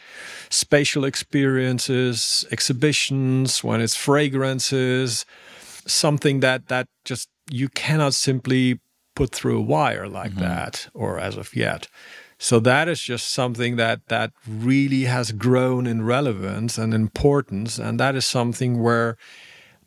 spatial 0.51 1.05
experiences, 1.05 2.45
exhibitions, 2.51 3.63
when 3.63 3.81
it's 3.81 3.95
fragrances, 3.95 5.25
something 5.87 6.41
that 6.41 6.69
that 6.69 6.89
just 7.05 7.29
you 7.51 7.69
cannot 7.69 8.15
simply 8.15 8.81
put 9.15 9.33
through 9.33 9.59
a 9.59 9.63
wire 9.63 10.09
like 10.09 10.33
mm-hmm. 10.33 10.41
that, 10.41 10.89
or 10.95 11.19
as 11.19 11.37
of 11.37 11.55
yet. 11.55 11.89
So 12.39 12.59
that 12.61 12.89
is 12.89 13.03
just 13.03 13.33
something 13.33 13.77
that 13.77 14.07
that 14.09 14.33
really 14.49 15.05
has 15.05 15.31
grown 15.31 15.87
in 15.87 16.03
relevance 16.03 16.79
and 16.79 16.93
importance, 16.95 17.79
and 17.79 18.01
that 18.01 18.17
is 18.17 18.27
something 18.27 18.83
where 18.83 19.17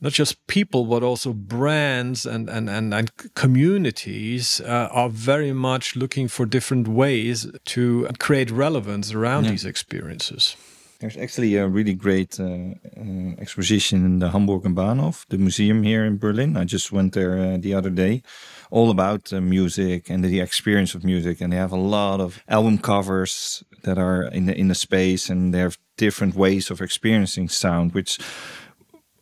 not 0.03 0.11
just 0.11 0.45
people 0.47 0.85
but 0.85 1.01
also 1.01 1.33
brands 1.33 2.25
and 2.25 2.49
and 2.49 2.69
and, 2.69 2.93
and 2.93 3.11
communities 3.33 4.61
uh, 4.61 4.89
are 4.91 5.09
very 5.09 5.53
much 5.53 5.95
looking 5.95 6.27
for 6.27 6.45
different 6.45 6.87
ways 6.87 7.47
to 7.65 8.07
create 8.19 8.51
relevance 8.51 9.13
around 9.13 9.45
yeah. 9.45 9.51
these 9.51 9.65
experiences. 9.65 10.55
There's 10.99 11.17
actually 11.17 11.57
a 11.57 11.67
really 11.67 11.95
great 11.95 12.39
uh, 12.39 12.45
uh, 12.45 13.35
exposition 13.37 14.05
in 14.05 14.19
the 14.19 14.29
Hamburger 14.29 14.69
Bahnhof, 14.69 15.25
the 15.27 15.37
museum 15.37 15.83
here 15.83 16.05
in 16.05 16.17
Berlin. 16.17 16.55
I 16.55 16.63
just 16.63 16.93
went 16.93 17.13
there 17.13 17.37
uh, 17.37 17.57
the 17.57 17.73
other 17.73 17.89
day, 17.89 18.23
all 18.71 18.89
about 18.89 19.33
uh, 19.33 19.41
music 19.41 20.09
and 20.09 20.23
the 20.23 20.39
experience 20.39 20.95
of 20.95 21.03
music. 21.03 21.41
And 21.41 21.51
they 21.51 21.57
have 21.57 21.73
a 21.73 21.87
lot 21.97 22.21
of 22.21 22.41
album 22.47 22.77
covers 22.77 23.65
that 23.81 23.97
are 23.97 24.23
in 24.31 24.45
the 24.45 24.53
in 24.57 24.69
the 24.69 24.75
space, 24.75 25.29
and 25.29 25.53
they 25.53 25.59
have 25.59 25.77
different 25.97 26.35
ways 26.35 26.71
of 26.71 26.81
experiencing 26.81 27.49
sound, 27.49 27.93
which 27.93 28.17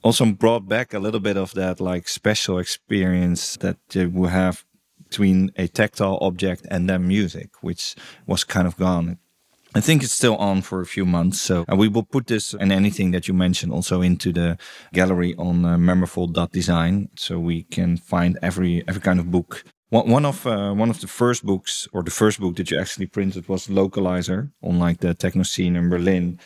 also 0.04 0.26
brought 0.26 0.68
back 0.68 0.94
a 0.94 1.00
little 1.00 1.20
bit 1.20 1.38
of 1.38 1.54
that 1.54 1.80
like 1.80 2.08
special 2.08 2.58
experience 2.60 3.58
that 3.58 3.78
you 3.94 4.26
have 4.26 4.66
between 5.04 5.52
a 5.58 5.68
tactile 5.68 6.18
object 6.22 6.66
and 6.72 6.90
then 6.90 7.08
music, 7.08 7.50
which 7.62 7.96
was 8.26 8.44
kind 8.44 8.68
of 8.68 8.78
gone. 8.78 9.18
I 9.74 9.80
think 9.80 10.04
it's 10.04 10.14
still 10.14 10.36
on 10.36 10.62
for 10.62 10.82
a 10.82 10.86
few 10.86 11.06
months. 11.06 11.40
So 11.40 11.66
we 11.76 11.88
will 11.88 12.04
put 12.04 12.28
this 12.28 12.54
and 12.54 12.72
anything 12.72 13.12
that 13.12 13.28
you 13.28 13.34
mentioned 13.34 13.72
also 13.72 14.02
into 14.02 14.34
the 14.34 14.58
gallery 14.94 15.34
on 15.38 15.64
uh, 15.64 15.78
memberful.design. 15.78 17.10
So 17.16 17.40
we 17.40 17.64
can 17.64 17.96
find 17.98 18.38
every 18.42 18.84
every 18.88 19.02
kind 19.02 19.20
of 19.20 19.32
book. 19.32 19.64
One, 19.92 20.24
of 20.24 20.48
uh, 20.48 20.72
one 20.72 20.90
of 20.90 21.02
the 21.02 21.08
first 21.08 21.46
books, 21.46 21.86
or 21.92 22.02
the 22.02 22.12
first 22.12 22.40
book 22.40 22.56
that 22.56 22.72
you 22.72 22.80
actually 22.80 23.08
printed, 23.08 23.50
was 23.50 23.68
Localizer 23.68 24.50
on 24.64 24.80
like 24.80 25.02
the 25.02 25.14
techno 25.14 25.44
scene 25.44 25.76
in 25.76 25.90
Berlin. 25.90 26.40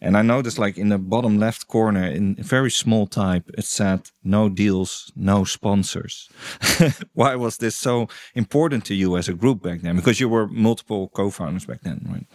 And 0.00 0.16
I 0.16 0.22
noticed 0.22 0.56
like 0.56 0.78
in 0.78 0.88
the 0.88 0.98
bottom 0.98 1.36
left 1.36 1.66
corner, 1.66 2.04
in 2.04 2.36
very 2.36 2.70
small 2.70 3.08
type, 3.08 3.50
it 3.58 3.64
said 3.64 4.02
"No 4.22 4.48
deals, 4.48 5.10
no 5.16 5.42
sponsors." 5.42 6.30
Why 7.14 7.34
was 7.34 7.56
this 7.56 7.76
so 7.76 8.06
important 8.36 8.84
to 8.84 8.94
you 8.94 9.16
as 9.16 9.28
a 9.28 9.34
group 9.34 9.64
back 9.64 9.80
then? 9.80 9.96
Because 9.96 10.20
you 10.20 10.28
were 10.28 10.46
multiple 10.46 11.08
co-founders 11.08 11.66
back 11.66 11.80
then, 11.80 12.06
right? 12.08 12.26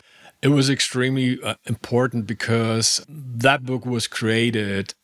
It 0.42 0.50
was 0.50 0.70
extremely 0.70 1.42
uh, 1.42 1.56
important 1.66 2.28
because 2.28 3.06
that 3.08 3.64
book 3.64 3.86
was 3.86 4.06
created 4.06 4.96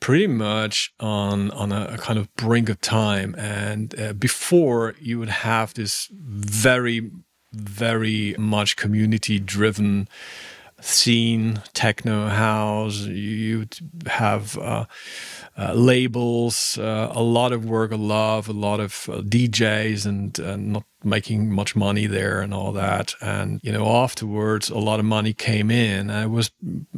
pretty 0.00 0.26
much 0.26 0.92
on 1.00 1.50
on 1.52 1.72
a, 1.72 1.94
a 1.94 1.98
kind 1.98 2.18
of 2.18 2.34
brink 2.36 2.68
of 2.68 2.80
time, 2.80 3.34
and 3.38 3.98
uh, 3.98 4.12
before 4.12 4.94
you 5.00 5.18
would 5.18 5.28
have 5.28 5.74
this 5.74 6.08
very 6.12 7.10
very 7.52 8.34
much 8.38 8.76
community 8.76 9.38
driven 9.38 10.08
scene, 10.80 11.60
techno 11.72 12.28
house. 12.28 13.00
You'd 13.00 13.78
have 14.06 14.56
uh, 14.58 14.84
uh, 15.56 15.72
labels, 15.74 16.78
uh, 16.78 17.10
a 17.12 17.22
lot 17.22 17.52
of 17.52 17.64
work 17.64 17.92
of 17.92 18.00
love, 18.00 18.48
a 18.48 18.52
lot 18.52 18.80
of 18.80 19.08
uh, 19.10 19.20
DJs, 19.20 20.06
and 20.06 20.72
not 20.72 20.84
making 21.02 21.50
much 21.52 21.74
money 21.74 22.06
there 22.06 22.40
and 22.40 22.54
all 22.54 22.72
that. 22.72 23.14
And 23.20 23.60
you 23.62 23.72
know, 23.72 23.86
afterwards, 23.86 24.70
a 24.70 24.78
lot 24.78 25.00
of 25.00 25.06
money 25.06 25.32
came 25.32 25.70
in. 25.70 26.10
And 26.10 26.24
it 26.24 26.30
was 26.30 26.50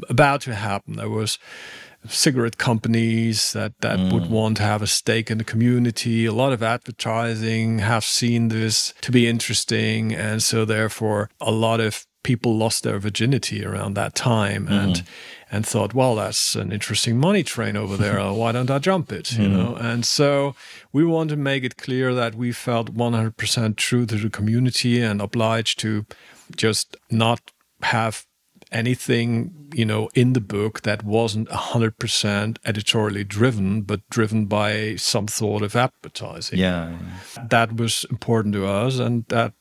about 0.09 0.43
to 0.43 0.55
happen. 0.55 0.97
There 0.97 1.09
was 1.09 1.39
cigarette 2.09 2.59
companies 2.59 3.53
that 3.53 3.73
that 3.81 3.99
mm. 3.99 4.13
would 4.13 4.31
want 4.31 4.57
to 4.59 4.63
have 4.63 4.83
a 4.83 4.87
stake 4.87 5.31
in 5.31 5.39
the 5.39 5.45
community. 5.45 6.27
A 6.27 6.33
lot 6.33 6.53
of 6.53 6.63
advertising 6.63 7.81
have 7.81 8.05
seen 8.05 8.49
this 8.49 8.95
to 9.03 9.13
be 9.13 9.29
interesting, 9.29 10.15
and 10.15 10.43
so 10.43 10.65
therefore, 10.65 11.31
a 11.41 11.51
lot 11.51 11.81
of 11.81 12.07
people 12.23 12.57
lost 12.57 12.83
their 12.83 12.99
virginity 12.99 13.65
around 13.65 13.95
that 13.95 14.15
time 14.15 14.67
mm. 14.67 14.71
and 14.71 15.03
and 15.51 15.67
thought 15.67 15.95
well 15.95 16.15
that's 16.15 16.55
an 16.55 16.71
interesting 16.71 17.19
money 17.19 17.43
train 17.43 17.77
over 17.77 17.97
there 17.97 18.21
why 18.33 18.53
don't 18.53 18.71
i 18.71 18.79
jump 18.79 19.11
it 19.11 19.33
you 19.33 19.49
mm. 19.49 19.53
know 19.53 19.75
and 19.77 20.05
so 20.05 20.55
we 20.93 21.03
want 21.03 21.31
to 21.31 21.37
make 21.37 21.65
it 21.65 21.79
clear 21.79 22.13
that 22.13 22.35
we 22.35 22.53
felt 22.53 22.95
100% 22.95 23.77
true 23.77 24.05
to 24.05 24.17
the 24.17 24.29
community 24.29 25.01
and 25.01 25.23
obliged 25.23 25.79
to 25.79 26.05
just 26.55 26.97
not 27.11 27.41
have 27.83 28.27
anything 28.73 29.71
you 29.75 29.85
know 29.85 30.09
in 30.15 30.33
the 30.33 30.41
book 30.41 30.83
that 30.83 31.03
wasn't 31.03 31.49
100% 31.49 32.59
editorially 32.65 33.25
driven 33.25 33.83
but 33.83 34.09
driven 34.11 34.47
by 34.47 34.97
some 34.97 35.27
thought 35.27 35.63
of 35.63 35.77
advertising. 35.77 36.59
Yeah, 36.59 36.91
yeah. 37.37 37.47
that 37.49 37.77
was 37.77 38.05
important 38.11 38.55
to 38.55 38.67
us 38.67 38.99
and 38.99 39.25
that 39.29 39.55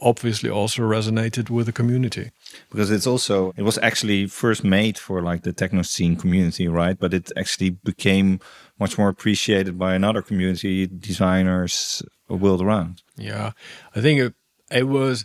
obviously 0.00 0.50
also 0.50 0.82
resonated 0.82 1.48
with 1.48 1.66
the 1.66 1.72
community. 1.72 2.32
Because 2.70 2.90
it's 2.90 3.06
also 3.06 3.52
it 3.56 3.62
was 3.62 3.78
actually 3.78 4.26
first 4.26 4.64
made 4.64 4.98
for 4.98 5.22
like 5.22 5.42
the 5.42 5.52
techno 5.52 5.82
scene 5.82 6.16
community 6.16 6.66
right? 6.66 6.98
But 6.98 7.14
it 7.14 7.30
actually 7.36 7.70
became 7.70 8.40
much 8.80 8.98
more 8.98 9.08
appreciated 9.08 9.78
by 9.78 9.94
another 9.94 10.22
community 10.22 10.86
designers 10.86 12.02
world 12.28 12.60
around. 12.60 13.02
Yeah. 13.16 13.52
I 13.94 14.00
think 14.00 14.20
it, 14.20 14.34
it 14.70 14.88
was 14.88 15.24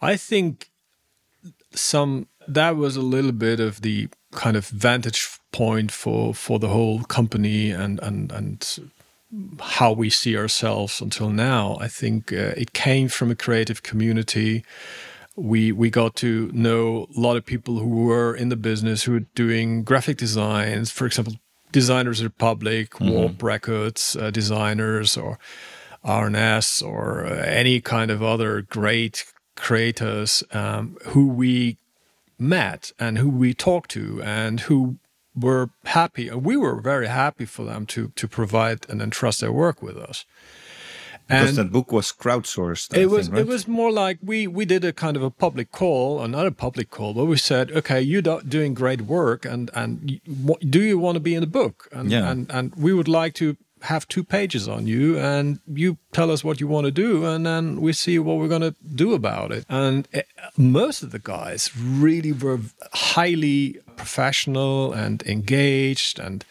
i 0.00 0.16
think 0.16 0.69
some 1.72 2.26
that 2.48 2.76
was 2.76 2.96
a 2.96 3.02
little 3.02 3.32
bit 3.32 3.60
of 3.60 3.82
the 3.82 4.08
kind 4.32 4.56
of 4.56 4.66
vantage 4.68 5.28
point 5.52 5.92
for 5.92 6.34
for 6.34 6.58
the 6.58 6.68
whole 6.68 7.02
company 7.04 7.70
and 7.70 8.00
and 8.00 8.32
and 8.32 8.90
how 9.60 9.92
we 9.92 10.10
see 10.10 10.36
ourselves 10.36 11.00
until 11.00 11.30
now. 11.30 11.78
I 11.80 11.88
think 11.88 12.32
uh, 12.32 12.54
it 12.56 12.72
came 12.72 13.08
from 13.08 13.30
a 13.30 13.36
creative 13.36 13.82
community. 13.82 14.64
We 15.36 15.72
we 15.72 15.90
got 15.90 16.16
to 16.16 16.50
know 16.52 17.06
a 17.16 17.20
lot 17.20 17.36
of 17.36 17.46
people 17.46 17.78
who 17.78 18.04
were 18.04 18.34
in 18.34 18.48
the 18.48 18.56
business 18.56 19.04
who 19.04 19.12
were 19.12 19.26
doing 19.34 19.84
graphic 19.84 20.16
designs, 20.16 20.90
for 20.90 21.06
example, 21.06 21.34
Designers 21.72 22.22
Republic, 22.22 22.90
mm-hmm. 22.90 23.10
Warp 23.10 23.42
Records 23.42 24.16
uh, 24.16 24.30
designers, 24.30 25.16
or 25.16 25.38
R&S, 26.02 26.82
or 26.82 27.24
uh, 27.26 27.30
any 27.30 27.80
kind 27.80 28.10
of 28.10 28.22
other 28.22 28.62
great 28.62 29.24
creators 29.60 30.42
um, 30.52 30.96
who 31.08 31.28
we 31.28 31.76
met 32.38 32.92
and 32.98 33.18
who 33.18 33.28
we 33.28 33.54
talked 33.54 33.90
to 33.92 34.22
and 34.22 34.60
who 34.60 34.96
were 35.38 35.70
happy. 35.84 36.28
and 36.28 36.44
We 36.44 36.56
were 36.56 36.80
very 36.80 37.08
happy 37.08 37.44
for 37.44 37.64
them 37.64 37.86
to 37.86 38.08
to 38.16 38.26
provide 38.28 38.78
and 38.88 39.00
entrust 39.02 39.40
their 39.40 39.52
work 39.52 39.82
with 39.82 39.96
us. 39.96 40.24
Because 41.28 41.50
and 41.50 41.58
that 41.58 41.72
book 41.72 41.92
was 41.92 42.12
crowdsourced. 42.12 42.96
I 42.96 43.02
it 43.02 43.10
was. 43.10 43.26
Think, 43.26 43.34
right? 43.34 43.42
It 43.42 43.46
was 43.46 43.68
more 43.68 43.92
like 43.92 44.18
we 44.20 44.48
we 44.48 44.64
did 44.64 44.84
a 44.84 44.92
kind 44.92 45.16
of 45.16 45.22
a 45.22 45.30
public 45.30 45.70
call, 45.70 46.20
another 46.20 46.50
public 46.50 46.90
call, 46.90 47.14
where 47.14 47.24
we 47.24 47.36
said, 47.36 47.70
"Okay, 47.70 48.00
you're 48.00 48.40
doing 48.48 48.74
great 48.74 49.02
work, 49.02 49.44
and 49.44 49.70
and 49.72 50.20
do 50.68 50.80
you 50.82 50.98
want 50.98 51.14
to 51.14 51.20
be 51.20 51.34
in 51.34 51.40
the 51.40 51.46
book?" 51.46 51.88
And 51.92 52.10
yeah. 52.10 52.28
and 52.30 52.50
and 52.50 52.74
we 52.74 52.92
would 52.92 53.06
like 53.06 53.34
to 53.34 53.56
have 53.82 54.06
two 54.08 54.24
pages 54.24 54.68
on 54.68 54.86
you 54.86 55.18
and 55.18 55.60
you 55.66 55.98
tell 56.12 56.30
us 56.30 56.44
what 56.44 56.60
you 56.60 56.68
want 56.68 56.84
to 56.86 56.90
do 56.90 57.24
and 57.24 57.46
then 57.46 57.80
we 57.80 57.92
see 57.92 58.18
what 58.18 58.36
we're 58.38 58.48
going 58.48 58.60
to 58.60 58.74
do 58.94 59.14
about 59.14 59.52
it. 59.52 59.64
And 59.68 60.08
it, 60.12 60.26
eh, 60.36 60.48
most 60.56 61.02
of 61.02 61.10
the 61.10 61.18
guys 61.18 61.70
really 61.76 62.32
were 62.32 62.60
highly 62.92 63.78
professional 63.96 64.92
and 64.92 65.22
engaged 65.22 66.18
and 66.18 66.44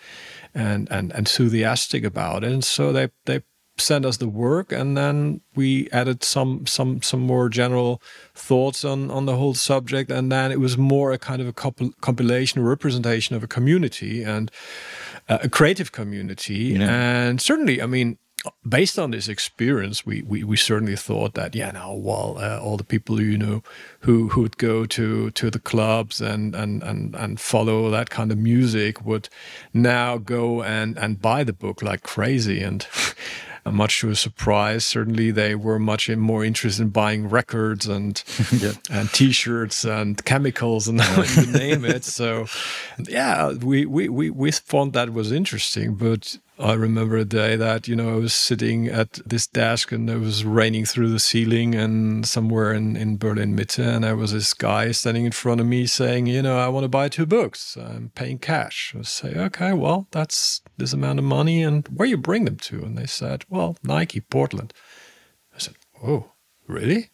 and 0.54 0.92
and 0.92 1.12
enthusiastic 1.12 2.04
about 2.04 2.44
it. 2.44 2.52
And 2.52 2.63
so 2.63 2.92
they 2.92 3.10
they 3.26 3.42
sent 3.78 4.06
us 4.06 4.18
the 4.18 4.28
work 4.28 4.72
and 4.72 4.98
then 4.98 5.42
we 5.56 5.89
added 5.92 6.24
some 6.24 6.65
some 6.65 7.02
some 7.02 7.22
more 7.22 7.50
general 7.50 8.02
thoughts 8.36 8.84
on 8.84 9.12
on 9.12 9.26
the 9.26 9.36
whole 9.36 9.54
subject. 9.54 10.12
And 10.12 10.32
then 10.32 10.52
it 10.52 10.60
was 10.60 10.78
more 10.78 11.12
a 11.12 11.18
kind 11.18 11.42
of 11.42 11.48
a 11.48 11.54
compilation 11.54 12.63
representation 12.63 13.36
of 13.36 13.44
a 13.44 13.48
community. 13.48 14.24
And 14.24 14.52
uh, 15.30 15.38
a 15.44 15.50
creative 15.50 15.92
community. 15.92 16.76
Yeah. 16.78 16.89
And 16.89 17.42
certainly, 17.42 17.82
I 17.82 17.86
mean, 17.86 18.18
based 18.68 18.98
on 18.98 19.12
this 19.12 19.28
experience, 19.28 20.06
we, 20.06 20.22
we, 20.24 20.44
we 20.44 20.58
certainly 20.58 20.96
thought 20.96 21.34
that 21.34 21.56
yeah, 21.56 21.72
now 21.72 21.94
well, 21.94 22.38
uh, 22.39 22.60
all 22.60 22.78
the 22.78 22.84
people 22.84 23.22
you 23.22 23.38
know 23.38 23.63
who 24.02 24.30
who 24.30 24.42
would 24.42 24.58
go 24.58 24.86
to 24.86 25.32
to 25.32 25.50
the 25.50 25.60
clubs 25.60 26.22
and 26.22 26.56
and 26.56 26.84
and 26.84 27.15
and 27.15 27.39
follow 27.39 27.89
that 27.89 28.10
kind 28.10 28.32
of 28.32 28.38
music 28.38 29.06
would 29.06 29.30
now 29.74 30.18
go 30.18 30.63
and 30.63 30.98
and 30.98 31.22
buy 31.22 31.44
the 31.44 31.54
book 31.54 31.82
like 31.82 32.04
crazy 32.04 32.62
and. 32.62 32.88
much 33.71 34.01
to 34.01 34.10
a 34.10 34.15
surprise, 34.15 34.86
certainly 34.86 35.32
they 35.32 35.55
were 35.55 35.79
much 35.79 36.10
more 36.10 36.43
interested 36.43 36.82
in 36.84 36.89
buying 36.89 37.29
records 37.29 37.88
and 37.88 38.23
yeah. 38.60 38.73
and 38.89 39.12
T-shirts 39.12 39.86
and 39.86 40.23
chemicals 40.25 40.88
and 40.88 40.99
you 41.36 41.45
name 41.47 41.86
it. 41.86 42.03
So, 42.03 42.47
yeah, 43.08 43.51
we, 43.53 43.86
we 43.86 44.10
we 44.10 44.29
we 44.29 44.51
found 44.51 44.93
that 44.93 45.13
was 45.13 45.32
interesting, 45.32 45.95
but 45.95 46.38
I 46.60 46.74
remember 46.74 47.15
a 47.15 47.24
day 47.24 47.56
that, 47.56 47.88
you 47.88 47.95
know, 47.95 48.10
I 48.10 48.15
was 48.15 48.34
sitting 48.34 48.88
at 48.88 49.13
this 49.26 49.48
desk 49.48 49.93
and 49.93 50.10
it 50.10 50.17
was 50.17 50.43
raining 50.43 50.84
through 50.84 51.10
the 51.10 51.19
ceiling 51.19 51.74
and 51.74 52.28
somewhere 52.28 52.74
in, 52.74 52.98
in 52.98 53.17
Berlin 53.17 53.56
Mitte. 53.56 53.80
And 53.80 54.04
there 54.04 54.17
was 54.17 54.34
this 54.34 54.54
guy 54.54 54.91
standing 54.91 55.24
in 55.24 55.32
front 55.32 55.62
of 55.62 55.67
me 55.67 55.86
saying, 55.86 56.26
you 56.26 56.41
know, 56.41 56.60
I 56.60 56.67
want 56.67 56.84
to 56.84 56.89
buy 56.89 57.08
two 57.08 57.26
books. 57.26 57.78
I'm 57.78 58.12
paying 58.13 58.39
cash. 58.39 58.93
I 58.98 59.04
say, 59.04 59.36
okay, 59.36 59.72
well, 59.72 60.08
that's 60.12 60.62
this 60.76 60.91
amount 60.91 61.19
of 61.19 61.26
money. 61.26 61.63
And 61.63 61.88
where 61.88 62.08
you 62.08 62.17
bring 62.17 62.43
them 62.43 62.58
to? 62.58 62.84
And 62.84 62.98
they 62.98 63.06
said, 63.06 63.45
well, 63.48 63.78
Nike, 63.82 64.19
Portland. 64.19 64.74
I 65.56 65.60
said, 65.60 65.76
oh, 66.04 66.34
really? 66.67 67.10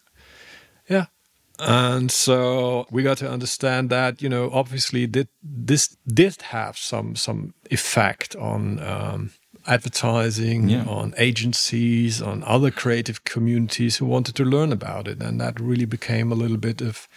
And 1.60 2.12
so 2.12 2.86
we 2.92 3.02
got 3.04 3.18
to 3.20 3.30
understand 3.32 3.90
that, 3.90 4.22
you 4.22 4.30
know, 4.30 4.50
obviously 4.52 5.08
did, 5.08 5.28
this 5.44 5.96
did 6.06 6.42
have 6.42 6.78
some 6.78 7.16
some 7.16 7.54
effect 7.72 8.36
on 8.36 8.80
um, 8.80 9.32
advertising, 9.66 10.70
Yeah. 10.70 10.86
on 10.86 11.14
agencies, 11.18 12.22
on 12.22 12.44
other 12.44 12.72
creative 12.72 13.24
communities 13.24 13.98
who 13.98 14.06
wanted 14.06 14.36
to 14.36 14.44
learn 14.44 14.72
about 14.72 15.08
it. 15.08 15.22
And 15.22 15.40
that 15.40 15.60
really 15.60 15.86
became 15.86 16.32
a 16.32 16.36
little 16.36 16.58
bit 16.58 16.82
of 16.82 17.08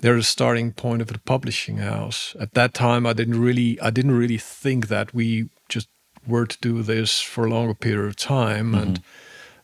they're 0.00 0.16
the 0.16 0.22
starting 0.22 0.72
point 0.72 1.02
of 1.02 1.08
the 1.08 1.18
publishing 1.18 1.78
house. 1.78 2.34
At 2.40 2.54
that 2.54 2.72
time 2.74 3.06
I 3.06 3.12
didn't 3.12 3.40
really 3.40 3.78
I 3.80 3.90
didn't 3.90 4.18
really 4.18 4.38
think 4.38 4.88
that 4.88 5.14
we 5.14 5.48
just 5.68 5.88
were 6.26 6.46
to 6.46 6.58
do 6.60 6.82
this 6.82 7.20
for 7.20 7.46
a 7.46 7.50
longer 7.50 7.74
period 7.74 8.08
of 8.08 8.16
time. 8.16 8.74
And 8.74 9.00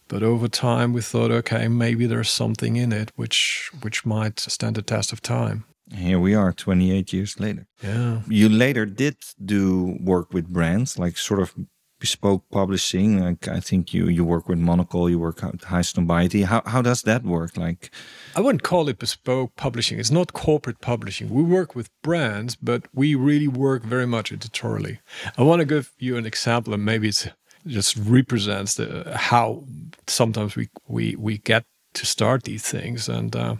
but 0.09 0.23
over 0.23 0.49
time 0.49 0.93
we 0.93 1.01
thought, 1.01 1.31
okay, 1.31 1.69
maybe 1.69 2.07
there's 2.07 2.31
something 2.31 2.77
in 2.77 2.93
it 2.93 3.13
which 3.17 3.71
which 3.83 4.05
might 4.05 4.39
stand 4.41 4.77
the 4.77 4.83
test 4.83 5.13
of 5.13 5.21
time. 5.21 5.65
Here 5.95 6.19
we 6.19 6.35
are 6.35 6.53
28 6.53 7.13
years 7.13 7.39
later. 7.39 7.67
Yeah. 7.83 8.23
You 8.29 8.49
later 8.49 8.87
did 8.87 9.17
do 9.45 9.97
work 10.01 10.33
with 10.33 10.49
brands, 10.49 10.99
like 10.99 11.17
sort 11.17 11.41
of 11.41 11.55
bespoke 11.99 12.45
publishing. 12.51 13.21
Like 13.21 13.49
I 13.49 13.61
think 13.61 13.95
you 13.95 14.09
you 14.09 14.25
work 14.25 14.49
with 14.49 14.59
Monocle, 14.59 15.09
you 15.09 15.19
work 15.19 15.43
at 15.43 15.59
Highsnobiety. 15.59 16.45
How 16.45 16.63
how 16.67 16.83
does 16.83 17.03
that 17.03 17.23
work? 17.23 17.57
Like 17.57 17.91
I 18.35 18.41
wouldn't 18.41 18.63
call 18.63 18.89
it 18.89 18.99
bespoke 18.99 19.55
publishing. 19.57 19.99
It's 19.99 20.11
not 20.11 20.33
corporate 20.33 20.81
publishing. 20.81 21.31
We 21.31 21.43
work 21.43 21.75
with 21.75 21.91
brands, 22.03 22.57
but 22.57 22.87
we 22.93 23.15
really 23.15 23.49
work 23.49 23.83
very 23.85 24.07
much 24.07 24.33
editorially. 24.33 25.01
I 25.39 25.43
want 25.43 25.61
to 25.61 25.67
give 25.67 25.93
you 25.99 26.17
an 26.17 26.27
example, 26.27 26.75
and 26.75 26.85
maybe 26.85 27.09
it's 27.09 27.29
just 27.67 27.97
represents 27.97 28.75
the 28.75 29.13
how 29.17 29.65
sometimes 30.07 30.57
we 30.57 30.69
we 30.89 31.17
we 31.17 31.39
get 31.39 31.65
to 31.95 32.07
start 32.07 32.45
these 32.45 32.63
things. 32.63 33.09
And 33.09 33.35
uh, 33.35 33.57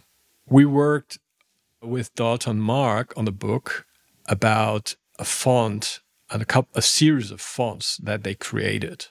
we 0.49 0.65
worked 0.65 1.19
with 1.83 2.15
Dalton 2.15 2.61
Maag 2.61 3.13
on 3.17 3.27
a 3.29 3.33
book 3.33 3.87
about 4.27 4.97
a 5.19 5.25
font 5.25 6.01
and 6.31 6.43
a 6.43 6.45
couple, 6.45 6.71
a 6.75 6.83
series 6.83 7.31
of 7.31 7.41
fonts 7.41 7.97
that 7.99 8.23
they 8.25 8.35
created 8.35 9.07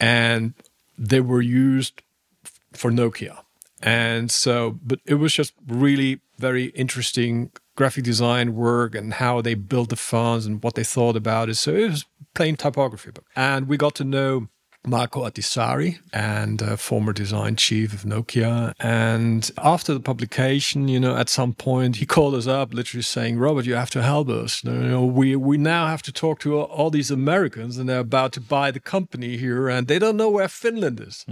and 0.00 0.54
they 0.98 1.20
were 1.20 1.40
used 1.42 2.02
f- 2.44 2.60
for 2.72 2.90
Nokia. 2.90 3.38
And 3.82 4.30
so, 4.30 4.78
but 4.84 5.00
it 5.04 5.14
was 5.14 5.32
just 5.34 5.52
really 5.66 6.20
very 6.38 6.66
interesting 6.66 7.50
graphic 7.76 8.04
design 8.04 8.54
work 8.54 8.94
and 8.94 9.14
how 9.14 9.40
they 9.40 9.54
built 9.54 9.88
the 9.88 9.96
fonts 9.96 10.46
and 10.46 10.62
what 10.62 10.74
they 10.74 10.84
thought 10.84 11.16
about 11.16 11.48
it. 11.48 11.56
So 11.56 11.74
it 11.74 11.90
was 11.90 12.04
plain 12.34 12.56
typography 12.56 13.10
book. 13.10 13.26
And 13.36 13.68
we 13.68 13.76
got 13.76 13.94
to 13.96 14.04
know 14.04 14.48
Marko 14.86 15.24
Ahtisaari 15.24 15.98
and 16.12 16.62
uh, 16.62 16.76
former 16.76 17.12
design 17.12 17.56
chief 17.56 17.94
of 17.94 18.02
Nokia. 18.02 18.74
And 18.78 19.50
after 19.58 19.94
the 19.94 20.00
publication, 20.00 20.88
you 20.88 21.00
know, 21.00 21.16
at 21.16 21.28
some 21.28 21.54
point 21.54 21.96
he 21.96 22.06
called 22.06 22.34
us 22.34 22.46
up, 22.46 22.74
literally 22.74 23.02
saying, 23.02 23.38
"Robert, 23.38 23.64
you 23.64 23.74
have 23.74 23.90
to 23.90 24.02
help 24.02 24.28
us. 24.28 24.62
You 24.62 24.72
know, 24.72 25.04
we 25.04 25.36
we 25.36 25.56
now 25.56 25.86
have 25.86 26.02
to 26.02 26.12
talk 26.12 26.40
to 26.40 26.58
all, 26.58 26.64
all 26.64 26.90
these 26.90 27.10
Americans, 27.10 27.78
and 27.78 27.88
they're 27.88 27.98
about 28.00 28.32
to 28.32 28.40
buy 28.40 28.70
the 28.70 28.80
company 28.80 29.36
here, 29.38 29.68
and 29.68 29.86
they 29.86 29.98
don't 29.98 30.16
know 30.16 30.30
where 30.30 30.48
Finland 30.48 31.00
is. 31.00 31.24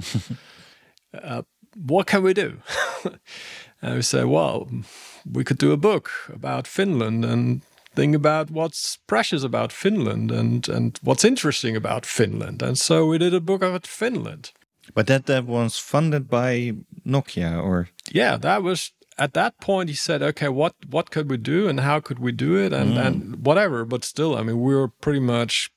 uh, 1.23 1.43
what 1.77 2.07
can 2.07 2.23
we 2.23 2.33
do?" 2.33 2.57
and 3.83 3.97
we 3.97 4.03
said, 4.03 4.27
"Well, 4.27 4.69
we 5.31 5.45
could 5.45 5.59
do 5.59 5.73
a 5.73 5.77
book 5.77 6.11
about 6.33 6.67
Finland 6.67 7.25
and." 7.25 7.61
Think 7.94 8.14
about 8.14 8.50
what's 8.50 8.98
precious 9.07 9.44
about 9.44 9.72
Finland 9.72 10.31
and, 10.31 10.68
and 10.68 10.98
what's 11.02 11.24
interesting 11.24 11.76
about 11.76 12.07
Finland. 12.07 12.62
And 12.62 12.78
so 12.78 13.07
we 13.07 13.18
did 13.18 13.35
a 13.35 13.40
book 13.40 13.62
about 13.62 13.87
Finland. 13.87 14.52
but 14.94 15.07
that 15.07 15.26
that 15.26 15.46
was 15.46 15.78
funded 15.78 16.28
by 16.28 16.74
Nokia 17.07 17.62
or 17.62 17.88
yeah, 18.11 18.37
that 18.37 18.62
was 18.62 18.92
at 19.18 19.35
that 19.35 19.59
point 19.61 19.88
he 19.88 19.94
said, 19.94 20.22
okay, 20.22 20.48
what 20.48 20.74
what 20.88 21.11
could 21.11 21.31
we 21.31 21.37
do 21.37 21.68
and 21.68 21.81
how 21.81 22.00
could 22.00 22.18
we 22.18 22.33
do 22.33 22.57
it 22.57 22.72
and 22.72 22.92
hmm. 22.92 22.98
and 22.98 23.46
whatever. 23.46 23.85
But 23.85 24.05
still, 24.05 24.37
I 24.37 24.42
mean, 24.42 24.61
we 24.61 24.74
were 24.74 24.88
pretty 24.88 25.20
much, 25.20 25.70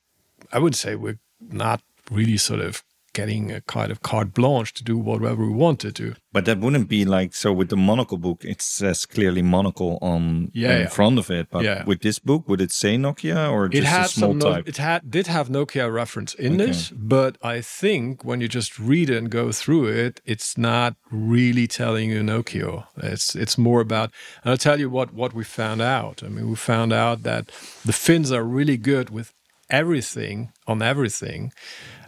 I 0.52 0.60
would 0.60 0.76
say, 0.76 0.96
we're 0.96 1.20
not 1.40 1.82
really 2.12 2.38
sort 2.38 2.60
of 2.60 2.84
getting 3.20 3.52
a 3.52 3.62
kind 3.76 3.90
of 3.92 3.98
carte 4.10 4.34
blanche 4.40 4.72
to 4.78 4.84
do 4.92 4.96
whatever 5.10 5.42
we 5.50 5.54
wanted 5.66 5.96
to. 5.96 6.04
Do. 6.10 6.14
But 6.36 6.44
that 6.46 6.60
wouldn't 6.64 6.90
be 6.90 7.02
like 7.18 7.32
so 7.44 7.50
with 7.60 7.70
the 7.70 7.78
monocle 7.90 8.18
book 8.26 8.40
it 8.54 8.62
says 8.62 9.06
clearly 9.16 9.42
monocle 9.42 9.94
on 10.02 10.24
Yeah, 10.54 10.76
in 10.76 10.82
yeah. 10.82 10.90
front 10.98 11.18
of 11.20 11.28
it 11.32 11.46
but 11.50 11.64
Yeah. 11.64 11.84
with 11.90 12.02
this 12.02 12.20
book 12.30 12.42
would 12.50 12.62
it 12.62 12.72
say 12.82 12.94
Nokia 13.06 13.42
or 13.54 13.62
It 13.68 13.72
just 13.84 14.12
a 14.16 14.20
small 14.20 14.32
some, 14.32 14.40
no- 14.40 14.52
type 14.54 14.68
it 14.72 14.78
had 14.78 15.00
did 15.18 15.28
have 15.28 15.48
Nokia 15.58 15.86
reference 16.02 16.32
in 16.46 16.54
Okay. 16.56 16.66
this, 16.66 16.80
but 17.16 17.34
I 17.56 17.62
think 17.62 18.24
when 18.28 18.42
you 18.42 18.48
just 18.60 18.72
read 18.92 19.10
it 19.10 19.18
and 19.22 19.30
go 19.42 19.46
through 19.62 19.86
it, 20.06 20.14
it's 20.34 20.52
not 20.58 20.92
really 21.12 21.68
telling 21.82 22.08
you 22.14 22.22
Nokia. 22.24 22.74
It's 23.12 23.28
it's 23.44 23.58
more 23.68 23.82
about. 23.88 24.08
And 24.44 24.48
I'll 24.52 24.64
tell 24.68 24.80
you 24.84 24.90
what 24.98 25.10
what 25.22 25.32
we 25.38 25.44
found 25.62 25.82
out. 25.82 26.18
I 26.26 26.28
mean, 26.34 26.46
we 26.50 26.56
found 26.74 26.92
out 26.94 27.24
that 27.24 27.44
the 27.90 27.94
Finns 28.04 28.30
are 28.38 28.44
really 28.60 28.78
good 28.92 29.08
with 29.18 29.28
everything 29.70 30.38
on 30.68 30.82
everything 30.82 31.52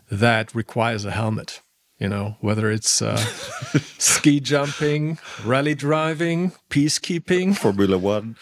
that 0.10 0.54
requires 0.56 1.06
a 1.06 1.12
helmet. 1.12 1.62
You 2.00 2.10
know, 2.10 2.38
whether 2.42 2.70
it's 2.70 3.02
uh, 3.02 3.18
ski 3.98 4.40
jumping, 4.40 5.18
rally 5.44 5.74
driving, 5.74 6.52
peacekeeping, 6.70 7.58
Formula 7.58 7.98
One 7.98 8.36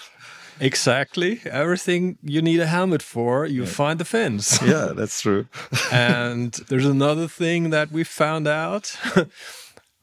Exactly. 0.60 1.42
Everything 1.46 2.18
you 2.24 2.42
need 2.42 2.60
a 2.60 2.66
helmet 2.66 3.02
for, 3.02 3.46
you 3.46 3.66
find 3.66 4.00
the 4.00 4.06
Finns. 4.06 4.60
yeah 4.66 4.92
that's 4.96 5.22
true 5.22 5.48
and 5.92 6.54
there's 6.70 6.86
another 6.86 7.28
thing 7.28 7.70
that 7.72 7.92
we 7.92 8.04
found 8.04 8.48
out 8.48 8.98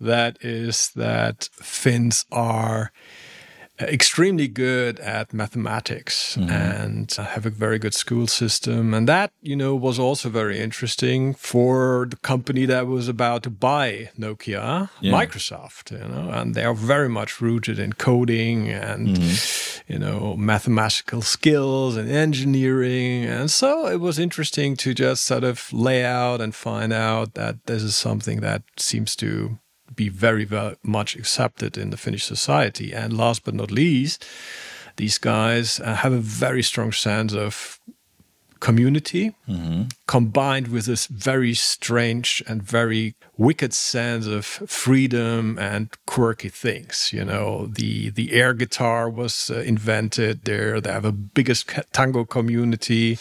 that 0.01 0.37
is 0.40 0.90
that 0.94 1.48
Finns 1.55 2.25
are 2.31 2.92
extremely 3.88 4.49
good 4.49 5.01
at 5.01 5.33
mathematics 5.33 6.37
mm-hmm. 6.37 6.51
and 6.51 7.14
uh, 7.18 7.25
have 7.25 7.47
a 7.47 7.51
very 7.51 7.79
good 7.79 7.95
school 7.95 8.27
system. 8.27 8.95
And 8.95 9.09
that 9.09 9.33
you 9.40 9.57
know 9.57 9.75
was 9.75 9.99
also 9.99 10.29
very 10.29 10.59
interesting 10.59 11.35
for 11.35 12.07
the 12.11 12.16
company 12.16 12.66
that 12.66 12.87
was 12.87 13.09
about 13.09 13.42
to 13.45 13.51
buy 13.51 14.11
Nokia 14.18 14.90
Yeah. 15.01 15.12
Microsoft 15.12 15.90
you 15.90 16.07
know 16.09 16.31
and 16.31 16.55
they 16.55 16.64
are 16.64 16.75
very 16.75 17.09
much 17.09 17.40
rooted 17.40 17.79
in 17.79 17.92
coding 17.92 18.68
and 18.68 19.09
mm-hmm. 19.09 19.92
you 19.92 19.99
know 19.99 20.37
mathematical 20.37 21.23
skills 21.23 21.97
and 21.97 22.11
engineering. 22.11 23.25
And 23.25 23.51
so 23.51 23.87
it 23.87 24.01
was 24.01 24.18
interesting 24.18 24.77
to 24.77 24.95
just 24.95 25.25
sort 25.25 25.45
of 25.45 25.73
lay 25.73 26.05
out 26.05 26.40
and 26.40 26.55
find 26.55 26.92
out 26.92 27.35
that 27.35 27.66
this 27.66 27.83
is 27.83 27.97
something 27.97 28.40
that 28.40 28.62
seems 28.77 29.16
to 29.16 29.59
be 29.95 30.09
very, 30.09 30.45
very 30.45 30.77
much 30.83 31.17
accepted 31.17 31.77
in 31.77 31.91
the 31.91 31.97
Finnish 31.97 32.25
society. 32.25 32.93
And 32.93 33.17
last 33.17 33.45
but 33.45 33.55
not 33.55 33.71
least, 33.71 34.27
these 34.97 35.19
guys 35.19 35.81
uh, 35.81 35.95
have 35.95 36.13
a 36.13 36.19
very 36.21 36.63
strong 36.63 36.93
sense 36.93 37.35
of 37.35 37.79
community 38.61 39.35
combined 40.12 40.68
with 40.68 40.85
this 40.85 41.07
very 41.07 41.55
strange 41.55 42.42
and 42.46 42.62
very 42.62 43.14
wicked 43.38 43.72
sense 43.72 44.27
of 44.27 44.44
freedom 44.44 45.59
and 45.59 45.88
quirky 46.05 46.51
things 46.51 47.11
you 47.14 47.25
know. 47.25 47.66
The 47.66 48.11
the 48.11 48.35
air 48.35 48.53
guitar 48.53 49.09
was 49.09 49.48
uh, 49.48 49.61
invented 49.61 50.44
there. 50.44 50.83
They 50.83 50.92
have 50.92 51.07
a 51.07 51.12
biggest 51.12 51.70
tango 51.92 52.27
community 52.27 53.18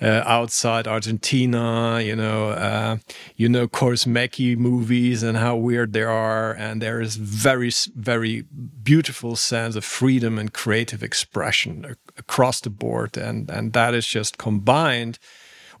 uh, 0.00 0.22
outside 0.24 0.88
argentina 0.88 2.00
you 2.00 2.16
know. 2.16 2.48
Uh, 2.48 2.96
you 3.36 3.48
know 3.50 3.68
Kaurismäki 3.68 4.56
movies 4.56 5.22
and 5.22 5.36
how 5.36 5.56
weird 5.56 5.92
they 5.92 6.04
are. 6.04 6.52
And 6.54 6.80
there 6.80 7.02
is 7.02 7.16
very 7.16 7.70
very 7.96 8.44
beautiful 8.82 9.36
sense 9.36 9.76
of 9.76 9.84
freedom 9.84 10.38
and 10.38 10.54
creative 10.54 11.02
expression 11.02 11.96
across 12.16 12.62
the 12.62 12.70
board. 12.70 13.18
And 13.18 13.50
and 13.50 13.74
that 13.74 13.92
is 13.92 14.06
just 14.06 14.38
combined 14.38 15.18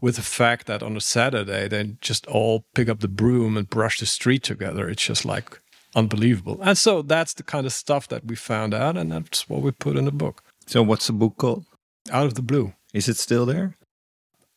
with 0.04 0.16
the 0.16 0.22
fact 0.40 0.62
that 0.66 0.82
on 0.82 0.96
a 0.96 1.00
Saturday 1.00 1.68
they 1.68 1.82
just 2.10 2.26
all 2.26 2.56
pick 2.74 2.88
up 2.92 3.00
the 3.00 3.08
broom 3.22 3.56
and 3.58 3.68
brush 3.68 3.96
the 4.00 4.06
street 4.06 4.42
together. 4.42 4.84
It's 4.92 5.06
just 5.10 5.24
like 5.24 5.48
unbelievable. 5.94 6.58
And 6.62 6.76
so 6.78 7.02
that's 7.02 7.34
the 7.34 7.42
kind 7.42 7.66
of 7.66 7.72
stuff 7.72 8.04
that 8.08 8.22
we 8.28 8.36
found 8.36 8.74
out, 8.74 8.96
and 8.96 9.10
that's 9.12 9.48
what 9.48 9.62
we 9.62 9.70
put 9.72 9.96
in 9.96 10.04
the 10.04 10.12
book. 10.24 10.36
so 10.66 10.82
what's 10.88 11.06
the 11.06 11.12
book 11.22 11.34
called 11.36 11.64
Out 12.10 12.26
of 12.26 12.34
the 12.34 12.42
blue. 12.42 12.66
is 12.92 13.08
it 13.08 13.16
still 13.16 13.46
there 13.46 13.68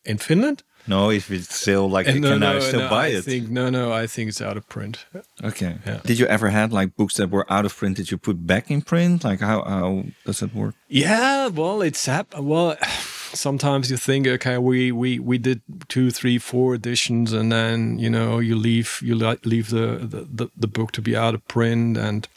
In 0.06 0.18
Finland? 0.18 0.64
no 0.90 1.12
if 1.12 1.30
it's 1.32 1.54
still 1.64 1.86
like 1.98 2.08
And 2.10 2.24
can 2.24 2.44
uh, 2.44 2.56
I 2.56 2.60
still 2.60 2.80
no, 2.84 2.90
buy 2.90 3.06
I 3.08 3.18
it 3.18 3.24
Think, 3.26 3.50
no, 3.50 3.70
no, 3.70 3.86
I 4.04 4.08
think 4.08 4.30
it's 4.30 4.42
out 4.42 4.58
of 4.58 4.64
print. 4.76 4.96
okay 5.44 5.74
Yeah. 5.86 6.00
did 6.10 6.18
you 6.20 6.28
ever 6.36 6.50
had 6.50 6.72
like 6.80 6.90
books 7.00 7.16
that 7.18 7.30
were 7.30 7.46
out 7.56 7.66
of 7.66 7.74
print 7.80 7.98
that 7.98 8.08
you 8.12 8.18
put 8.18 8.38
back 8.52 8.66
in 8.72 8.82
print 8.82 9.24
like 9.30 9.42
how 9.50 9.60
how 9.74 9.90
does 10.26 10.42
it 10.46 10.52
work 10.62 10.76
Yeah, 10.88 11.48
well, 11.60 11.82
it's 11.90 12.06
hap- 12.06 12.36
well. 12.40 12.76
sometimes 13.34 13.92
you 13.92 13.98
think, 13.98 14.28
okay, 14.28 14.58
we 14.58 14.92
we 14.92 15.20
we 15.20 15.38
did 15.38 15.62
two, 15.88 16.12
three, 16.12 16.38
four 16.38 16.76
editions, 16.76 17.34
and 17.34 17.52
then 17.52 18.00
you 18.00 18.10
know 18.10 18.40
you 18.40 18.56
leave 18.56 19.00
you 19.04 19.16
leave 19.16 19.70
the 19.70 19.98
the, 19.98 20.28
the, 20.32 20.50
the 20.56 20.68
book 20.68 20.92
to 20.94 21.02
be 21.02 21.16
out 21.16 21.34
of 21.34 21.48
print 21.48 21.98
and 21.98 22.28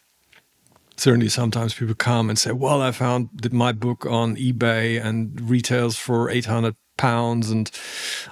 certainly 1.01 1.29
sometimes 1.29 1.75
people 1.75 1.95
come 1.95 2.29
and 2.29 2.39
say, 2.39 2.53
"Well, 2.53 2.83
I 2.83 2.93
found 2.93 3.53
my 3.53 3.73
book 3.73 4.07
on 4.07 4.37
eBay 4.37 5.03
and 5.03 5.41
retails 5.41 5.97
for 5.97 6.31
800 6.31 6.77
pounds, 6.97 7.51
and 7.51 7.71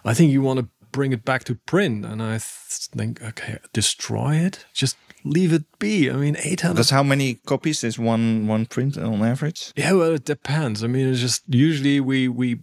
I 0.04 0.14
think 0.14 0.30
you 0.30 0.42
want 0.42 0.60
to 0.60 0.68
bring 0.92 1.12
it 1.12 1.24
back 1.24 1.44
to 1.44 1.54
print." 1.54 2.04
And 2.04 2.22
I 2.22 2.38
think, 2.38 3.22
okay, 3.22 3.58
destroy 3.72 4.36
it, 4.36 4.66
just 4.74 4.96
leave 5.28 5.52
it 5.52 5.64
be. 5.78 6.10
I 6.10 6.14
mean, 6.14 6.36
800. 6.42 6.76
That's 6.76 6.90
how 6.90 7.02
many 7.02 7.34
copies 7.46 7.84
is 7.84 7.98
one 7.98 8.46
one 8.46 8.66
print 8.66 8.96
on 8.96 9.22
average? 9.22 9.72
Yeah, 9.76 9.92
well, 9.92 10.14
it 10.14 10.24
depends. 10.24 10.82
I 10.82 10.86
mean, 10.86 11.08
it's 11.08 11.20
just 11.20 11.42
usually 11.48 12.00
we 12.00 12.28
we 12.28 12.60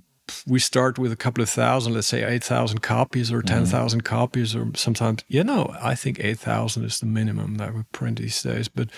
we 0.47 0.59
start 0.59 0.97
with 0.97 1.11
a 1.11 1.15
couple 1.15 1.43
of 1.43 1.49
thousand, 1.49 1.93
let's 1.93 2.07
say 2.07 2.23
8,000 2.23 2.79
copies 2.81 3.31
or 3.31 3.43
10,000 3.43 3.99
mm. 3.99 4.03
copies, 4.03 4.55
or 4.55 4.71
sometimes, 4.75 5.23
you 5.27 5.43
know, 5.43 5.75
I 5.79 5.93
think 5.93 6.19
8,000 6.19 6.83
is 6.83 6.99
the 6.99 7.05
minimum 7.05 7.55
that 7.55 7.75
we 7.75 7.83
print 7.91 8.19
these 8.19 8.41
days. 8.41 8.67
But 8.67 8.89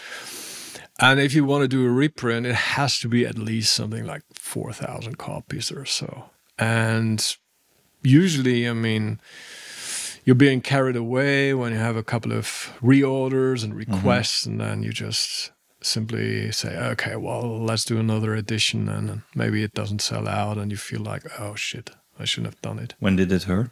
and 0.99 1.19
if 1.19 1.33
you 1.33 1.45
want 1.45 1.63
to 1.63 1.67
do 1.67 1.85
a 1.85 1.91
reprint, 1.91 2.47
it 2.47 2.55
has 2.55 2.99
to 2.99 3.07
be 3.07 3.25
at 3.25 3.37
least 3.37 3.73
something 3.73 4.05
like 4.05 4.23
4,000 4.33 5.17
copies 5.17 5.71
or 5.71 5.85
so. 5.85 6.29
And 6.57 7.23
usually, 8.01 8.67
I 8.67 8.73
mean, 8.73 9.19
you're 10.27 10.35
being 10.35 10.59
carried 10.59 10.97
away 10.97 11.53
when 11.53 11.71
you 11.71 11.79
have 11.79 11.95
a 11.95 12.03
couple 12.03 12.33
of 12.33 12.73
reorders 12.81 13.63
and 13.63 13.73
mm-hmm. 13.73 13.93
requests, 13.93 14.41
mm-hmm. 14.41 14.59
and 14.59 14.61
then 14.61 14.83
you 14.83 14.91
just 14.91 15.53
simply 15.81 16.51
say, 16.51 16.75
okay, 16.77 17.15
well, 17.15 17.63
let's 17.63 17.85
do 17.85 17.97
another 17.97 18.35
edition. 18.35 18.89
And 18.89 19.21
maybe 19.33 19.63
it 19.63 19.73
doesn't 19.73 20.01
sell 20.01 20.27
out, 20.27 20.57
and 20.57 20.69
you 20.69 20.75
feel 20.75 20.99
like, 20.99 21.23
oh 21.39 21.55
shit, 21.55 21.91
I 22.19 22.25
shouldn't 22.25 22.53
have 22.53 22.61
done 22.61 22.77
it. 22.77 22.93
When 22.99 23.15
did 23.15 23.31
it 23.31 23.43
hurt? 23.43 23.71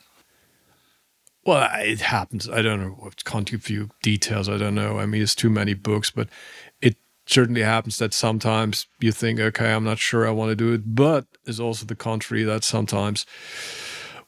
Well, 1.45 1.69
it 1.73 1.99
happens. 1.99 2.47
I 2.47 2.61
don't 2.61 2.79
know. 2.79 3.11
Can't 3.25 3.51
give 3.51 3.69
you 3.69 3.89
details. 4.01 4.47
I 4.47 4.57
don't 4.57 4.75
know. 4.75 4.97
I 4.97 5.05
mean, 5.05 5.21
it's 5.21 5.35
too 5.35 5.49
many 5.49 5.73
books, 5.73 6.09
but 6.09 6.29
it 6.81 6.95
certainly 7.25 7.63
happens 7.63 7.97
that 7.97 8.13
sometimes 8.13 8.87
you 9.01 9.11
think, 9.11 9.41
okay, 9.41 9.73
I'm 9.73 9.83
not 9.83 9.99
sure 9.99 10.25
I 10.25 10.31
want 10.31 10.51
to 10.51 10.55
do 10.55 10.71
it, 10.71 10.95
but 10.95 11.25
it's 11.43 11.59
also 11.59 11.85
the 11.85 11.95
contrary 11.95 12.43
that 12.43 12.63
sometimes 12.63 13.25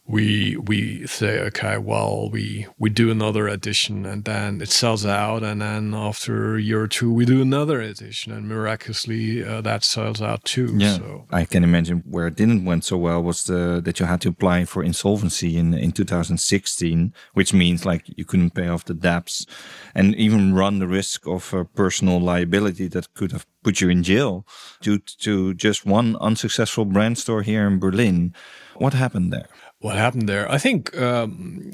we 0.07 0.55
we 0.55 1.05
say 1.05 1.39
okay 1.39 1.77
well 1.77 2.29
we 2.29 2.65
we 2.79 2.89
do 2.89 3.11
another 3.11 3.47
edition 3.49 4.05
and 4.05 4.23
then 4.23 4.61
it 4.61 4.69
sells 4.69 5.05
out. 5.05 5.43
And 5.43 5.61
then 5.61 5.93
after 5.93 6.55
a 6.55 6.61
year 6.61 6.81
or 6.81 6.87
two 6.87 7.11
we 7.11 7.25
do 7.25 7.41
another 7.41 7.81
edition 7.81 8.31
and 8.31 8.47
miraculously 8.47 9.43
uh, 9.43 9.61
that 9.61 9.83
sells 9.83 10.21
out 10.21 10.45
too. 10.45 10.73
Yeah 10.77 10.97
so. 10.97 11.25
i 11.31 11.43
can 11.43 11.63
imagine 11.63 12.03
where 12.09 12.27
it 12.27 12.35
didn't 12.35 12.63
went 12.63 12.85
so 12.85 12.97
well 12.97 13.21
was 13.21 13.43
the 13.43 13.81
that 13.83 13.99
you 13.99 14.05
had 14.05 14.21
to 14.21 14.29
apply 14.29 14.65
for 14.65 14.81
insolvency 14.83 15.57
in 15.57 15.73
in 15.73 15.91
2016 15.91 17.13
which 17.33 17.53
means 17.53 17.85
like 17.85 18.03
you 18.17 18.25
couldn't 18.25 18.51
pay 18.51 18.67
off 18.67 18.85
the 18.85 18.93
debts 18.93 19.45
and 19.93 20.15
even 20.15 20.53
run 20.53 20.79
the 20.79 20.87
risk 20.87 21.27
of 21.27 21.53
a 21.53 21.65
personal 21.65 22.19
liability 22.19 22.87
that 22.87 23.13
could 23.13 23.31
have 23.31 23.45
put 23.63 23.81
you 23.81 23.89
in 23.89 24.03
jail 24.03 24.45
due 24.81 24.99
to 24.99 25.53
just 25.53 25.85
one 25.85 26.15
unsuccessful 26.21 26.85
brand 26.85 27.17
store 27.17 27.41
here 27.41 27.67
in 27.67 27.79
berlin. 27.79 28.33
What 28.75 28.93
happened 28.93 29.33
there 29.33 29.49
what 29.79 29.95
happened 29.95 30.27
there. 30.27 30.49
I 30.51 30.57
think 30.57 30.95
um, 30.97 31.71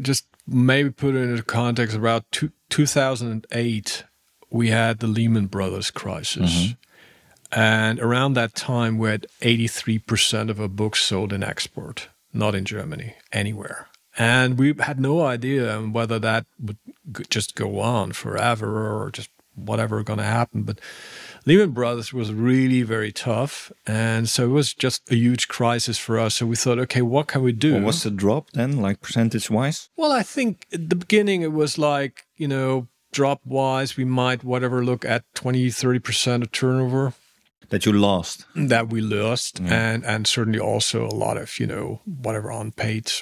just 0.00 0.26
maybe 0.46 0.90
put 0.90 1.14
it 1.14 1.22
into 1.28 1.42
context. 1.42 1.96
About 1.96 2.24
two, 2.30 2.52
2008, 2.70 4.04
we 4.50 4.68
had 4.68 4.98
the 4.98 5.06
Lehman 5.06 5.46
Brothers 5.46 5.90
crisis. 5.90 6.54
Mm-hmm. 6.54 6.72
And 7.52 8.00
around 8.00 8.34
that 8.34 8.54
time, 8.54 8.98
we 8.98 9.08
had 9.08 9.26
83% 9.40 10.50
of 10.50 10.60
our 10.60 10.68
books 10.68 11.00
sold 11.00 11.32
in 11.32 11.42
export, 11.42 12.08
not 12.32 12.54
in 12.54 12.64
Germany, 12.64 13.14
anywhere. 13.32 13.88
And 14.18 14.58
we 14.58 14.74
had 14.78 14.98
no 14.98 15.22
idea 15.22 15.78
whether 15.80 16.18
that 16.18 16.46
would 16.60 16.78
just 17.30 17.54
go 17.54 17.80
on 17.80 18.12
forever 18.12 19.02
or 19.02 19.10
just 19.10 19.30
whatever 19.54 20.02
going 20.02 20.18
to 20.18 20.24
happen. 20.24 20.62
But 20.62 20.80
Lehman 21.46 21.70
Brothers 21.70 22.12
was 22.12 22.32
really 22.32 22.82
very 22.82 23.12
tough, 23.12 23.70
and 23.86 24.28
so 24.28 24.46
it 24.46 24.52
was 24.52 24.74
just 24.74 25.00
a 25.12 25.14
huge 25.14 25.46
crisis 25.46 25.96
for 25.96 26.18
us. 26.18 26.34
So 26.34 26.46
we 26.46 26.56
thought, 26.56 26.80
okay, 26.80 27.02
what 27.02 27.28
can 27.28 27.42
we 27.42 27.52
do? 27.52 27.74
What 27.74 27.84
was 27.84 28.02
the 28.02 28.10
drop 28.10 28.50
then, 28.50 28.82
like 28.82 29.00
percentage 29.00 29.48
wise? 29.48 29.88
Well, 29.96 30.10
I 30.10 30.24
think 30.24 30.66
at 30.72 30.90
the 30.90 30.96
beginning 30.96 31.42
it 31.42 31.52
was 31.52 31.78
like 31.78 32.26
you 32.36 32.48
know 32.48 32.88
drop 33.12 33.40
wise, 33.44 33.96
we 33.96 34.04
might 34.04 34.42
whatever 34.42 34.84
look 34.84 35.04
at 35.04 35.22
20, 35.34 35.70
30 35.70 35.98
percent 36.00 36.42
of 36.42 36.50
turnover 36.50 37.14
that 37.68 37.86
you 37.86 37.92
lost. 37.92 38.44
That 38.56 38.88
we 38.88 39.00
lost, 39.00 39.60
yeah. 39.60 39.72
and 39.72 40.04
and 40.04 40.26
certainly 40.26 40.58
also 40.58 41.06
a 41.06 41.14
lot 41.14 41.36
of 41.36 41.60
you 41.60 41.66
know 41.68 42.00
whatever 42.04 42.50
unpaid 42.50 43.12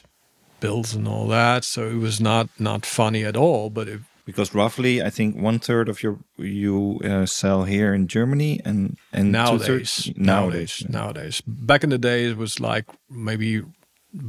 bills 0.60 0.94
and 0.94 1.06
all 1.06 1.28
that. 1.28 1.62
So 1.62 1.86
it 1.88 1.96
was 1.96 2.22
not 2.22 2.48
not 2.58 2.86
funny 2.86 3.22
at 3.22 3.36
all, 3.36 3.68
but 3.68 3.86
it 3.86 4.00
because 4.24 4.54
roughly 4.54 5.02
I 5.02 5.10
think 5.10 5.36
one 5.36 5.58
third 5.58 5.88
of 5.88 6.02
your 6.02 6.18
you 6.36 7.00
uh, 7.04 7.26
sell 7.26 7.64
here 7.64 7.94
in 7.94 8.08
Germany 8.08 8.60
and 8.64 8.96
and 9.12 9.32
nowadays 9.32 10.10
nowadays 10.16 10.84
nowadays 10.88 11.42
back 11.46 11.84
in 11.84 11.90
the 11.90 11.98
day 11.98 12.24
it 12.24 12.36
was 12.36 12.60
like 12.60 12.86
maybe 13.10 13.62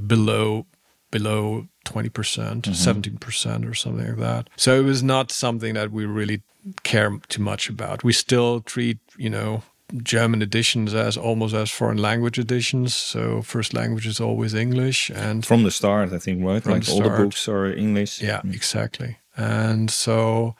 below 0.08 0.65
below 1.12 1.67
20% 1.86 2.10
17% 2.10 2.62
mm-hmm. 2.62 3.69
or 3.69 3.73
something 3.73 4.08
like 4.08 4.17
that 4.17 4.49
so 4.58 4.79
it 4.79 4.84
was 4.84 5.03
not 5.03 5.31
something 5.31 5.75
that 5.75 5.91
we 5.91 6.05
really 6.05 6.41
care 6.84 7.19
too 7.29 7.41
much 7.41 7.69
about 7.69 8.03
we 8.03 8.12
still 8.12 8.60
treat 8.62 8.97
you 9.17 9.29
know 9.29 9.62
German 9.97 10.41
editions 10.41 10.93
as 10.93 11.15
almost 11.15 11.53
as 11.53 11.69
foreign 11.69 11.97
language 11.97 12.39
editions. 12.39 12.95
So 12.95 13.41
first 13.43 13.73
language 13.73 14.08
is 14.08 14.19
always 14.19 14.53
English, 14.53 15.12
and 15.12 15.45
from 15.45 15.63
the 15.63 15.71
start, 15.71 16.12
I 16.12 16.17
think, 16.17 16.43
right? 16.43 16.65
Like 16.65 16.89
all 16.89 17.01
the 17.01 17.10
books 17.10 17.47
are 17.47 17.71
English. 17.71 18.21
Yeah, 18.21 18.41
mm. 18.41 18.53
exactly. 18.53 19.19
And 19.37 19.91
so 19.91 20.55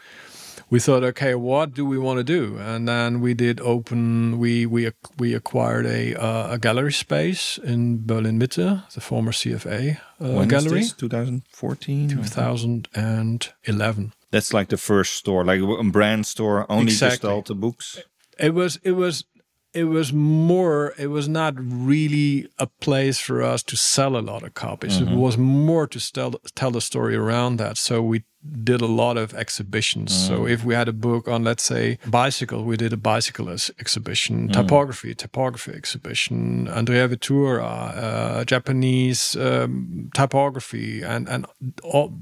we 0.70 0.80
thought, 0.80 1.04
okay, 1.04 1.36
what 1.36 1.74
do 1.74 1.86
we 1.86 1.98
want 1.98 2.18
to 2.18 2.24
do? 2.24 2.58
And 2.58 2.88
then 2.88 3.22
we 3.22 3.34
did 3.34 3.60
open. 3.62 4.40
We 4.40 4.66
we 4.66 4.92
we 5.18 5.34
acquired 5.34 5.86
a 5.86 6.16
uh, 6.16 6.54
a 6.54 6.58
gallery 6.58 6.94
space 6.94 7.58
in 7.58 8.06
Berlin 8.06 8.40
Mitte, 8.40 8.84
the 8.94 9.02
former 9.02 9.32
CFA 9.32 10.00
uh, 10.20 10.46
gallery. 10.46 10.86
2014, 10.98 12.10
2011. 12.10 14.14
That's 14.32 14.54
like 14.54 14.70
the 14.70 14.78
first 14.78 15.14
store, 15.14 15.46
like 15.46 15.62
a 15.62 15.84
brand 15.84 16.26
store, 16.26 16.66
only 16.70 16.92
exactly. 16.92 17.42
the 17.46 17.56
books. 17.56 18.00
It 18.40 18.54
was 18.54 18.80
it 18.84 18.92
was 18.92 19.24
it 19.76 19.84
was 19.84 20.14
more 20.14 20.94
it 20.98 21.08
was 21.08 21.28
not 21.28 21.54
really 21.58 22.48
a 22.58 22.66
place 22.66 23.20
for 23.20 23.44
us 23.44 23.62
to 23.64 23.76
sell 23.76 24.18
a 24.18 24.22
lot 24.22 24.42
of 24.42 24.54
copies 24.54 24.98
mm-hmm. 24.98 25.14
it 25.14 25.18
was 25.18 25.38
more 25.38 25.86
to 25.86 26.00
tell 26.14 26.32
tell 26.56 26.72
the 26.72 26.82
story 26.82 27.16
around 27.16 27.58
that 27.58 27.78
so 27.78 28.02
we 28.02 28.24
did 28.64 28.82
a 28.82 28.86
lot 28.86 29.18
of 29.18 29.34
exhibitions 29.34 30.12
mm. 30.12 30.28
so 30.28 30.48
if 30.48 30.64
we 30.64 30.74
had 30.74 30.88
a 30.88 30.94
book 30.94 31.28
on 31.28 31.44
let's 31.44 31.64
say 31.64 31.98
bicycle 32.08 32.64
we 32.64 32.78
did 32.78 32.94
a 32.94 32.98
bicycle 32.98 33.50
exhibition 33.50 34.48
mm. 34.48 34.54
typography 34.54 35.14
typography 35.16 35.72
exhibition 35.72 36.68
andrea 36.68 37.08
vettura 37.08 37.64
uh, 37.64 38.44
japanese 38.46 39.36
um, 39.38 40.10
typography 40.14 41.02
and 41.02 41.28
and 41.28 41.46
all, 41.84 42.14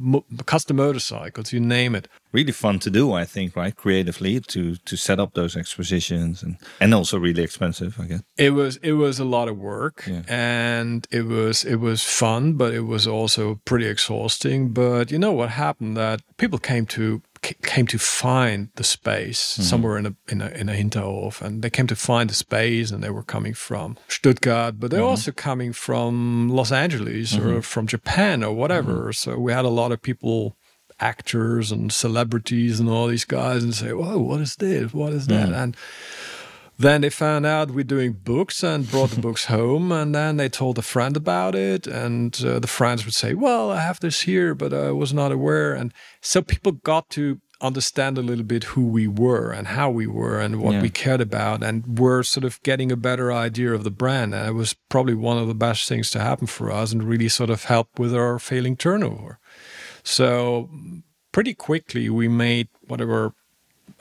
custom 0.45 0.77
motorcycles 0.77 1.51
you 1.53 1.59
name 1.59 1.95
it 1.95 2.07
really 2.33 2.51
fun 2.51 2.79
to 2.79 2.89
do, 2.89 3.13
I 3.13 3.25
think, 3.25 3.55
right? 3.55 3.75
Creatively 3.75 4.39
to 4.39 4.75
to 4.75 4.97
set 4.97 5.19
up 5.19 5.33
those 5.33 5.55
expositions 5.55 6.43
and 6.43 6.57
and 6.79 6.93
also 6.93 7.17
really 7.17 7.43
expensive, 7.43 7.99
I 7.99 8.05
guess. 8.05 8.21
It 8.37 8.51
was 8.51 8.77
it 8.77 8.93
was 8.93 9.19
a 9.19 9.25
lot 9.25 9.47
of 9.47 9.57
work 9.57 10.03
yeah. 10.07 10.23
and 10.27 11.07
it 11.11 11.25
was 11.25 11.63
it 11.63 11.77
was 11.77 12.03
fun, 12.03 12.53
but 12.53 12.73
it 12.73 12.85
was 12.85 13.07
also 13.07 13.61
pretty 13.65 13.85
exhausting. 13.85 14.69
But 14.69 15.11
you 15.11 15.19
know 15.19 15.31
what 15.31 15.49
happened 15.49 15.95
that 15.97 16.21
people 16.37 16.59
came 16.59 16.85
to 16.87 17.21
came 17.43 17.85
to 17.87 17.99
find 17.99 18.69
the 18.75 18.83
space 18.83 19.53
mm-hmm. 19.53 19.63
somewhere 19.63 19.97
in 19.97 20.05
a 20.05 20.15
in 20.29 20.41
a 20.41 20.49
in 20.49 20.69
a 20.69 20.73
Hinterhof, 20.73 21.41
and 21.41 21.61
they 21.61 21.69
came 21.69 21.87
to 21.87 21.95
find 21.95 22.29
the 22.29 22.33
space, 22.33 22.91
and 22.91 23.03
they 23.03 23.09
were 23.09 23.23
coming 23.23 23.53
from 23.53 23.97
Stuttgart, 24.07 24.79
but 24.79 24.91
they're 24.91 25.01
mm-hmm. 25.01 25.09
also 25.09 25.31
coming 25.31 25.73
from 25.73 26.49
Los 26.49 26.71
Angeles 26.71 27.33
mm-hmm. 27.33 27.49
or 27.49 27.61
from 27.61 27.87
Japan 27.87 28.43
or 28.43 28.53
whatever. 28.53 28.93
Mm-hmm. 28.93 29.11
So 29.11 29.37
we 29.37 29.51
had 29.51 29.65
a 29.65 29.69
lot 29.69 29.91
of 29.91 30.01
people 30.01 30.55
actors 31.03 31.71
and 31.71 31.91
celebrities 31.91 32.79
and 32.79 32.89
all 32.89 33.07
these 33.07 33.25
guys 33.25 33.63
and 33.63 33.75
say, 33.75 33.91
"Whoa, 33.93 34.17
what 34.17 34.41
is 34.41 34.55
this? 34.55 34.93
What 34.93 35.13
is 35.13 35.27
that?" 35.27 35.49
And 35.61 35.75
then 36.79 37.01
they 37.01 37.09
found 37.09 37.45
out 37.45 37.71
we're 37.71 37.83
doing 37.83 38.13
books 38.13 38.63
and 38.63 38.89
brought 38.89 39.11
the 39.11 39.21
books 39.21 39.45
home, 39.45 39.91
and 39.91 40.15
then 40.15 40.37
they 40.37 40.49
told 40.49 40.77
a 40.77 40.81
friend 40.81 41.15
about 41.15 41.53
it, 41.55 41.85
and 41.87 42.43
uh, 42.43 42.59
the 42.59 42.67
friends 42.67 43.05
would 43.05 43.13
say, 43.13 43.33
"Well, 43.33 43.71
I 43.71 43.81
have 43.81 43.99
this 43.99 44.21
here, 44.21 44.55
but 44.55 44.73
I 44.73 44.91
was 44.91 45.13
not 45.13 45.31
aware." 45.31 45.73
And 45.73 45.93
so 46.21 46.41
people 46.41 46.71
got 46.71 47.09
to 47.11 47.39
understand 47.61 48.17
a 48.17 48.21
little 48.21 48.43
bit 48.43 48.65
who 48.65 48.85
we 48.85 49.07
were 49.07 49.51
and 49.51 49.67
how 49.67 49.89
we 49.89 50.05
were 50.05 50.39
and 50.39 50.61
what 50.61 50.73
yeah. 50.73 50.81
we 50.81 50.89
cared 50.89 51.21
about 51.21 51.63
and 51.63 51.97
were 51.97 52.21
sort 52.21 52.43
of 52.43 52.61
getting 52.63 52.91
a 52.91 52.97
better 52.97 53.31
idea 53.31 53.71
of 53.73 53.85
the 53.85 53.91
brand 53.91 54.35
and 54.35 54.49
it 54.49 54.51
was 54.51 54.75
probably 54.89 55.15
one 55.15 55.37
of 55.37 55.47
the 55.47 55.55
best 55.55 55.87
things 55.87 56.11
to 56.11 56.19
happen 56.19 56.45
for 56.45 56.69
us 56.69 56.91
and 56.91 57.03
really 57.03 57.29
sort 57.29 57.49
of 57.49 57.63
help 57.63 57.97
with 57.97 58.13
our 58.13 58.37
failing 58.37 58.75
turnover 58.75 59.39
so 60.03 60.69
pretty 61.31 61.53
quickly 61.53 62.09
we 62.09 62.27
made 62.27 62.67
whatever 62.87 63.33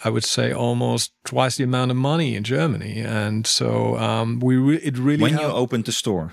I 0.04 0.08
would 0.10 0.24
say 0.24 0.52
almost 0.52 1.12
twice 1.24 1.56
the 1.56 1.64
amount 1.64 1.90
of 1.90 1.96
money 1.96 2.34
in 2.34 2.42
Germany, 2.44 3.00
and 3.00 3.46
so 3.46 3.96
um, 3.98 4.40
we 4.40 4.56
re- 4.56 4.76
it 4.82 4.98
really 4.98 5.22
when 5.22 5.38
you 5.38 5.46
opened 5.62 5.84
the 5.84 5.92
store. 5.92 6.32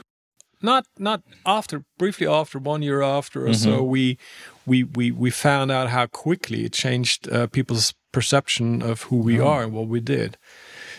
not 0.62 0.86
not 0.98 1.22
after 1.46 1.84
briefly 1.98 2.28
after 2.28 2.60
one 2.60 2.82
year 2.86 3.02
after 3.02 3.48
or 3.48 3.54
so 3.54 3.70
Mm-hmm. 3.70 3.92
we 3.94 4.18
we 4.66 4.84
we 4.98 5.12
we 5.12 5.30
found 5.32 5.72
out 5.72 5.90
how 5.90 6.06
quickly 6.08 6.66
it 6.66 6.74
changed 6.74 7.30
uh, 7.32 7.48
people's 7.48 7.94
perception 8.12 8.82
of 8.82 9.04
who 9.10 9.18
we 9.18 9.40
Oh. 9.40 9.48
are 9.48 9.64
and 9.64 9.74
what 9.74 9.88
we 9.88 10.00
did. 10.02 10.38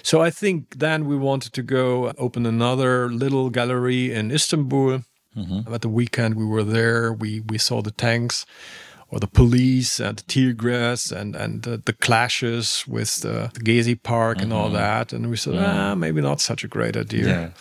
So 0.03 0.27
I 0.27 0.31
think 0.31 0.79
then 0.79 1.05
we 1.07 1.17
wanted 1.17 1.53
to 1.53 1.63
go 1.63 2.13
open 2.17 2.47
another 2.47 3.11
little 3.11 3.51
gallery 3.51 4.13
in 4.19 4.31
Istanbul. 4.31 5.01
Mm-hmm. 5.37 5.73
At 5.73 5.83
the 5.83 5.89
weekend 5.89 6.35
we 6.35 6.45
were 6.45 6.65
there, 6.65 7.13
we 7.13 7.41
we 7.41 7.59
saw 7.59 7.83
the 7.83 7.93
tanks 7.93 8.45
or 9.11 9.19
the 9.21 9.27
police 9.27 10.01
and 10.01 10.19
the 10.19 10.23
tear 10.25 10.53
gas 10.53 11.13
and 11.13 11.37
and 11.37 11.67
uh, 11.67 11.79
the 11.85 11.93
clashes 11.93 12.85
with 12.89 13.21
the, 13.21 13.51
the 13.55 13.61
Gezi 13.61 14.01
Park 14.03 14.41
and 14.43 14.53
all 14.53 14.71
that, 14.71 15.13
and 15.13 15.31
we 15.31 15.37
said, 15.37 15.55
ah, 15.57 15.95
maybe 15.95 16.21
not 16.21 16.41
such 16.41 16.65
a 16.65 16.69
great 16.69 16.97
idea. 16.97 17.53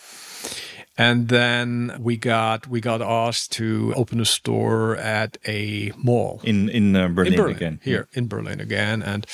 And 0.98 1.30
then 1.30 1.96
we 2.00 2.18
got 2.18 2.68
we 2.68 2.82
got 2.82 3.02
asked 3.02 3.54
to 3.54 3.94
open 3.96 4.20
a 4.20 4.26
store 4.26 4.98
at 4.98 5.38
a 5.48 5.94
mall 5.96 6.42
In 6.44 6.68
in 6.70 6.96
uh, 6.96 7.08
Berlin, 7.08 7.34
in 7.34 7.38
Berlin 7.40 7.56
again. 7.56 7.80
here 7.84 8.08
in 8.14 8.28
Berlin 8.28 8.60
again, 8.60 9.02
and 9.02 9.26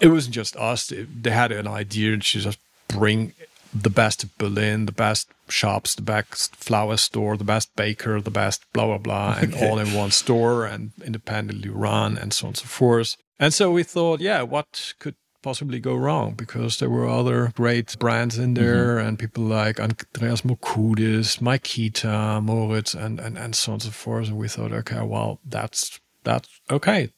it 0.00 0.08
wasn't 0.08 0.34
just 0.34 0.56
us. 0.56 0.92
They 1.22 1.30
had 1.30 1.52
an 1.52 1.68
idea 1.68 2.16
to 2.16 2.20
just 2.20 2.58
bring 2.88 3.32
the 3.74 3.90
best 3.90 4.26
Berlin, 4.38 4.86
the 4.86 4.92
best 4.92 5.28
shops, 5.48 5.94
the 5.94 6.02
best 6.02 6.56
flower 6.56 6.96
store, 6.96 7.36
the 7.36 7.44
best 7.44 7.74
baker, 7.76 8.20
the 8.20 8.30
best 8.30 8.64
blah 8.72 8.86
blah 8.86 8.98
blah, 8.98 9.36
and 9.40 9.54
all 9.54 9.78
in 9.78 9.92
one 9.92 10.10
store 10.10 10.66
and 10.66 10.92
independently 11.04 11.68
run 11.68 12.18
and 12.18 12.32
so 12.32 12.46
on 12.46 12.50
and 12.50 12.58
so 12.58 12.66
forth. 12.66 13.16
And 13.38 13.52
so 13.52 13.72
we 13.72 13.82
thought, 13.82 14.20
yeah, 14.20 14.42
what 14.42 14.94
could 14.98 15.16
possibly 15.42 15.80
go 15.80 15.94
wrong 15.94 16.34
because 16.34 16.78
there 16.78 16.88
were 16.88 17.08
other 17.08 17.52
great 17.56 17.98
brands 17.98 18.38
in 18.38 18.54
mm-hmm. 18.54 18.64
there 18.64 18.98
and 18.98 19.18
people 19.18 19.44
like 19.44 19.80
Andreas 19.80 20.42
Murkudis, 20.42 21.40
Mykita, 21.40 22.42
Moritz, 22.42 22.94
and, 22.94 23.18
and, 23.20 23.36
and 23.36 23.54
so 23.54 23.72
on 23.72 23.74
and 23.74 23.82
so 23.82 23.90
forth. 23.90 24.28
And 24.28 24.38
we 24.38 24.48
thought, 24.48 24.72
okay, 24.72 25.02
well, 25.02 25.40
that's 25.44 26.00
that's 26.24 26.48
okay, 26.70 27.10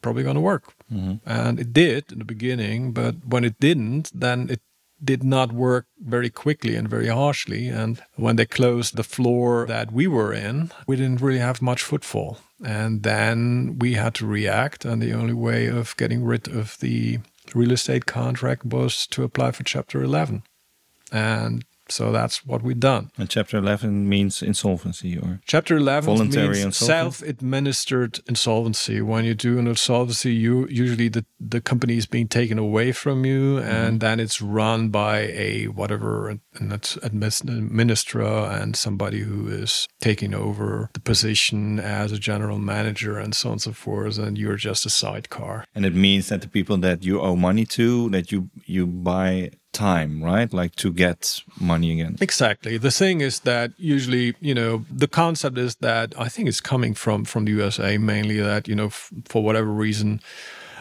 probably 0.00 0.22
going 0.22 0.36
to 0.36 0.40
work. 0.40 0.72
Mm-hmm. 0.92 1.28
And 1.28 1.60
it 1.60 1.72
did 1.72 2.10
in 2.10 2.18
the 2.18 2.24
beginning, 2.24 2.92
but 2.92 3.16
when 3.26 3.44
it 3.44 3.60
didn't, 3.60 4.10
then 4.18 4.48
it 4.48 4.60
did 5.02 5.22
not 5.22 5.52
work 5.52 5.86
very 5.98 6.30
quickly 6.30 6.74
and 6.74 6.88
very 6.88 7.08
harshly. 7.08 7.68
And 7.68 8.02
when 8.16 8.36
they 8.36 8.46
closed 8.46 8.96
the 8.96 9.02
floor 9.02 9.66
that 9.66 9.92
we 9.92 10.06
were 10.06 10.32
in, 10.32 10.72
we 10.86 10.96
didn't 10.96 11.20
really 11.20 11.38
have 11.38 11.60
much 11.62 11.82
footfall. 11.82 12.38
And 12.64 13.02
then 13.02 13.78
we 13.78 13.94
had 13.94 14.14
to 14.14 14.26
react. 14.26 14.84
And 14.84 15.02
the 15.02 15.12
only 15.12 15.34
way 15.34 15.66
of 15.66 15.96
getting 15.96 16.24
rid 16.24 16.48
of 16.48 16.78
the 16.80 17.18
real 17.54 17.72
estate 17.72 18.06
contract 18.06 18.64
was 18.64 19.06
to 19.08 19.22
apply 19.22 19.52
for 19.52 19.64
Chapter 19.64 20.02
11. 20.02 20.42
And 21.12 21.64
so 21.88 22.12
that's 22.12 22.44
what 22.44 22.62
we've 22.62 22.80
done. 22.80 23.10
And 23.18 23.28
Chapter 23.28 23.58
11 23.58 24.08
means 24.08 24.42
insolvency, 24.42 25.18
or 25.18 25.40
Chapter 25.46 25.76
11 25.76 26.06
Voluntary 26.06 26.48
means 26.48 26.64
insolvency? 26.64 26.86
self-administered 26.86 28.20
insolvency. 28.26 29.00
When 29.00 29.24
you 29.24 29.34
do 29.34 29.58
an 29.58 29.66
insolvency, 29.66 30.34
you 30.34 30.66
usually 30.68 31.08
the, 31.08 31.24
the 31.38 31.60
company 31.60 31.96
is 31.96 32.06
being 32.06 32.28
taken 32.28 32.58
away 32.58 32.92
from 32.92 33.24
you, 33.24 33.58
and 33.58 33.66
mm-hmm. 33.66 33.98
then 33.98 34.20
it's 34.20 34.40
run 34.42 34.88
by 34.88 35.18
a 35.32 35.66
whatever 35.66 36.28
and 36.28 36.70
that's 36.70 36.96
an 36.96 37.22
administrator 37.22 38.26
and 38.26 38.76
somebody 38.76 39.20
who 39.20 39.48
is 39.48 39.88
taking 40.00 40.34
over 40.34 40.90
the 40.94 41.00
position 41.00 41.78
as 41.78 42.12
a 42.12 42.18
general 42.18 42.58
manager 42.58 43.18
and 43.18 43.34
so 43.34 43.48
on 43.48 43.52
and 43.52 43.62
so 43.62 43.72
forth, 43.72 44.18
and 44.18 44.38
you're 44.38 44.56
just 44.56 44.86
a 44.86 44.90
sidecar. 44.90 45.64
and 45.74 45.84
it 45.84 45.94
means 45.94 46.28
that 46.28 46.40
the 46.40 46.48
people 46.48 46.76
that 46.78 47.04
you 47.04 47.20
owe 47.20 47.36
money 47.36 47.64
to, 47.64 48.08
that 48.10 48.32
you 48.32 48.50
you 48.64 48.86
buy 48.86 49.50
time, 49.76 50.22
right? 50.22 50.52
Like 50.52 50.74
to 50.76 50.92
get 50.92 51.42
money 51.60 51.92
again. 51.92 52.16
Exactly. 52.20 52.78
The 52.78 52.90
thing 52.90 53.20
is 53.20 53.40
that 53.40 53.72
usually, 53.76 54.34
you 54.40 54.54
know, 54.54 54.84
the 54.90 55.08
concept 55.08 55.58
is 55.58 55.76
that 55.76 56.14
I 56.18 56.28
think 56.28 56.48
it's 56.48 56.60
coming 56.60 56.94
from 56.94 57.24
from 57.24 57.44
the 57.44 57.52
USA 57.52 57.98
mainly 57.98 58.40
that 58.40 58.68
you 58.68 58.74
know 58.74 58.86
f- 58.86 59.12
for 59.24 59.42
whatever 59.42 59.70
reason, 59.70 60.20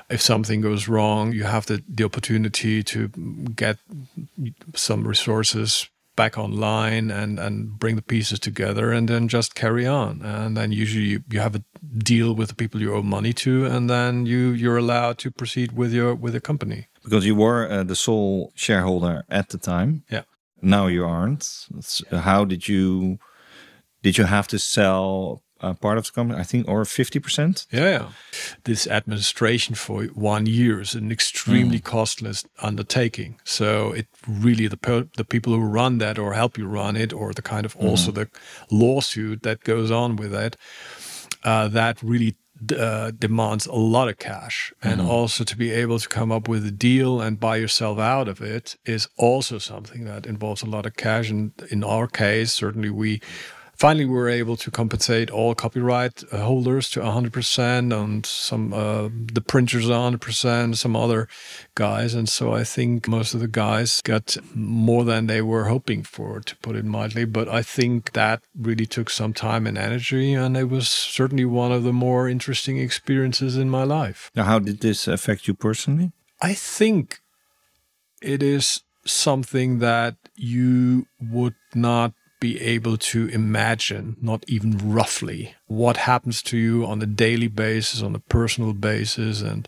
if 0.10 0.22
something 0.22 0.62
goes 0.62 0.88
wrong, 0.88 1.34
you 1.34 1.44
have 1.44 1.66
the 1.66 1.82
the 1.88 2.04
opportunity 2.04 2.84
to 2.84 3.10
get 3.56 3.78
some 4.76 5.08
resources 5.08 5.90
back 6.16 6.38
online 6.38 7.12
and 7.12 7.40
and 7.40 7.78
bring 7.78 7.96
the 7.96 8.02
pieces 8.02 8.40
together 8.40 8.92
and 8.92 9.08
then 9.10 9.28
just 9.28 9.54
carry 9.54 9.86
on 9.86 10.22
and 10.22 10.56
then 10.56 10.72
usually 10.72 11.06
you, 11.06 11.24
you 11.30 11.42
have 11.42 11.56
a 11.56 11.64
deal 11.98 12.34
with 12.34 12.48
the 12.48 12.56
people 12.56 12.82
you 12.82 12.94
owe 12.94 13.04
money 13.04 13.34
to 13.34 13.66
and 13.66 13.90
then 13.90 14.26
you 14.26 14.52
you're 14.52 14.78
allowed 14.78 15.18
to 15.18 15.30
proceed 15.30 15.72
with 15.74 15.92
your 15.94 16.16
with 16.16 16.34
the 16.34 16.40
company 16.40 16.88
Because 17.06 17.26
you 17.26 17.36
were 17.36 17.70
uh, 17.70 17.84
the 17.88 17.96
sole 17.96 18.52
shareholder 18.56 19.24
at 19.30 19.48
the 19.50 19.58
time. 19.58 20.04
yeah 20.12 20.24
Now 20.62 20.88
you 20.90 21.06
aren't. 21.06 21.44
It's- 21.78 22.04
How 22.30 22.46
did 22.46 22.68
you 22.68 23.18
did 24.04 24.18
you 24.18 24.26
have 24.28 24.48
to 24.48 24.58
sell 24.58 25.42
uh, 25.62 25.74
part 25.74 25.98
of 25.98 26.04
the 26.06 26.12
company? 26.12 26.40
I 26.42 26.44
think 26.46 26.68
or 26.68 26.86
fifty 26.86 27.20
percent. 27.20 27.66
Yeah, 27.72 27.90
yeah. 27.90 28.08
This 28.64 28.88
administration 28.88 29.76
for 29.76 30.04
one 30.16 30.46
year 30.46 30.82
is 30.82 30.96
an 30.96 31.12
extremely 31.12 31.80
costless 31.80 32.44
undertaking. 32.62 33.40
So 33.44 33.94
it 33.96 34.08
really 34.28 34.68
the 34.68 35.08
the 35.18 35.24
people 35.26 35.54
who 35.54 35.74
run 35.82 35.98
that 36.00 36.18
or 36.20 36.34
help 36.34 36.58
you 36.58 36.68
run 36.68 36.96
it, 36.98 37.14
or 37.14 37.34
the 37.34 37.42
kind 37.42 37.66
of 37.66 37.76
also 37.78 38.12
the 38.12 38.28
lawsuit 38.70 39.42
that 39.42 39.64
goes 39.64 39.92
on 39.92 40.16
with 40.18 40.34
it, 40.34 40.56
uh, 41.44 41.68
that 41.74 42.02
really 42.04 42.36
uh, 42.78 43.12
demands 43.12 43.66
a 43.66 43.74
lot 43.74 44.08
of 44.08 44.18
cash, 44.18 44.74
and 44.82 45.02
also 45.02 45.44
to 45.44 45.58
be 45.58 45.72
able 45.72 46.00
to 46.00 46.08
come 46.08 46.32
up 46.32 46.48
with 46.48 46.66
a 46.66 46.72
deal 46.72 47.22
and 47.22 47.40
buy 47.40 47.58
yourself 47.58 48.00
out 48.00 48.28
of 48.28 48.42
it 48.42 48.78
is 48.86 49.08
also 49.18 49.58
something 49.58 50.06
that 50.06 50.26
involves 50.26 50.64
a 50.64 50.70
lot 50.70 50.86
of 50.86 50.96
cash. 50.96 51.30
And 51.30 51.52
in 51.70 51.84
our 51.84 52.08
case, 52.08 52.54
certainly 52.54 52.90
we 52.90 53.22
finally 53.78 54.06
we 54.06 54.14
were 54.14 54.30
able 54.30 54.56
to 54.58 54.72
compensate 54.72 55.30
all 55.30 55.56
copyright 55.56 56.24
uh, 56.32 56.38
holders 56.40 56.90
to 56.92 57.00
100% 57.00 58.04
and 58.04 58.26
some 58.26 58.74
uh, 58.74 59.10
the 59.34 59.42
printers 59.42 59.86
100% 59.86 60.76
some 60.76 60.96
other 60.96 61.28
guys. 61.76 62.14
And 62.14 62.28
so 62.28 62.54
i 62.54 62.64
think 62.64 63.08
most 63.08 63.34
of 63.34 63.40
the 63.40 63.48
guys 63.48 64.02
got 64.02 64.38
more 64.54 65.04
than 65.04 65.28
they 65.28 65.42
were 65.42 65.66
hoping 65.66 66.04
for 66.04 66.40
to 66.42 66.56
put 66.58 66.76
it 66.76 66.86
mildly. 66.86 67.26
But 67.26 67.48
i 67.50 67.62
think 67.62 68.14
that 68.14 68.42
really 68.58 68.86
took 68.86 69.10
some 69.10 69.34
time 69.34 69.68
and 69.68 69.78
energy 69.78 70.34
and 70.34 70.56
it 70.58 70.70
was 70.70 70.88
certainly 70.88 71.46
one 71.46 71.72
of 71.72 71.84
the 71.84 71.94
more 71.94 72.28
interesting 72.28 72.78
experiences 72.78 73.58
in 73.58 73.70
my 73.70 73.84
life. 73.84 74.32
Now, 74.36 74.44
how 74.44 74.60
did 74.60 74.82
this 74.82 75.08
affect 75.08 75.48
you 75.48 75.54
personally? 75.54 76.12
I 76.42 76.54
think 76.54 77.20
it 78.22 78.42
is 78.44 78.82
something 79.06 79.80
that 79.80 80.16
you 80.36 81.08
would 81.20 81.56
not 81.74 82.14
be 82.40 82.60
able 82.62 82.98
to 82.98 83.28
imagine, 83.28 84.18
not 84.22 84.44
even 84.48 84.78
roughly, 84.92 85.56
what 85.68 85.98
happens 85.98 86.42
to 86.44 86.58
you 86.58 86.86
on 86.86 87.02
a 87.02 87.06
daily 87.06 87.48
basis, 87.48 88.02
on 88.02 88.14
a 88.16 88.20
personal 88.20 88.74
basis, 88.74 89.42
and 89.42 89.68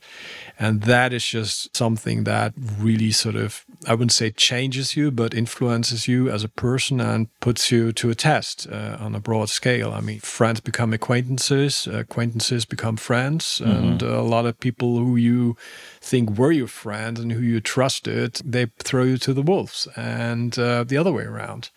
and 0.59 0.81
that 0.83 1.13
is 1.13 1.25
just 1.25 1.75
something 1.75 2.23
that 2.25 2.53
really 2.79 3.11
sort 3.11 3.35
of 3.35 3.65
I 3.87 3.93
wouldn't 3.93 4.11
say 4.11 4.31
changes 4.31 4.95
you, 4.95 5.11
but 5.11 5.33
influences 5.33 6.07
you 6.07 6.29
as 6.29 6.43
a 6.43 6.49
person 6.49 6.99
and 6.99 7.27
puts 7.39 7.71
you 7.71 7.91
to 7.93 8.09
a 8.09 8.15
test 8.15 8.67
uh, 8.71 8.97
on 8.99 9.15
a 9.15 9.19
broad 9.19 9.49
scale. 9.49 9.91
I 9.93 10.01
mean, 10.01 10.19
friends 10.19 10.59
become 10.59 10.93
acquaintances, 10.93 11.87
acquaintances 11.87 12.65
become 12.65 12.97
friends, 12.97 13.61
and 13.63 14.01
a 14.01 14.21
lot 14.21 14.45
of 14.45 14.59
people 14.59 14.97
who 14.97 15.15
you 15.15 15.55
think 16.01 16.37
were 16.37 16.51
your 16.51 16.67
friends 16.67 17.19
and 17.19 17.31
who 17.31 17.41
you 17.41 17.59
trusted, 17.59 18.41
they 18.45 18.67
throw 18.79 19.03
you 19.03 19.17
to 19.19 19.33
the 19.33 19.41
wolves, 19.41 19.87
and 19.95 20.57
uh, 20.59 20.83
the 20.83 20.97
other 20.97 21.11
way 21.11 21.23
around. 21.23 21.69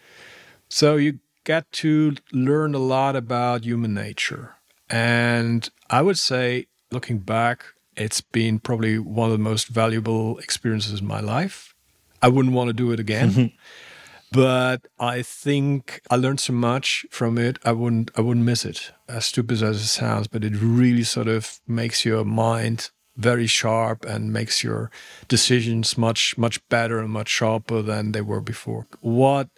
So 0.71 0.97
you 0.97 1.19
get 1.45 1.71
to 1.73 2.15
learn 2.33 2.75
a 2.75 2.79
lot 2.79 3.17
about 3.17 3.65
human 3.65 3.93
nature. 3.93 4.55
And 4.89 5.69
I 5.91 6.01
would 6.01 6.19
say, 6.19 6.69
looking 6.93 7.19
back, 7.19 7.65
it's 7.97 8.21
been 8.21 8.61
probably 8.61 8.99
one 8.99 9.31
of 9.31 9.37
the 9.37 9.43
most 9.43 9.67
valuable 9.67 10.39
experiences 10.39 11.01
in 11.01 11.07
my 11.07 11.21
life. 11.21 11.75
I 12.23 12.29
wouldn't 12.29 12.55
want 12.55 12.69
to 12.69 12.73
do 12.73 12.93
it 12.93 13.01
again. 13.01 13.53
but 14.33 14.87
I 14.99 15.23
think 15.23 16.03
I 16.09 16.17
learned 16.17 16.39
so 16.39 16.53
much 16.53 17.05
from 17.11 17.37
it. 17.37 17.59
I 17.65 17.73
wouldn't 17.73 18.13
I 18.17 18.21
wouldn't 18.21 18.47
miss 18.47 18.65
it. 18.65 18.93
As 19.09 19.27
stupid 19.27 19.63
as 19.63 19.83
it 19.83 19.87
sounds, 19.87 20.29
but 20.29 20.45
it 20.45 20.55
really 20.57 21.03
sort 21.03 21.27
of 21.27 21.61
makes 21.67 22.05
your 22.05 22.25
mind 22.25 22.91
very 23.17 23.49
sharp 23.49 24.05
and 24.05 24.33
makes 24.33 24.63
your 24.63 24.91
decisions 25.27 25.99
much 25.99 26.39
much 26.39 26.67
better 26.69 27.01
and 27.01 27.11
much 27.11 27.29
sharper 27.29 27.83
than 27.83 28.13
they 28.13 28.21
were 28.21 28.41
before. 28.41 28.87
What 29.01 29.49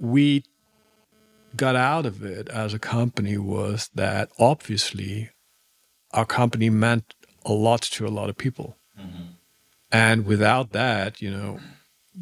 we 0.00 0.44
got 1.56 1.76
out 1.76 2.06
of 2.06 2.24
it 2.24 2.48
as 2.48 2.74
a 2.74 2.78
company 2.78 3.38
was 3.38 3.90
that 3.94 4.30
obviously 4.38 5.30
our 6.12 6.24
company 6.24 6.70
meant 6.70 7.14
a 7.44 7.52
lot 7.52 7.82
to 7.82 8.06
a 8.06 8.08
lot 8.08 8.30
of 8.30 8.36
people. 8.36 8.76
Mm-hmm. 8.98 9.22
And 9.92 10.26
without 10.26 10.72
that, 10.72 11.20
you 11.20 11.30
know, 11.30 11.60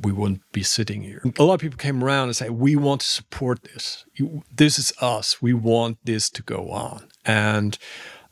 we 0.01 0.13
wouldn't 0.13 0.43
be 0.53 0.63
sitting 0.63 1.03
here. 1.03 1.23
A 1.39 1.45
lot 1.45 1.55
of 1.55 1.61
people 1.61 1.79
came 1.79 2.03
around 2.03 2.29
and 2.29 2.37
said, 2.37 2.53
"We 2.53 2.77
want 2.77 3.03
to 3.03 3.07
support 3.07 3.63
this. 3.63 4.05
You, 4.15 4.43
this 4.55 4.79
is 4.79 4.93
us. 5.01 5.43
We 5.43 5.53
want 5.53 5.99
this 6.05 6.31
to 6.31 6.43
go 6.43 6.71
on." 6.71 7.09
And 7.25 7.79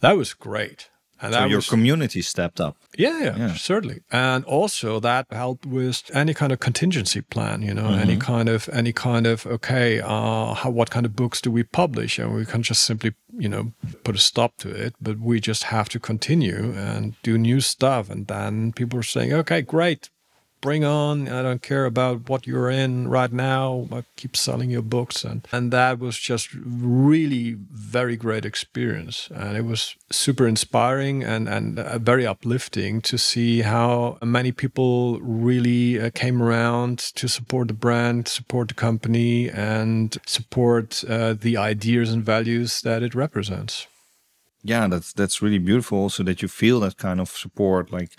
that 0.00 0.16
was 0.16 0.32
great. 0.32 0.88
And 1.22 1.32
so 1.34 1.40
that 1.40 1.48
your 1.50 1.58
was- 1.58 1.68
community 1.68 2.22
stepped 2.22 2.60
up. 2.60 2.76
Yeah, 2.96 3.18
yeah, 3.22 3.36
Yeah. 3.38 3.54
certainly. 3.54 4.00
And 4.10 4.44
also 4.44 5.00
that 5.00 5.26
helped 5.30 5.66
with 5.66 6.10
any 6.14 6.34
kind 6.34 6.52
of 6.52 6.58
contingency 6.60 7.20
plan, 7.20 7.62
you 7.62 7.74
know, 7.74 7.88
any 7.92 8.16
Mm-hmm. 8.16 8.32
kind 8.36 8.48
of 8.48 8.68
any 8.72 8.92
kind 8.92 9.26
of 9.26 9.46
okay, 9.46 10.00
uh 10.00 10.54
how 10.54 10.70
what 10.70 10.90
kind 10.90 11.06
of 11.06 11.14
books 11.14 11.40
do 11.40 11.50
we 11.50 11.62
publish? 11.62 12.18
And 12.18 12.34
we 12.34 12.44
can 12.46 12.62
just 12.62 12.82
simply, 12.82 13.12
you 13.38 13.48
know, 13.48 13.72
put 14.04 14.14
a 14.16 14.18
stop 14.18 14.56
to 14.58 14.68
it, 14.70 14.94
but 15.00 15.18
we 15.20 15.40
just 15.40 15.64
have 15.64 15.88
to 15.90 15.98
continue 16.00 16.72
and 16.76 17.14
do 17.22 17.36
new 17.38 17.60
stuff. 17.60 18.10
And 18.10 18.26
then 18.26 18.72
people 18.72 18.98
are 18.98 19.02
saying, 19.14 19.32
Okay, 19.32 19.62
great. 19.62 20.10
Bring 20.60 20.84
on. 20.84 21.28
I 21.28 21.42
don't 21.42 21.62
care 21.62 21.86
about 21.86 22.28
what 22.28 22.46
you're 22.46 22.70
in 22.70 23.08
right 23.08 23.32
now. 23.32 23.88
I 23.90 24.04
keep 24.16 24.36
selling 24.36 24.70
your 24.70 24.82
books. 24.82 25.24
And, 25.24 25.46
and 25.52 25.72
that 25.72 25.98
was 25.98 26.18
just 26.18 26.50
really 26.54 27.56
very 27.72 28.16
great 28.16 28.44
experience. 28.44 29.28
And 29.34 29.56
it 29.56 29.64
was 29.64 29.96
super 30.10 30.46
inspiring 30.46 31.24
and, 31.24 31.48
and 31.48 31.78
uh, 31.78 31.98
very 31.98 32.26
uplifting 32.26 33.00
to 33.02 33.16
see 33.16 33.62
how 33.62 34.18
many 34.22 34.52
people 34.52 35.18
really 35.20 35.98
uh, 35.98 36.10
came 36.10 36.42
around 36.42 36.98
to 36.98 37.28
support 37.28 37.68
the 37.68 37.74
brand, 37.74 38.28
support 38.28 38.68
the 38.68 38.74
company, 38.74 39.48
and 39.48 40.18
support 40.26 41.02
uh, 41.04 41.34
the 41.34 41.56
ideas 41.56 42.12
and 42.12 42.22
values 42.22 42.82
that 42.82 43.02
it 43.02 43.14
represents. 43.14 43.86
Yeah, 44.62 44.88
that's 44.88 45.12
that's 45.12 45.40
really 45.42 45.58
beautiful. 45.58 45.98
Also, 45.98 46.22
that 46.24 46.42
you 46.42 46.48
feel 46.48 46.80
that 46.80 46.96
kind 46.96 47.20
of 47.20 47.30
support. 47.30 47.90
Like, 47.90 48.10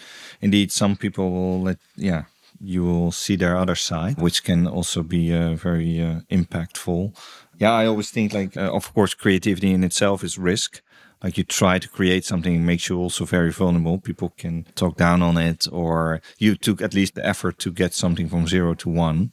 indeed, 0.42 0.72
some 0.72 0.96
people 0.96 1.32
will 1.32 1.62
let 1.62 1.78
yeah, 1.96 2.24
you 2.60 2.84
will 2.84 3.12
see 3.12 3.36
their 3.36 3.56
other 3.56 3.76
side, 3.76 4.20
which 4.20 4.44
can 4.44 4.68
also 4.68 5.04
be 5.04 5.34
uh, 5.34 5.54
very 5.56 6.02
uh, 6.02 6.22
impactful. 6.30 7.16
Yeah, 7.58 7.74
I 7.74 7.86
always 7.86 8.10
think 8.10 8.34
like, 8.34 8.58
uh, 8.58 8.72
of 8.72 8.94
course, 8.94 9.14
creativity 9.14 9.72
in 9.72 9.84
itself 9.84 10.24
is 10.24 10.38
risk. 10.38 10.82
Like 11.24 11.38
you 11.38 11.44
try 11.44 11.78
to 11.78 11.88
create 11.88 12.26
something 12.26 12.56
it 12.56 12.60
makes 12.66 12.90
you 12.90 12.98
also 12.98 13.26
very 13.26 13.52
vulnerable. 13.52 14.00
People 14.00 14.34
can 14.38 14.66
talk 14.74 14.98
down 14.98 15.22
on 15.22 15.38
it, 15.38 15.68
or 15.72 16.20
you 16.40 16.56
took 16.56 16.82
at 16.82 16.96
least 16.96 17.14
the 17.14 17.26
effort 17.26 17.60
to 17.60 17.72
get 17.72 17.94
something 17.94 18.28
from 18.28 18.48
zero 18.48 18.74
to 18.74 18.90
one. 18.90 19.32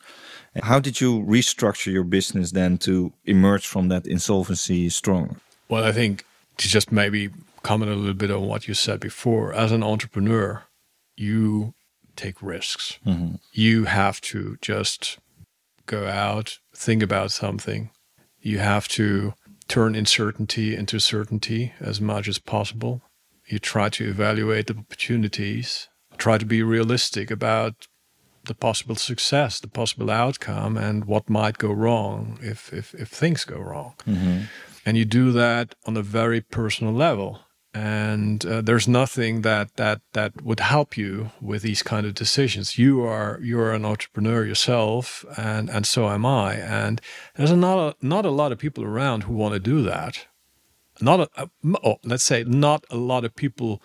How 0.62 0.80
did 0.80 1.00
you 1.00 1.22
restructure 1.22 1.90
your 1.90 2.04
business 2.04 2.52
then 2.52 2.76
to 2.78 3.12
emerge 3.24 3.66
from 3.66 3.88
that 3.88 4.06
insolvency 4.06 4.90
stronger? 4.90 5.36
Well, 5.70 5.84
I 5.84 5.92
think 5.92 6.24
to 6.58 6.68
just 6.68 6.92
maybe 6.92 7.30
comment 7.62 7.90
a 7.90 7.94
little 7.94 8.14
bit 8.14 8.30
on 8.30 8.46
what 8.46 8.68
you 8.68 8.74
said 8.74 9.00
before, 9.00 9.52
as 9.52 9.72
an 9.72 9.82
entrepreneur, 9.82 10.64
you 11.16 11.74
take 12.16 12.42
risks. 12.42 12.98
Mm-hmm. 13.06 13.36
You 13.52 13.84
have 13.84 14.20
to 14.22 14.58
just 14.60 15.18
go 15.86 16.06
out, 16.06 16.58
think 16.74 17.02
about 17.02 17.32
something. 17.32 17.90
You 18.40 18.58
have 18.58 18.88
to 18.88 19.34
turn 19.68 19.94
uncertainty 19.94 20.74
into 20.74 20.98
certainty 20.98 21.72
as 21.80 22.00
much 22.00 22.28
as 22.28 22.38
possible. 22.38 23.02
You 23.46 23.58
try 23.58 23.88
to 23.90 24.08
evaluate 24.08 24.66
the 24.66 24.76
opportunities, 24.76 25.88
try 26.16 26.38
to 26.38 26.46
be 26.46 26.62
realistic 26.62 27.30
about 27.30 27.86
the 28.44 28.54
possible 28.54 28.96
success, 28.96 29.60
the 29.60 29.68
possible 29.68 30.10
outcome, 30.10 30.76
and 30.76 31.04
what 31.04 31.28
might 31.28 31.58
go 31.58 31.70
wrong 31.70 32.38
if 32.42 32.72
if, 32.72 32.94
if 32.94 33.08
things 33.08 33.44
go 33.44 33.58
wrong. 33.58 33.94
Mm-hmm. 34.06 34.44
And 34.88 34.96
you 34.96 35.04
do 35.04 35.32
that 35.32 35.74
on 35.84 35.98
a 35.98 36.02
very 36.02 36.40
personal 36.40 36.94
level. 36.94 37.40
And 37.74 38.42
uh, 38.46 38.62
there's 38.62 38.88
nothing 38.88 39.42
that 39.42 39.76
that 39.76 40.00
that 40.14 40.40
would 40.40 40.60
help 40.60 40.96
you 40.96 41.30
with 41.42 41.60
these 41.60 41.82
kind 41.82 42.06
of 42.06 42.14
decisions. 42.14 42.78
You 42.78 43.02
are 43.02 43.38
you're 43.42 43.74
an 43.74 43.84
entrepreneur 43.84 44.46
yourself, 44.46 45.26
and 45.36 45.68
and 45.68 45.84
so 45.84 46.08
am 46.08 46.24
I. 46.24 46.54
And 46.54 47.02
there's 47.36 47.52
not 47.52 47.78
a, 47.78 47.96
not 48.00 48.24
a 48.24 48.30
lot 48.30 48.50
of 48.50 48.58
people 48.58 48.82
around 48.82 49.24
who 49.24 49.34
want 49.34 49.52
to 49.52 49.60
do 49.60 49.82
that. 49.82 50.26
Not 51.02 51.20
a, 51.20 51.28
a 51.36 51.50
oh, 51.84 51.98
let's 52.02 52.24
say 52.24 52.44
not 52.44 52.86
a 52.90 52.96
lot 52.96 53.26
of 53.26 53.36
people 53.36 53.82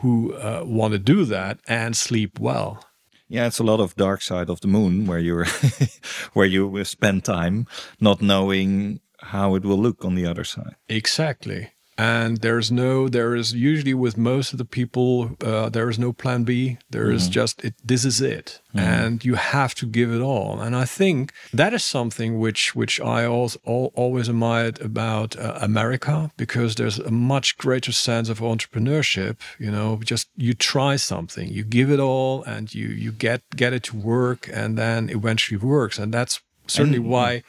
who 0.00 0.34
uh, 0.34 0.64
want 0.66 0.92
to 0.92 0.98
do 0.98 1.24
that 1.24 1.60
and 1.66 1.96
sleep 1.96 2.38
well. 2.38 2.84
Yeah, 3.26 3.46
it's 3.46 3.58
a 3.58 3.64
lot 3.64 3.80
of 3.80 3.96
dark 3.96 4.20
side 4.20 4.50
of 4.50 4.60
the 4.60 4.68
moon 4.68 5.06
where 5.06 5.18
you're 5.18 5.46
where 6.34 6.46
you 6.46 6.84
spend 6.84 7.24
time 7.24 7.66
not 8.00 8.20
knowing 8.20 9.00
how 9.26 9.54
it 9.54 9.64
will 9.64 9.78
look 9.78 10.04
on 10.04 10.14
the 10.14 10.26
other 10.26 10.44
side. 10.44 10.76
Exactly. 10.88 11.70
And 11.98 12.38
there's 12.38 12.70
no, 12.70 13.08
there 13.08 13.34
is 13.34 13.54
usually 13.54 13.94
with 13.94 14.18
most 14.18 14.52
of 14.52 14.58
the 14.58 14.66
people, 14.66 15.30
uh, 15.42 15.70
there 15.70 15.88
is 15.88 15.98
no 15.98 16.12
plan 16.12 16.44
B. 16.44 16.76
There 16.90 17.10
is 17.10 17.26
just, 17.26 17.64
it, 17.64 17.74
this 17.82 18.04
is 18.04 18.20
it. 18.20 18.60
And 18.74 19.24
you 19.24 19.36
have 19.36 19.74
to 19.76 19.86
give 19.86 20.12
it 20.12 20.20
all. 20.20 20.60
And 20.60 20.76
I 20.76 20.84
think 20.84 21.32
that 21.54 21.72
is 21.72 21.82
something 21.82 22.38
which, 22.38 22.74
which 22.74 23.00
I 23.00 23.24
also, 23.24 23.58
al 23.66 23.92
always 23.94 24.28
admired 24.28 24.78
about 24.82 25.38
uh, 25.38 25.56
America 25.62 26.30
because 26.36 26.74
there's 26.74 26.98
a 26.98 27.10
much 27.10 27.56
greater 27.56 27.92
sense 27.92 28.28
of 28.28 28.40
entrepreneurship. 28.40 29.38
You 29.58 29.70
know, 29.70 29.98
just 30.04 30.28
you 30.36 30.52
try 30.52 30.96
something, 30.96 31.48
you 31.48 31.64
give 31.64 31.90
it 31.90 32.00
all 32.00 32.44
and 32.44 32.74
you, 32.74 32.88
you 32.88 33.10
get, 33.10 33.40
get 33.56 33.72
it 33.72 33.84
to 33.84 33.96
work 33.96 34.50
and 34.52 34.76
then 34.76 35.08
eventually 35.08 35.56
works. 35.56 35.98
And 35.98 36.12
that's 36.12 36.42
certainly 36.66 36.98
why 36.98 37.42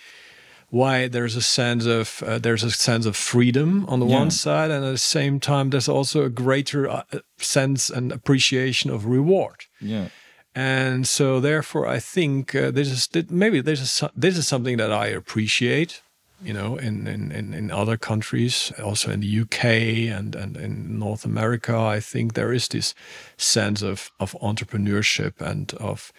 why 0.69 1.07
there's 1.07 1.35
a 1.35 1.41
sense 1.41 1.85
of 1.85 2.21
uh, 2.27 2.37
there's 2.39 2.63
a 2.63 2.71
sense 2.71 3.05
of 3.05 3.15
freedom 3.15 3.85
on 3.87 3.99
the 3.99 4.05
Yeah. 4.05 4.19
one 4.19 4.31
side 4.31 4.69
and 4.71 4.83
at 4.85 4.91
the 4.91 4.97
same 4.97 5.39
time 5.39 5.69
there's 5.69 5.89
also 5.89 6.23
a 6.25 6.29
greater 6.29 6.89
uh, 6.89 7.03
sense 7.37 7.89
and 7.89 8.11
appreciation 8.11 8.91
of 8.91 9.05
reward 9.05 9.65
Yeah. 9.79 10.07
and 10.55 11.07
so 11.07 11.39
therefore 11.39 11.87
i 11.95 11.99
think 11.99 12.53
uh, 12.55 12.71
this 12.71 12.89
is 12.91 13.09
maybe 13.29 13.61
this 13.61 13.79
is 13.81 14.03
this 14.21 14.37
is 14.37 14.47
something 14.47 14.77
that 14.77 14.91
i 14.91 15.07
appreciate 15.07 16.01
you 16.43 16.53
know 16.53 16.77
in 16.77 17.07
in, 17.07 17.31
in, 17.31 17.53
in 17.53 17.71
other 17.71 17.97
countries 17.97 18.71
also 18.83 19.11
in 19.11 19.21
the 19.21 19.39
uk 19.41 19.63
and, 19.63 20.35
and 20.35 20.57
in 20.57 20.99
north 20.99 21.25
america 21.25 21.75
i 21.97 21.99
think 22.01 22.33
there 22.33 22.53
is 22.53 22.67
this 22.67 22.93
sense 23.37 23.81
of 23.81 24.11
of 24.19 24.35
entrepreneurship 24.41 25.41
and 25.41 25.73
of 25.79 26.11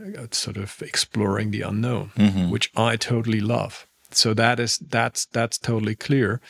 uh, 0.00 0.26
sort 0.30 0.56
of 0.56 0.82
exploring 0.82 1.50
the 1.52 1.62
unknown 1.62 2.10
which 2.50 2.70
i 2.76 2.96
totally 2.96 3.40
love 3.40 3.86
so 4.14 4.34
that 4.34 4.60
is 4.60 4.78
that's 4.78 5.26
that's 5.26 5.58
totally 5.58 5.94
clear. 5.94 6.40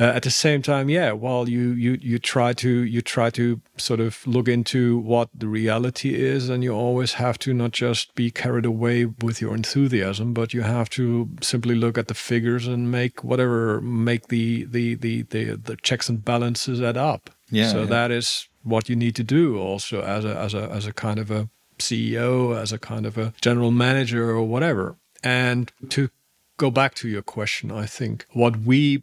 Uh, 0.00 0.04
at 0.04 0.24
the 0.24 0.30
same 0.30 0.60
time 0.60 0.90
yeah 0.90 1.12
while 1.12 1.48
you 1.48 1.70
you 1.70 1.96
you 2.00 2.18
try 2.18 2.52
to 2.52 2.82
you 2.82 3.00
try 3.00 3.30
to 3.30 3.60
sort 3.76 4.00
of 4.00 4.26
look 4.26 4.48
into 4.48 4.98
what 4.98 5.28
the 5.32 5.46
reality 5.46 6.16
is 6.16 6.48
and 6.48 6.64
you 6.64 6.74
always 6.74 7.12
have 7.12 7.38
to 7.38 7.54
not 7.54 7.70
just 7.70 8.12
be 8.16 8.28
carried 8.28 8.64
away 8.64 9.04
with 9.04 9.40
your 9.40 9.54
enthusiasm 9.54 10.34
but 10.34 10.52
you 10.52 10.62
have 10.62 10.90
to 10.90 11.28
simply 11.40 11.76
look 11.76 11.96
at 11.96 12.08
the 12.08 12.14
figures 12.14 12.66
and 12.66 12.90
make 12.90 13.22
whatever 13.22 13.80
make 13.80 14.28
the 14.28 14.64
the 14.64 14.94
the 14.96 15.22
the, 15.22 15.56
the 15.56 15.76
checks 15.76 16.08
and 16.08 16.24
balances 16.24 16.80
add 16.82 16.96
up. 16.96 17.30
Yeah, 17.50 17.68
so 17.68 17.80
yeah. 17.80 17.86
that 17.86 18.10
is 18.10 18.48
what 18.62 18.88
you 18.88 18.96
need 18.96 19.14
to 19.16 19.24
do 19.24 19.58
also 19.58 20.02
as 20.02 20.24
a 20.24 20.36
as 20.36 20.54
a 20.54 20.70
as 20.70 20.86
a 20.86 20.92
kind 20.92 21.18
of 21.18 21.30
a 21.30 21.48
CEO 21.78 22.56
as 22.56 22.72
a 22.72 22.78
kind 22.78 23.06
of 23.06 23.18
a 23.18 23.32
general 23.40 23.70
manager 23.70 24.30
or 24.30 24.42
whatever. 24.42 24.96
And 25.22 25.72
to 25.90 26.10
go 26.56 26.70
back 26.70 26.94
to 26.96 27.08
your 27.08 27.22
question, 27.22 27.70
I 27.70 27.86
think 27.86 28.26
what 28.32 28.58
we 28.58 29.02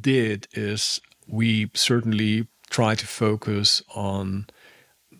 did 0.00 0.48
is 0.52 1.00
we 1.26 1.70
certainly 1.74 2.46
try 2.68 2.94
to 2.94 3.06
focus 3.06 3.82
on 3.94 4.46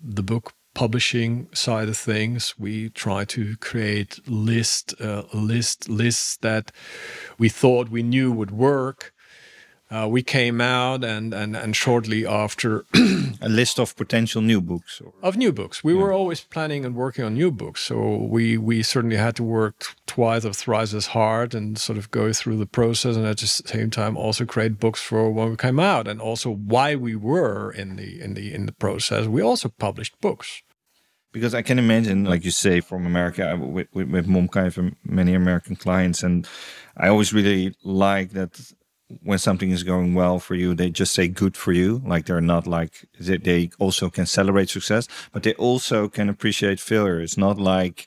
the 0.03 0.23
book 0.23 0.53
publishing 0.75 1.49
side 1.53 1.89
of 1.89 1.97
things. 1.97 2.55
We 2.59 2.91
try 2.91 3.25
to 3.27 3.57
create 3.57 4.21
list 4.29 4.95
uh, 5.01 5.25
list 5.33 5.89
lists 5.89 6.37
that 6.39 6.73
we 7.39 7.49
thought 7.49 7.89
we 7.89 8.03
knew 8.03 8.31
would 8.33 8.51
work. 8.51 9.13
Uh, 9.91 10.07
we 10.09 10.23
came 10.23 10.61
out 10.61 11.03
and, 11.03 11.35
and, 11.35 11.57
and 11.57 11.75
shortly 11.75 12.25
after 12.25 12.85
A 13.43 13.49
list 13.49 13.81
of 13.81 13.97
potential 13.97 14.43
new 14.43 14.61
books. 14.61 15.01
Or, 15.01 15.15
of 15.23 15.37
new 15.37 15.51
books. 15.51 15.83
We 15.83 15.95
were 15.95 16.13
always 16.13 16.43
planning 16.43 16.85
and 16.85 16.95
working 16.95 17.25
on 17.25 17.35
new 17.35 17.51
books, 17.51 17.81
so 17.81 18.17
we 18.17 18.59
we 18.59 18.83
certainly 18.83 19.17
had 19.17 19.35
to 19.37 19.43
work 19.43 19.97
twice 20.07 20.45
or 20.45 20.53
thrice 20.53 20.93
as 20.93 21.07
hard 21.07 21.55
and 21.55 21.79
sort 21.79 21.97
of 21.99 22.11
go 22.11 22.35
through 22.35 22.59
the 22.59 22.67
process, 22.67 23.17
and 23.17 23.27
at 23.27 23.39
the 23.39 23.47
same 23.47 23.91
time 23.91 24.17
also 24.17 24.45
create 24.45 24.79
books 24.79 25.01
for 25.01 25.31
when 25.31 25.51
we 25.51 25.57
came 25.57 25.81
out, 25.81 26.07
and 26.07 26.21
also 26.21 26.51
why 26.51 26.97
we 26.97 27.17
were 27.17 27.73
in 27.73 27.97
the 27.97 28.21
in 28.21 28.35
the 28.35 28.53
in 28.53 28.67
the 28.67 28.73
process, 28.73 29.27
we 29.27 29.41
also 29.43 29.69
published 29.71 30.21
books. 30.21 30.63
because 31.33 31.55
I 31.55 31.63
can 31.63 31.79
imagine, 31.79 32.25
like 32.25 32.45
you 32.45 32.51
say, 32.51 32.81
from 32.81 33.07
America, 33.07 33.57
with, 33.57 33.89
with, 33.95 34.09
with 34.11 34.27
have 34.55 34.95
many 35.05 35.35
American 35.35 35.77
clients, 35.77 36.23
and 36.23 36.47
I 36.97 37.09
always 37.09 37.33
really 37.33 37.75
like 37.85 38.33
that 38.33 38.61
when 39.23 39.39
something 39.39 39.71
is 39.71 39.83
going 39.83 40.15
well 40.15 40.39
for 40.39 40.55
you, 40.55 40.75
they 40.75 40.91
just 40.91 41.13
say 41.13 41.29
good 41.29 41.57
for 41.57 41.73
you. 41.73 42.03
Like 42.05 42.27
they're 42.27 42.41
not 42.41 42.67
like, 42.67 43.05
they, 43.19 43.37
they 43.39 43.71
also 43.79 44.11
can 44.11 44.27
celebrate 44.27 44.71
success, 44.71 45.09
but 45.33 45.43
they 45.43 45.55
also 45.55 46.09
can 46.09 46.29
appreciate 46.29 46.81
failure. 46.81 47.21
It's 47.21 47.37
not 47.37 47.59
like, 47.59 48.07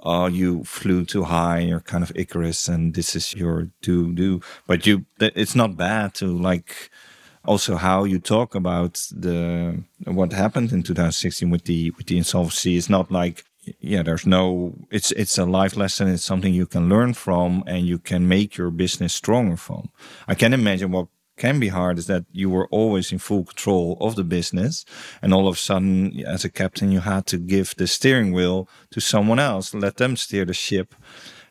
oh, 0.00 0.26
you 0.26 0.64
flew 0.64 1.04
too 1.04 1.24
high, 1.24 1.60
you're 1.60 1.80
kind 1.80 2.02
of 2.02 2.12
Icarus, 2.14 2.68
and 2.68 2.94
this 2.94 3.14
is 3.16 3.34
your 3.34 3.68
do 3.82 4.12
do. 4.12 4.40
But 4.66 4.86
you, 4.86 5.04
it's 5.20 5.54
not 5.54 5.76
bad 5.76 6.14
to 6.14 6.26
like, 6.26 6.90
also 7.44 7.76
how 7.76 8.04
you 8.04 8.18
talk 8.18 8.54
about 8.54 8.94
the 9.10 9.82
what 10.04 10.32
happened 10.32 10.70
in 10.70 10.82
2016 10.82 11.48
with 11.48 11.64
the 11.64 11.90
with 11.92 12.06
the 12.06 12.18
insolvency 12.18 12.76
It's 12.76 12.90
not 12.90 13.10
like 13.10 13.44
yeah 13.80 14.02
there's 14.02 14.26
no 14.26 14.74
it's 14.90 15.10
it's 15.12 15.38
a 15.38 15.44
life 15.44 15.76
lesson 15.76 16.08
it's 16.08 16.24
something 16.24 16.52
you 16.52 16.66
can 16.66 16.88
learn 16.88 17.14
from 17.14 17.62
and 17.66 17.86
you 17.86 17.98
can 17.98 18.26
make 18.28 18.56
your 18.56 18.70
business 18.70 19.14
stronger 19.14 19.56
from 19.56 19.90
i 20.26 20.34
can 20.34 20.52
imagine 20.52 20.90
what 20.90 21.08
can 21.38 21.60
be 21.60 21.68
hard 21.68 21.98
is 21.98 22.06
that 22.06 22.24
you 22.32 22.50
were 22.50 22.66
always 22.70 23.12
in 23.12 23.18
full 23.18 23.44
control 23.44 23.96
of 24.00 24.16
the 24.16 24.24
business, 24.24 24.84
and 25.22 25.32
all 25.32 25.48
of 25.48 25.54
a 25.54 25.58
sudden, 25.58 26.20
as 26.26 26.44
a 26.44 26.50
captain, 26.50 26.92
you 26.92 27.00
had 27.00 27.26
to 27.26 27.38
give 27.38 27.74
the 27.76 27.86
steering 27.86 28.32
wheel 28.32 28.68
to 28.90 29.00
someone 29.00 29.38
else, 29.38 29.72
let 29.72 29.96
them 29.96 30.16
steer 30.16 30.44
the 30.44 30.52
ship. 30.52 30.94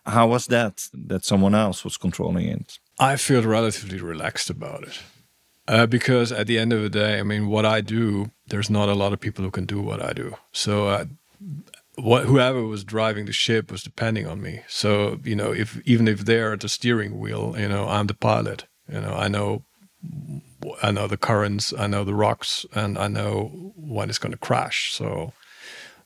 How 0.06 0.28
was 0.28 0.48
that? 0.48 0.90
That 0.94 1.26
someone 1.26 1.56
else 1.56 1.84
was 1.84 1.98
controlling 1.98 2.48
it. 2.48 2.80
I 3.00 3.16
feel 3.16 3.44
relatively 3.44 4.00
relaxed 4.00 4.50
about 4.50 4.84
it. 4.84 5.00
Uh, 5.68 5.86
because 5.86 6.32
at 6.32 6.48
the 6.48 6.58
end 6.58 6.72
of 6.72 6.82
the 6.82 6.90
day, 6.90 7.20
I 7.20 7.24
mean, 7.24 7.48
what 7.48 7.66
I 7.66 7.82
do, 7.82 8.32
there's 8.48 8.70
not 8.70 8.88
a 8.88 8.96
lot 8.96 9.12
of 9.12 9.20
people 9.20 9.44
who 9.44 9.52
can 9.52 9.66
do 9.66 9.82
what 9.82 10.02
I 10.02 10.14
do. 10.14 10.36
So, 10.54 10.88
uh, 10.88 11.06
what 11.98 12.26
whoever 12.26 12.64
was 12.64 12.84
driving 12.84 13.26
the 13.26 13.34
ship 13.34 13.72
was 13.72 13.84
depending 13.84 14.28
on 14.28 14.42
me. 14.42 14.62
So, 14.68 15.20
you 15.24 15.36
know, 15.36 15.52
if 15.52 15.82
even 15.86 16.08
if 16.08 16.26
they're 16.26 16.54
at 16.54 16.62
the 16.62 16.70
steering 16.70 17.20
wheel, 17.20 17.56
you 17.58 17.68
know, 17.68 17.88
I'm 17.88 18.08
the 18.08 18.14
pilot. 18.14 18.66
You 18.88 19.02
know, 19.02 19.14
I 19.14 19.28
know, 19.28 19.64
I 20.82 20.92
know 20.92 21.08
the 21.08 21.18
currents, 21.18 21.74
I 21.78 21.88
know 21.88 22.04
the 22.04 22.14
rocks, 22.14 22.66
and 22.74 22.98
I 22.98 23.08
know 23.08 23.74
when 23.76 24.10
it's 24.10 24.20
going 24.20 24.32
to 24.32 24.38
crash. 24.38 24.94
So, 24.94 25.34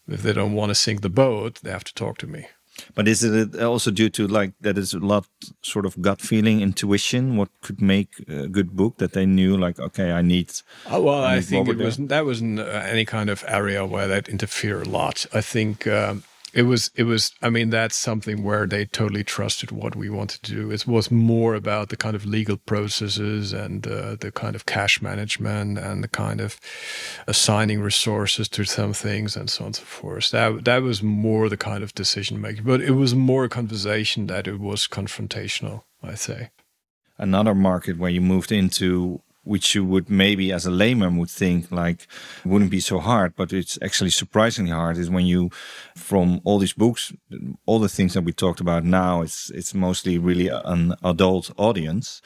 if 0.08 0.24
they 0.24 0.34
don't 0.34 0.54
want 0.54 0.70
to 0.70 0.76
sink 0.76 1.02
the 1.02 1.10
boat, 1.10 1.60
they 1.62 1.72
have 1.72 1.84
to 1.84 1.94
talk 1.94 2.18
to 2.20 2.28
me. 2.28 2.48
But 2.96 3.08
is 3.08 3.24
it 3.24 3.60
also 3.62 3.92
due 3.92 4.10
to 4.10 4.28
like 4.28 4.54
that 4.62 4.78
is 4.78 4.94
a 4.94 5.00
lot 5.00 5.28
sort 5.62 5.86
of 5.86 6.02
gut 6.02 6.22
feeling, 6.22 6.62
intuition? 6.62 7.38
What 7.38 7.50
could 7.62 7.82
make 7.82 8.10
a 8.28 8.48
good 8.48 8.76
book 8.76 8.98
that 8.98 9.14
they 9.14 9.26
knew 9.26 9.58
like 9.58 9.80
okay, 9.80 10.12
I 10.12 10.22
need. 10.22 10.52
Uh, 10.86 11.02
well, 11.02 11.24
I, 11.24 11.36
I 11.36 11.42
think 11.42 11.68
it 11.68 11.78
wasn't 11.78 12.10
that 12.10 12.26
wasn't 12.26 12.60
uh, 12.60 12.64
any 12.64 13.06
kind 13.06 13.30
of 13.30 13.44
area 13.48 13.86
where 13.86 14.08
that 14.08 14.28
interfere 14.28 14.82
a 14.82 14.86
lot. 14.86 15.26
I 15.34 15.42
think 15.42 15.88
um, 15.88 16.24
it 16.54 16.64
was 16.64 16.92
it 16.96 17.04
was 17.04 17.32
i 17.42 17.50
mean 17.50 17.70
that's 17.70 17.96
something 17.96 18.44
where 18.44 18.68
they 18.68 18.86
totally 18.86 19.24
trusted 19.24 19.72
what 19.72 19.96
we 19.96 20.10
wanted 20.10 20.42
to 20.44 20.52
do. 20.54 20.72
It 20.72 20.86
was 20.88 21.12
more 21.12 21.56
about 21.56 21.90
the 21.90 21.98
kind 21.98 22.16
of 22.16 22.26
legal 22.26 22.58
processes 22.58 23.54
and 23.54 23.88
uh, 23.88 24.16
the 24.20 24.32
kind 24.32 24.56
of 24.56 24.66
cash 24.66 25.02
management 25.02 25.78
and 25.78 26.04
the 26.04 26.08
kind 26.08 26.42
of 26.42 26.60
assigning 27.28 27.82
resources 27.82 28.50
to 28.50 28.64
some 28.66 28.94
things 28.94 29.36
and 29.36 29.50
so 29.50 29.64
on 29.64 29.68
and 29.68 29.76
so 29.76 29.84
forth. 29.84 30.32
That 30.32 30.66
that 30.66 30.82
was 30.82 31.02
more 31.02 31.50
the 31.50 31.58
kind 31.58 31.84
of 31.84 31.94
decision 31.94 32.42
making 32.42 32.64
but 32.64 32.82
it 32.82 32.92
was 32.92 33.16
more 33.16 33.46
a 33.46 33.50
conversation 33.50 34.28
that 34.28 34.48
it 34.48 34.60
was 34.60 34.88
confrontational 34.88 35.84
i 36.04 36.16
say. 36.16 36.50
Another 37.18 37.54
market 37.54 37.98
where 37.98 38.10
you 38.10 38.22
moved 38.22 38.52
into 38.52 39.22
which 39.52 39.76
you 39.76 39.84
would 39.84 40.10
maybe 40.10 40.54
as 40.54 40.66
a 40.66 40.72
layman 40.72 41.18
would 41.18 41.30
think 41.30 41.70
like 41.72 42.08
wouldn't 42.46 42.72
be 42.72 42.80
so 42.80 43.00
hard 43.00 43.36
but 43.36 43.52
it's 43.52 43.78
actually 43.82 44.10
surprisingly 44.10 44.72
hard 44.72 44.98
is 44.98 45.10
when 45.10 45.26
you 45.26 45.50
from 45.96 46.40
all 46.46 46.58
these 46.58 46.78
books 46.84 47.12
all 47.66 47.80
the 47.80 47.96
things 47.98 48.14
that 48.14 48.24
we 48.24 48.32
talked 48.32 48.62
about 48.62 48.84
now 48.86 49.22
it's 49.22 49.50
it's 49.60 49.74
mostly 49.74 50.18
really 50.18 50.48
an 50.48 50.96
adult 51.04 51.52
audience 51.58 52.22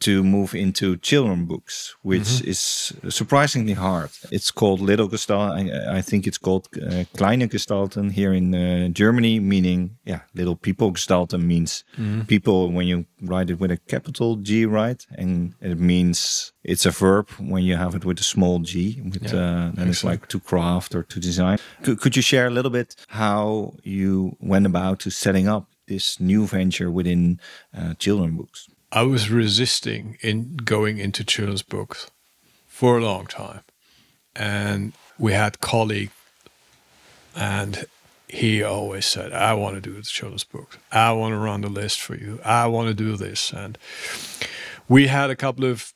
to 0.00 0.22
move 0.22 0.54
into 0.54 0.96
children 0.98 1.46
books 1.46 1.96
which 2.02 2.28
mm-hmm. 2.28 2.50
is 2.50 2.60
surprisingly 3.08 3.72
hard 3.72 4.10
it's 4.30 4.50
called 4.50 4.80
little 4.80 5.08
gestalt 5.08 5.52
I, 5.60 5.98
I 5.98 6.02
think 6.02 6.26
it's 6.26 6.42
called 6.46 6.68
uh, 6.76 7.04
kleine 7.16 7.48
gestalten 7.48 8.12
here 8.12 8.34
in 8.34 8.54
uh, 8.54 8.88
Germany 8.88 9.40
meaning 9.40 9.96
yeah 10.04 10.20
little 10.34 10.56
people 10.56 10.92
gestalten 10.92 11.42
means 11.42 11.84
mm-hmm. 11.96 12.22
people 12.34 12.70
when 12.76 12.86
you 12.86 13.06
write 13.22 13.48
it 13.48 13.58
with 13.60 13.70
a 13.70 13.78
capital 13.88 14.36
G 14.36 14.66
right 14.66 15.00
and 15.16 15.54
it 15.60 15.78
means 15.78 16.52
it's 16.66 16.84
a 16.84 16.90
verb 16.90 17.30
when 17.38 17.62
you 17.62 17.76
have 17.76 17.94
it 17.94 18.04
with 18.04 18.18
a 18.18 18.24
small 18.24 18.58
g. 18.58 19.00
With 19.02 19.32
yeah, 19.32 19.38
uh, 19.38 19.70
then 19.74 19.88
it's 19.88 20.02
like 20.02 20.26
to 20.28 20.40
craft 20.40 20.94
or 20.94 21.04
to 21.04 21.20
design. 21.20 21.58
Could, 21.82 22.00
could 22.00 22.16
you 22.16 22.22
share 22.22 22.48
a 22.48 22.50
little 22.50 22.72
bit 22.72 22.96
how 23.08 23.74
you 23.84 24.36
went 24.40 24.66
about 24.66 24.98
to 25.00 25.10
setting 25.10 25.46
up 25.48 25.70
this 25.86 26.18
new 26.18 26.46
venture 26.46 26.90
within 26.90 27.40
uh, 27.76 27.94
children 27.94 28.36
books? 28.36 28.68
I 28.90 29.02
was 29.02 29.30
resisting 29.30 30.18
in 30.20 30.56
going 30.56 30.98
into 30.98 31.22
children's 31.24 31.62
books 31.62 32.10
for 32.66 32.98
a 32.98 33.04
long 33.04 33.26
time, 33.26 33.62
and 34.34 34.92
we 35.18 35.32
had 35.32 35.60
colleague, 35.60 36.10
and 37.36 37.84
he 38.28 38.64
always 38.64 39.06
said, 39.06 39.32
"I 39.32 39.54
want 39.54 39.76
to 39.76 39.80
do 39.80 39.94
the 39.94 40.02
children's 40.02 40.44
books. 40.44 40.78
I 40.90 41.12
want 41.12 41.32
to 41.32 41.38
run 41.38 41.60
the 41.60 41.68
list 41.68 42.00
for 42.00 42.16
you. 42.16 42.40
I 42.44 42.66
want 42.66 42.88
to 42.88 42.94
do 42.94 43.16
this." 43.16 43.52
And 43.52 43.78
we 44.88 45.06
had 45.06 45.30
a 45.30 45.36
couple 45.36 45.64
of 45.64 45.92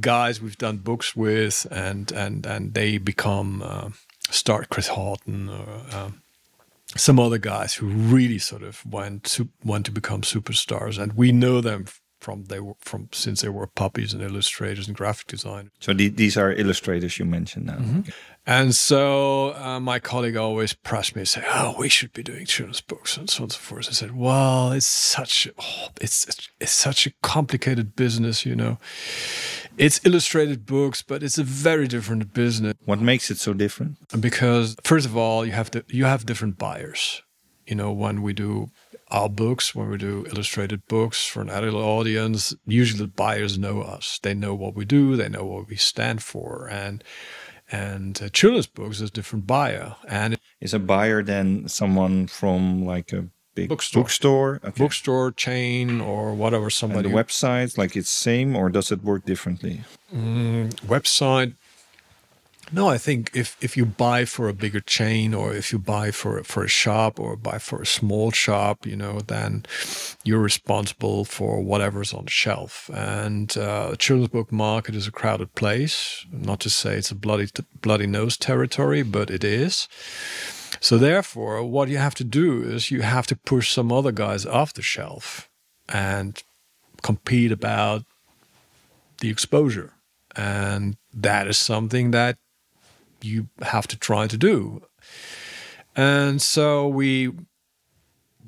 guys 0.00 0.40
we've 0.40 0.58
done 0.58 0.78
books 0.78 1.14
with, 1.16 1.66
and 1.70 2.10
and 2.12 2.46
and 2.46 2.74
they 2.74 2.98
become 2.98 3.62
uh, 3.62 3.90
start 4.30 4.68
Chris 4.68 4.88
Houghton 4.88 5.48
or 5.48 5.96
um, 5.96 6.22
some 6.96 7.18
other 7.18 7.38
guys 7.38 7.74
who 7.74 7.86
really 7.86 8.38
sort 8.38 8.62
of 8.62 8.84
went 8.86 9.24
to 9.24 9.48
went 9.64 9.86
to 9.86 9.92
become 9.92 10.22
superstars, 10.22 10.98
and 10.98 11.14
we 11.14 11.32
know 11.32 11.60
them 11.60 11.86
from 12.20 12.44
they 12.44 12.60
were 12.60 12.74
from 12.80 13.08
since 13.12 13.42
they 13.42 13.48
were 13.48 13.66
puppies 13.66 14.14
and 14.14 14.22
illustrators 14.22 14.86
and 14.86 14.96
graphic 14.96 15.26
designers. 15.26 15.72
So 15.80 15.92
the, 15.92 16.08
these 16.08 16.36
are 16.36 16.52
illustrators 16.52 17.18
you 17.18 17.24
mentioned 17.24 17.66
now. 17.66 17.74
Mm-hmm. 17.74 18.10
And 18.44 18.74
so 18.74 19.54
uh, 19.54 19.78
my 19.78 20.00
colleague 20.00 20.36
always 20.36 20.72
pressed 20.72 21.14
me 21.14 21.20
and 21.20 21.28
said, 21.28 21.44
"Oh, 21.46 21.76
we 21.78 21.88
should 21.88 22.12
be 22.12 22.24
doing 22.24 22.44
children's 22.44 22.80
books 22.80 23.16
and 23.16 23.30
so 23.30 23.38
on 23.38 23.42
and 23.44 23.52
so 23.52 23.58
forth." 23.58 23.88
I 23.88 23.92
said, 23.92 24.16
"Well, 24.16 24.72
it's 24.72 24.86
such 24.86 25.48
oh, 25.58 25.88
it's 26.00 26.48
it's 26.60 26.72
such 26.72 27.06
a 27.06 27.12
complicated 27.22 27.94
business, 27.94 28.44
you 28.44 28.56
know. 28.56 28.78
It's 29.78 30.04
illustrated 30.04 30.66
books, 30.66 31.02
but 31.02 31.22
it's 31.22 31.38
a 31.38 31.44
very 31.44 31.86
different 31.86 32.34
business. 32.34 32.74
What 32.84 33.00
makes 33.00 33.30
it 33.30 33.38
so 33.38 33.54
different? 33.54 33.96
Because 34.20 34.76
first 34.82 35.06
of 35.06 35.16
all, 35.16 35.46
you 35.46 35.52
have 35.52 35.70
to 35.70 35.84
you 35.88 36.04
have 36.04 36.26
different 36.26 36.58
buyers. 36.58 37.22
You 37.66 37.76
know, 37.76 37.92
when 37.92 38.22
we 38.22 38.32
do 38.32 38.70
our 39.08 39.28
books, 39.28 39.72
when 39.72 39.88
we 39.88 39.98
do 39.98 40.26
illustrated 40.28 40.84
books 40.88 41.26
for 41.26 41.42
an 41.42 41.48
adult 41.50 41.76
audience, 41.76 42.54
usually 42.66 43.04
the 43.04 43.06
buyers 43.06 43.56
know 43.56 43.82
us. 43.82 44.18
They 44.20 44.34
know 44.34 44.54
what 44.54 44.74
we 44.74 44.84
do. 44.84 45.16
They 45.16 45.28
know 45.28 45.44
what 45.44 45.68
we 45.68 45.76
stand 45.76 46.24
for, 46.24 46.68
and 46.68 47.04
and 47.72 48.20
uh, 48.22 48.28
children's 48.28 48.66
books 48.66 48.96
is 49.00 49.08
a 49.08 49.12
different 49.12 49.46
buyer. 49.46 49.96
And 50.08 50.38
is 50.60 50.74
a 50.74 50.78
buyer 50.78 51.22
then 51.22 51.68
someone 51.68 52.26
from 52.26 52.84
like 52.84 53.12
a 53.12 53.26
big 53.54 53.68
bookstore, 53.68 54.02
bookstore, 54.02 54.60
okay. 54.64 54.82
bookstore 54.82 55.32
chain 55.32 56.00
or 56.00 56.34
whatever. 56.34 56.70
Somebody 56.70 57.08
and 57.08 57.16
the 57.16 57.22
websites 57.22 57.78
like 57.78 57.96
it's 57.96 58.10
same 58.10 58.54
or 58.54 58.68
does 58.68 58.92
it 58.92 59.02
work 59.02 59.24
differently? 59.24 59.82
Mm, 60.14 60.70
website 60.86 61.54
no, 62.70 62.88
I 62.88 62.96
think 62.96 63.30
if, 63.34 63.56
if 63.60 63.76
you 63.76 63.84
buy 63.84 64.24
for 64.24 64.48
a 64.48 64.54
bigger 64.54 64.80
chain 64.80 65.34
or 65.34 65.52
if 65.52 65.72
you 65.72 65.78
buy 65.78 66.10
for 66.10 66.42
for 66.44 66.62
a 66.64 66.68
shop 66.68 67.18
or 67.18 67.36
buy 67.36 67.58
for 67.58 67.82
a 67.82 67.86
small 67.86 68.30
shop, 68.30 68.86
you 68.86 68.96
know, 68.96 69.20
then 69.20 69.66
you're 70.24 70.38
responsible 70.38 71.24
for 71.24 71.60
whatever's 71.60 72.14
on 72.14 72.24
the 72.24 72.30
shelf. 72.30 72.88
And 72.94 73.56
uh, 73.58 73.96
children's 73.96 74.30
book 74.30 74.52
market 74.52 74.94
is 74.94 75.06
a 75.06 75.12
crowded 75.12 75.54
place. 75.54 76.24
Not 76.30 76.60
to 76.60 76.70
say 76.70 76.96
it's 76.96 77.10
a 77.10 77.16
bloody 77.16 77.48
bloody 77.80 78.06
nose 78.06 78.36
territory, 78.36 79.02
but 79.02 79.30
it 79.30 79.44
is. 79.44 79.88
So 80.80 80.98
therefore, 80.98 81.62
what 81.64 81.88
you 81.88 81.98
have 81.98 82.14
to 82.16 82.24
do 82.24 82.62
is 82.62 82.90
you 82.90 83.02
have 83.02 83.26
to 83.26 83.36
push 83.36 83.70
some 83.72 83.92
other 83.92 84.12
guys 84.12 84.46
off 84.46 84.72
the 84.72 84.82
shelf 84.82 85.48
and 85.88 86.42
compete 87.02 87.52
about 87.52 88.04
the 89.20 89.28
exposure. 89.28 89.92
And 90.34 90.96
that 91.12 91.46
is 91.46 91.58
something 91.58 92.10
that 92.12 92.38
you 93.24 93.48
have 93.62 93.86
to 93.88 93.98
try 93.98 94.26
to 94.26 94.36
do. 94.36 94.82
And 95.94 96.40
so 96.40 96.88
we 96.88 97.32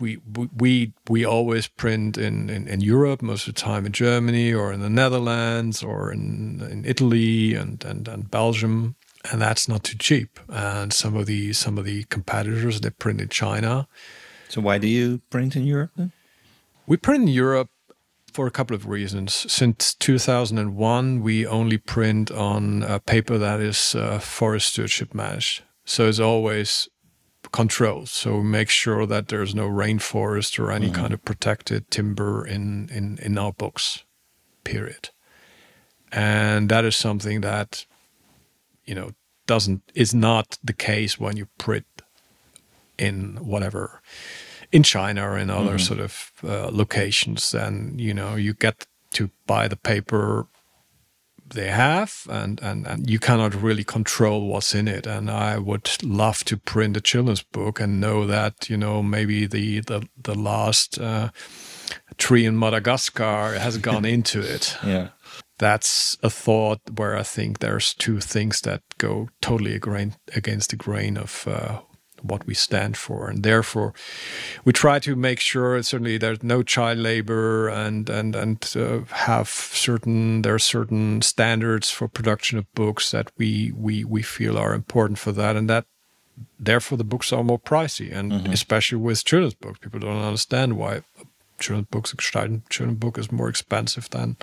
we 0.00 0.18
we 0.56 0.92
we 1.08 1.24
always 1.24 1.68
print 1.68 2.18
in, 2.18 2.50
in, 2.50 2.66
in, 2.66 2.80
Europe 2.80 3.22
most 3.22 3.46
of 3.46 3.54
the 3.54 3.60
time 3.60 3.86
in 3.86 3.92
Germany 3.92 4.52
or 4.52 4.72
in 4.72 4.80
the 4.80 4.90
Netherlands 4.90 5.82
or 5.82 6.12
in, 6.12 6.60
in 6.70 6.84
Italy 6.84 7.54
and, 7.54 7.84
and, 7.84 8.08
and 8.08 8.30
Belgium. 8.30 8.96
And 9.30 9.40
that's 9.40 9.68
not 9.68 9.84
too 9.84 9.96
cheap. 9.96 10.40
And 10.48 10.92
some 10.92 11.16
of 11.16 11.26
the 11.26 11.52
some 11.52 11.78
of 11.78 11.84
the 11.84 12.04
competitors 12.04 12.80
they 12.80 12.90
print 12.90 13.20
in 13.20 13.28
China. 13.28 13.86
So 14.48 14.60
why 14.60 14.78
do 14.78 14.86
you 14.86 15.20
print 15.30 15.56
in 15.56 15.64
Europe 15.64 15.92
then? 15.96 16.12
We 16.86 16.96
print 16.96 17.22
in 17.22 17.28
Europe 17.28 17.70
for 18.34 18.46
a 18.48 18.50
couple 18.50 18.74
of 18.74 18.86
reasons. 18.86 19.50
Since 19.50 19.94
2001, 19.94 21.22
we 21.22 21.46
only 21.46 21.78
print 21.78 22.30
on 22.32 22.82
a 22.82 22.98
paper 22.98 23.38
that 23.38 23.60
is 23.60 23.94
uh, 23.94 24.18
forest 24.18 24.72
stewardship 24.72 25.14
managed. 25.14 25.62
So 25.84 26.08
it's 26.08 26.18
always 26.18 26.88
controlled. 27.52 28.08
So 28.08 28.38
we 28.38 28.42
make 28.42 28.70
sure 28.70 29.06
that 29.06 29.28
there's 29.28 29.54
no 29.54 29.68
rainforest 29.68 30.58
or 30.58 30.72
any 30.72 30.86
mm-hmm. 30.86 31.00
kind 31.00 31.14
of 31.14 31.24
protected 31.24 31.90
timber 31.90 32.44
in, 32.44 32.88
in, 32.90 33.18
in 33.22 33.38
our 33.38 33.52
books, 33.52 34.02
period. 34.64 35.10
And 36.10 36.68
that 36.68 36.84
is 36.84 36.96
something 36.96 37.40
that, 37.42 37.86
you 38.84 38.94
know, 38.94 39.12
doesn't 39.46 39.82
is 39.94 40.14
not 40.14 40.58
the 40.64 40.72
case 40.72 41.20
when 41.20 41.36
you 41.36 41.46
print 41.58 41.86
in 42.98 43.36
whatever 43.36 44.00
in 44.74 44.82
China 44.82 45.30
or 45.30 45.38
in 45.38 45.50
other 45.50 45.76
mm-hmm. 45.76 45.78
sort 45.78 46.00
of 46.00 46.32
uh, 46.42 46.68
locations, 46.72 47.54
and 47.54 48.00
you 48.00 48.12
know 48.12 48.34
you 48.34 48.52
get 48.54 48.86
to 49.12 49.30
buy 49.46 49.68
the 49.68 49.76
paper 49.76 50.48
they 51.46 51.68
have 51.68 52.26
and, 52.28 52.60
and 52.62 52.86
and 52.86 53.08
you 53.08 53.18
cannot 53.18 53.54
really 53.54 53.84
control 53.84 54.48
what's 54.48 54.74
in 54.74 54.88
it. 54.88 55.06
And 55.06 55.30
i 55.30 55.58
would 55.58 55.88
love 56.02 56.44
to 56.44 56.56
print 56.56 56.96
a 56.96 57.00
children's 57.00 57.42
book 57.42 57.80
and 57.80 58.00
know 58.00 58.26
that 58.26 58.68
you 58.68 58.76
know 58.76 59.02
maybe 59.02 59.46
the 59.46 59.80
the, 59.80 60.08
the 60.20 60.34
last 60.34 60.98
uh, 60.98 61.28
tree 62.16 62.46
in 62.46 62.58
madagascar 62.58 63.58
has 63.58 63.78
gone 63.90 64.04
into 64.04 64.40
it. 64.40 64.76
Yeah. 64.84 65.08
That's 65.58 66.18
a 66.22 66.30
thought 66.30 66.80
where 66.96 67.16
I 67.16 67.22
think 67.22 67.58
there's 67.58 67.94
two 67.94 68.20
things 68.20 68.62
that 68.62 68.82
go 68.98 69.28
totally 69.40 69.80
against 70.34 70.70
the 70.70 70.76
grain 70.76 71.16
of 71.16 71.46
uh, 71.46 71.78
what 72.24 72.46
we 72.46 72.54
stand 72.54 72.96
for, 72.96 73.28
and 73.28 73.42
therefore 73.42 73.92
we 74.64 74.72
try 74.72 74.98
to 75.00 75.14
make 75.14 75.40
sure 75.40 75.82
certainly 75.82 76.18
there's 76.18 76.42
no 76.42 76.62
child 76.62 76.98
labor 76.98 77.68
and 77.68 78.08
and 78.08 78.34
and 78.34 78.74
uh, 78.76 79.00
have 79.14 79.48
certain 79.48 80.42
there 80.42 80.54
are 80.54 80.58
certain 80.58 81.22
standards 81.22 81.90
for 81.90 82.08
production 82.08 82.58
of 82.58 82.72
books 82.74 83.10
that 83.10 83.30
we 83.36 83.72
we 83.76 84.04
we 84.04 84.22
feel 84.22 84.58
are 84.58 84.74
important 84.74 85.18
for 85.18 85.32
that, 85.32 85.56
and 85.56 85.68
that 85.68 85.86
therefore 86.58 86.98
the 86.98 87.04
books 87.04 87.32
are 87.32 87.44
more 87.44 87.58
pricey, 87.60 88.12
and 88.12 88.32
mm-hmm. 88.32 88.52
especially 88.52 88.98
with 88.98 89.24
children's 89.24 89.54
books, 89.54 89.78
people 89.78 90.00
don't 90.00 90.22
understand 90.22 90.76
why 90.76 91.02
children's 91.58 91.88
books 91.88 92.14
children's 92.68 92.98
book 92.98 93.18
is 93.18 93.30
more 93.30 93.48
expensive 93.48 94.10
than 94.10 94.36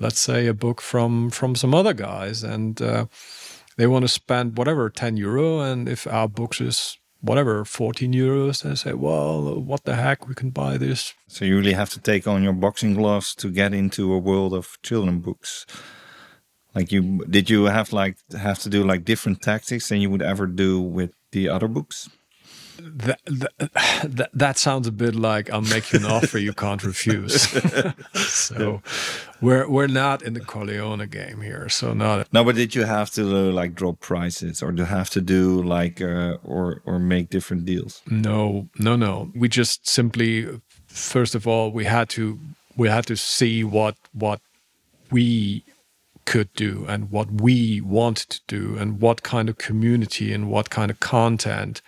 let's 0.00 0.18
say 0.18 0.46
a 0.46 0.54
book 0.54 0.80
from 0.80 1.30
from 1.30 1.54
some 1.54 1.74
other 1.74 1.92
guys. 1.92 2.42
And 2.42 2.80
uh, 2.82 3.06
they 3.76 3.86
want 3.86 4.02
to 4.02 4.08
spend 4.08 4.58
whatever 4.58 4.90
10 4.90 5.16
euro. 5.16 5.60
And 5.60 5.88
if 5.88 6.06
our 6.06 6.28
books 6.28 6.60
is 6.60 6.98
whatever 7.20 7.64
14 7.64 8.12
euros 8.12 8.64
and 8.64 8.78
say 8.78 8.94
well 8.94 9.60
what 9.60 9.84
the 9.84 9.94
heck 9.94 10.26
we 10.26 10.34
can 10.34 10.50
buy 10.50 10.78
this. 10.78 11.14
So 11.28 11.44
you 11.44 11.56
really 11.56 11.74
have 11.74 11.90
to 11.90 12.00
take 12.00 12.26
on 12.26 12.42
your 12.42 12.52
boxing 12.52 12.94
gloves 12.94 13.34
to 13.36 13.50
get 13.50 13.74
into 13.74 14.12
a 14.12 14.18
world 14.18 14.54
of 14.54 14.78
children 14.82 15.20
books. 15.20 15.66
Like 16.74 16.92
you 16.92 17.24
did 17.28 17.50
you 17.50 17.64
have 17.64 17.92
like 17.92 18.16
have 18.32 18.58
to 18.60 18.68
do 18.68 18.84
like 18.84 19.04
different 19.04 19.42
tactics 19.42 19.88
than 19.88 20.00
you 20.00 20.10
would 20.10 20.22
ever 20.22 20.46
do 20.46 20.80
with 20.80 21.12
the 21.32 21.48
other 21.48 21.68
books? 21.68 22.08
That, 22.82 23.20
that, 23.26 24.30
that, 24.32 24.56
sounds 24.56 24.86
a 24.86 24.92
bit 24.92 25.14
like 25.14 25.50
I'll 25.50 25.60
make 25.60 25.92
you 25.92 25.98
an 25.98 26.06
offer 26.06 26.38
you 26.38 26.54
can't 26.54 26.82
refuse. 26.82 27.42
so 28.14 28.80
we're 29.40 29.68
we're 29.68 29.86
not 29.86 30.22
in 30.22 30.34
the 30.34 30.40
Corleone 30.40 31.06
game 31.08 31.40
here. 31.40 31.68
So 31.68 31.92
not. 31.94 32.32
No, 32.32 32.44
but 32.44 32.56
did 32.56 32.74
you 32.74 32.84
have 32.84 33.10
to 33.12 33.22
uh, 33.22 33.52
like 33.52 33.74
drop 33.74 34.00
prices, 34.00 34.62
or 34.62 34.72
do 34.72 34.82
you 34.82 34.86
have 34.86 35.10
to 35.10 35.20
do 35.20 35.62
like 35.62 36.00
uh, 36.00 36.36
or 36.44 36.82
or 36.84 36.98
make 36.98 37.30
different 37.30 37.64
deals? 37.64 38.02
No, 38.06 38.68
no, 38.78 38.96
no. 38.96 39.30
We 39.34 39.48
just 39.48 39.88
simply, 39.88 40.60
first 40.86 41.34
of 41.34 41.46
all, 41.46 41.70
we 41.70 41.84
had 41.84 42.08
to 42.10 42.38
we 42.76 42.88
had 42.88 43.06
to 43.06 43.16
see 43.16 43.64
what 43.64 43.96
what 44.12 44.40
we 45.10 45.64
could 46.24 46.52
do 46.54 46.84
and 46.88 47.10
what 47.10 47.28
we 47.40 47.80
wanted 47.80 48.28
to 48.28 48.40
do 48.46 48.76
and 48.76 49.00
what 49.00 49.22
kind 49.22 49.48
of 49.48 49.58
community 49.58 50.32
and 50.32 50.48
what 50.48 50.70
kind 50.70 50.90
of 50.90 51.00
content 51.00 51.82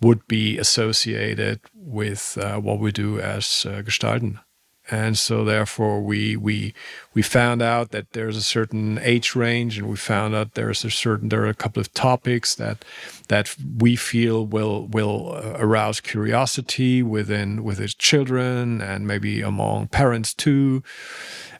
would 0.00 0.26
be 0.28 0.58
associated 0.58 1.60
with 1.74 2.36
uh, 2.38 2.58
what 2.58 2.78
we 2.78 2.92
do 2.92 3.18
as 3.18 3.64
uh, 3.66 3.80
Gestalten. 3.82 4.40
And 4.90 5.18
so 5.18 5.44
therefore 5.44 6.00
we 6.00 6.36
we 6.36 6.74
we 7.14 7.22
found 7.22 7.62
out 7.62 7.90
that 7.90 8.12
there's 8.12 8.36
a 8.36 8.42
certain 8.42 8.98
age 8.98 9.34
range 9.34 9.78
and 9.78 9.88
we 9.88 9.96
found 9.96 10.34
out 10.34 10.54
there's 10.54 10.84
a 10.84 10.90
certain 10.90 11.28
there 11.28 11.42
are 11.42 11.48
a 11.48 11.54
couple 11.54 11.80
of 11.80 11.92
topics 11.92 12.54
that 12.54 12.84
that 13.28 13.54
we 13.78 13.96
feel 13.96 14.46
will 14.46 14.86
will 14.86 15.32
uh, 15.32 15.56
arouse 15.58 16.00
curiosity 16.00 17.02
within 17.02 17.64
with 17.64 17.78
his 17.78 17.94
children 17.94 18.80
and 18.80 19.06
maybe 19.06 19.40
among 19.40 19.88
parents 19.88 20.32
too 20.32 20.82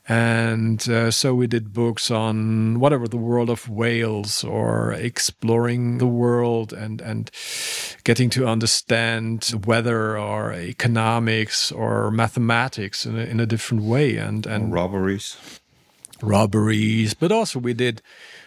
and 0.09 0.89
uh, 0.89 1.11
so 1.11 1.35
we 1.35 1.49
did 1.49 1.73
books 1.73 2.11
on 2.11 2.79
whatever 2.79 3.09
the 3.09 3.17
world 3.17 3.51
of 3.51 3.69
whales 3.69 4.45
or 4.45 4.93
exploring 4.93 5.99
the 5.99 6.07
world 6.07 6.73
and 6.73 7.01
and 7.01 7.31
getting 8.05 8.31
to 8.31 8.47
understand 8.47 9.53
weather 9.67 10.17
or 10.17 10.53
economics 10.53 11.73
or 11.73 12.13
mathematics 12.13 13.05
in 13.05 13.19
a, 13.19 13.23
in 13.23 13.41
a 13.41 13.47
different 13.47 13.83
way. 13.83 14.17
And 14.17 14.47
and 14.47 14.73
robberies. 14.73 15.37
Robberies 16.23 17.13
but 17.15 17.33
also 17.33 17.59
we 17.59 17.75
did 17.75 18.01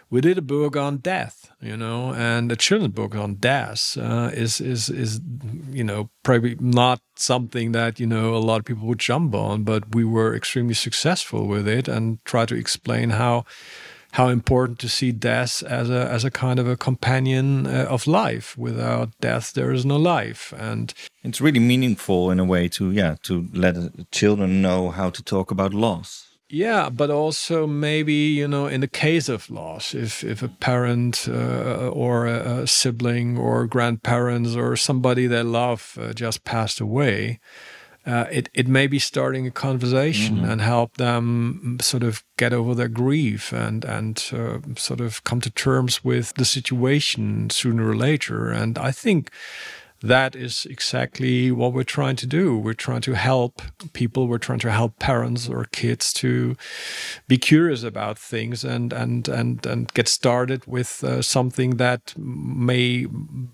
we 0.10 0.22
did 0.22 0.38
a 0.38 0.42
book 0.42 0.76
on 0.76 0.98
death, 0.98 1.52
you 1.62 1.78
know, 1.78 2.14
and 2.14 2.52
a 2.52 2.56
children's 2.56 2.96
book 2.96 3.16
on 3.16 3.36
death 3.36 3.98
uh, 3.98 4.32
is 4.34 4.60
is 4.60 4.90
is 4.90 5.22
you 5.70 5.84
know 5.84 6.10
probably 6.24 6.56
not 6.60 7.02
something 7.16 7.72
that 7.74 8.00
you 8.00 8.08
know 8.08 8.36
a 8.36 8.40
lot 8.40 8.60
of 8.60 8.66
people 8.66 8.88
would 8.88 9.00
jump 9.00 9.36
on, 9.36 9.64
but 9.64 9.96
we 9.96 10.04
were 10.04 10.36
extremely 10.36 10.74
successful 10.74 11.48
with 11.48 11.68
it 11.68 11.88
and 11.88 12.24
try 12.26 12.46
to 12.46 12.56
explain 12.56 13.12
how 13.12 13.46
how 14.14 14.30
important 14.30 14.80
to 14.80 14.90
see 14.90 15.12
death 15.12 15.62
as 15.64 15.90
a 15.90 16.10
as 16.10 16.26
a 16.26 16.32
kind 16.32 16.60
of 16.60 16.68
a 16.68 16.76
companion 16.76 17.68
uh, 17.68 17.86
of 17.90 18.08
life. 18.08 18.58
Without 18.58 19.10
death, 19.22 19.54
there 19.54 19.72
is 19.72 19.86
no 19.86 19.98
life, 19.98 20.54
and 20.58 20.94
it's 21.24 21.42
really 21.42 21.60
meaningful 21.60 22.32
in 22.32 22.40
a 22.40 22.46
way 22.46 22.68
to 22.70 22.92
yeah 22.92 23.16
to 23.24 23.48
let 23.54 23.76
children 24.12 24.62
know 24.62 24.90
how 24.90 25.12
to 25.12 25.22
talk 25.22 25.52
about 25.52 25.74
loss. 25.74 26.29
Yeah, 26.52 26.90
but 26.90 27.12
also 27.12 27.68
maybe 27.68 28.14
you 28.14 28.48
know, 28.48 28.66
in 28.66 28.82
the 28.82 28.88
case 28.88 29.30
of 29.30 29.52
loss, 29.52 29.94
if 29.94 30.24
if 30.24 30.42
a 30.42 30.48
parent 30.48 31.28
uh, 31.30 31.90
or 31.90 32.26
a, 32.26 32.66
sibling 32.66 33.38
or 33.38 33.68
grandparents 33.68 34.56
or 34.56 34.76
somebody 34.76 35.28
they 35.28 35.44
love 35.44 35.98
uh, 36.02 36.12
just 36.12 36.44
passed 36.46 36.82
away, 36.82 37.40
uh, 38.08 38.26
it 38.32 38.50
it 38.56 38.68
may 38.68 38.88
be 38.88 38.98
starting 38.98 39.46
a 39.46 39.52
conversation 39.52 40.38
mm-hmm. 40.38 40.50
and 40.50 40.62
help 40.62 40.98
them 40.98 41.78
sort 41.82 42.02
of 42.02 42.24
get 42.38 42.52
over 42.52 42.74
their 42.74 42.88
grief 42.88 43.54
and 43.54 43.86
and 43.86 44.32
uh, 44.34 44.58
sort 44.76 45.02
of 45.02 45.24
come 45.24 45.42
to 45.42 45.52
terms 45.52 46.04
with 46.04 46.34
the 46.34 46.46
situation 46.46 47.52
sooner 47.52 47.90
or 47.90 47.96
later. 47.96 48.50
And 48.50 48.76
I 48.80 48.92
think 48.92 49.30
that 50.02 50.36
is 50.36 50.66
exactly 50.66 51.52
what 51.52 51.74
we're 51.74 51.84
trying 51.84 52.16
to 52.18 52.28
do. 52.28 52.58
We're 52.58 52.74
trying 52.74 53.02
to 53.02 53.14
help 53.14 53.62
people. 53.94 54.28
We're 54.28 54.38
trying 54.38 54.60
to 54.60 54.72
help 54.72 55.00
parents 55.00 55.50
or 55.50 55.66
kids 55.66 56.14
to 56.14 56.56
be 57.28 57.38
curious 57.38 57.84
about 57.84 58.18
things 58.18 58.64
and 58.64 58.94
and 58.94 59.28
and 59.28 59.66
and 59.66 59.94
get 59.94 60.08
started 60.08 60.66
with 60.66 61.04
uh, 61.04 61.22
something 61.22 61.78
that 61.78 62.14
may 62.18 63.06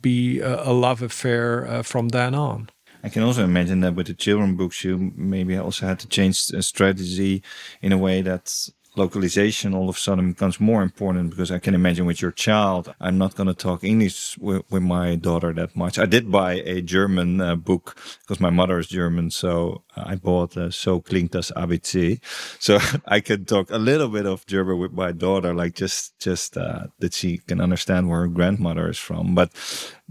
be 0.02 0.40
a, 0.40 0.70
a 0.70 0.74
love 0.74 1.02
affair 1.02 1.68
uh, 1.68 1.84
from 1.84 2.10
then 2.10 2.36
on. 2.36 2.70
I 3.04 3.10
can 3.10 3.22
also 3.22 3.44
imagine 3.44 3.82
that 3.82 3.94
with 3.94 4.08
the 4.08 4.16
children 4.16 4.56
books, 4.56 4.84
you 4.84 5.14
maybe 5.16 5.56
also 5.58 5.86
had 5.86 6.00
to 6.00 6.08
change 6.08 6.38
strategy 6.38 7.44
in 7.80 7.92
a 7.92 8.00
way 8.00 8.24
that 8.24 8.70
localization 8.98 9.74
all 9.74 9.90
of 9.90 9.96
a 9.96 10.00
sudden 10.00 10.32
becomes 10.32 10.60
more 10.60 10.82
important 10.82 11.30
because 11.30 11.52
I 11.52 11.60
can 11.60 11.74
imagine 11.74 12.06
with 12.06 12.22
your 12.22 12.32
child, 12.32 12.94
I'm 13.00 13.18
not 13.18 13.36
going 13.36 13.48
to 13.48 13.54
talk 13.54 13.84
English 13.84 14.38
with, 14.38 14.64
with, 14.70 14.84
my 14.86 15.16
daughter 15.16 15.52
that 15.54 15.76
much. 15.76 15.98
I 15.98 16.06
did 16.06 16.32
buy 16.32 16.54
a 16.54 16.80
German 16.82 17.42
uh, 17.42 17.56
book 17.56 17.98
because 18.22 18.40
my 18.40 18.52
mother 18.52 18.78
is 18.78 18.88
German, 18.88 19.32
so 19.32 19.84
I 19.96 20.16
bought 20.16 20.56
uh, 20.58 20.70
So 20.70 21.02
klingt 21.02 21.32
das 21.32 21.52
ABC, 21.52 22.20
so 22.60 22.80
I 23.08 23.20
can 23.20 23.46
talk 23.46 23.72
a 23.72 23.78
little 23.78 24.10
bit 24.10 24.26
of 24.26 24.46
German 24.46 24.80
with 24.80 24.92
my 24.92 25.12
daughter, 25.12 25.54
like 25.54 25.74
just 25.74 26.20
just 26.20 26.58
uh, 26.58 26.88
that 27.00 27.14
she 27.14 27.40
can 27.40 27.60
understand 27.60 28.10
where 28.10 28.22
her 28.22 28.28
grandmother 28.28 28.90
is 28.90 29.00
from. 29.00 29.34
But 29.34 29.52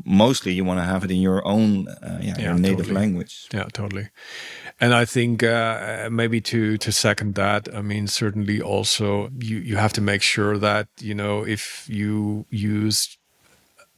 mostly, 0.04 0.52
you 0.52 0.64
want 0.64 0.80
to 0.80 0.84
have 0.84 1.04
it 1.04 1.10
in 1.10 1.20
your 1.20 1.46
own, 1.46 1.88
uh, 1.88 2.18
yeah, 2.20 2.34
yeah, 2.36 2.44
your 2.44 2.54
native 2.58 2.86
totally. 2.86 2.94
language. 2.94 3.48
Yeah, 3.52 3.68
totally. 3.72 4.08
And 4.80 4.92
I 4.92 5.04
think 5.04 5.42
uh, 5.42 6.08
maybe 6.10 6.40
to 6.42 6.76
to 6.78 6.92
second 6.92 7.36
that, 7.36 7.74
I 7.74 7.80
mean, 7.80 8.06
certainly 8.08 8.60
also 8.60 9.30
you 9.38 9.58
you 9.58 9.76
have 9.76 9.92
to 9.94 10.00
make 10.00 10.22
sure 10.22 10.58
that 10.58 10.88
you 11.00 11.14
know 11.14 11.46
if 11.46 11.86
you 11.88 12.46
use 12.50 13.16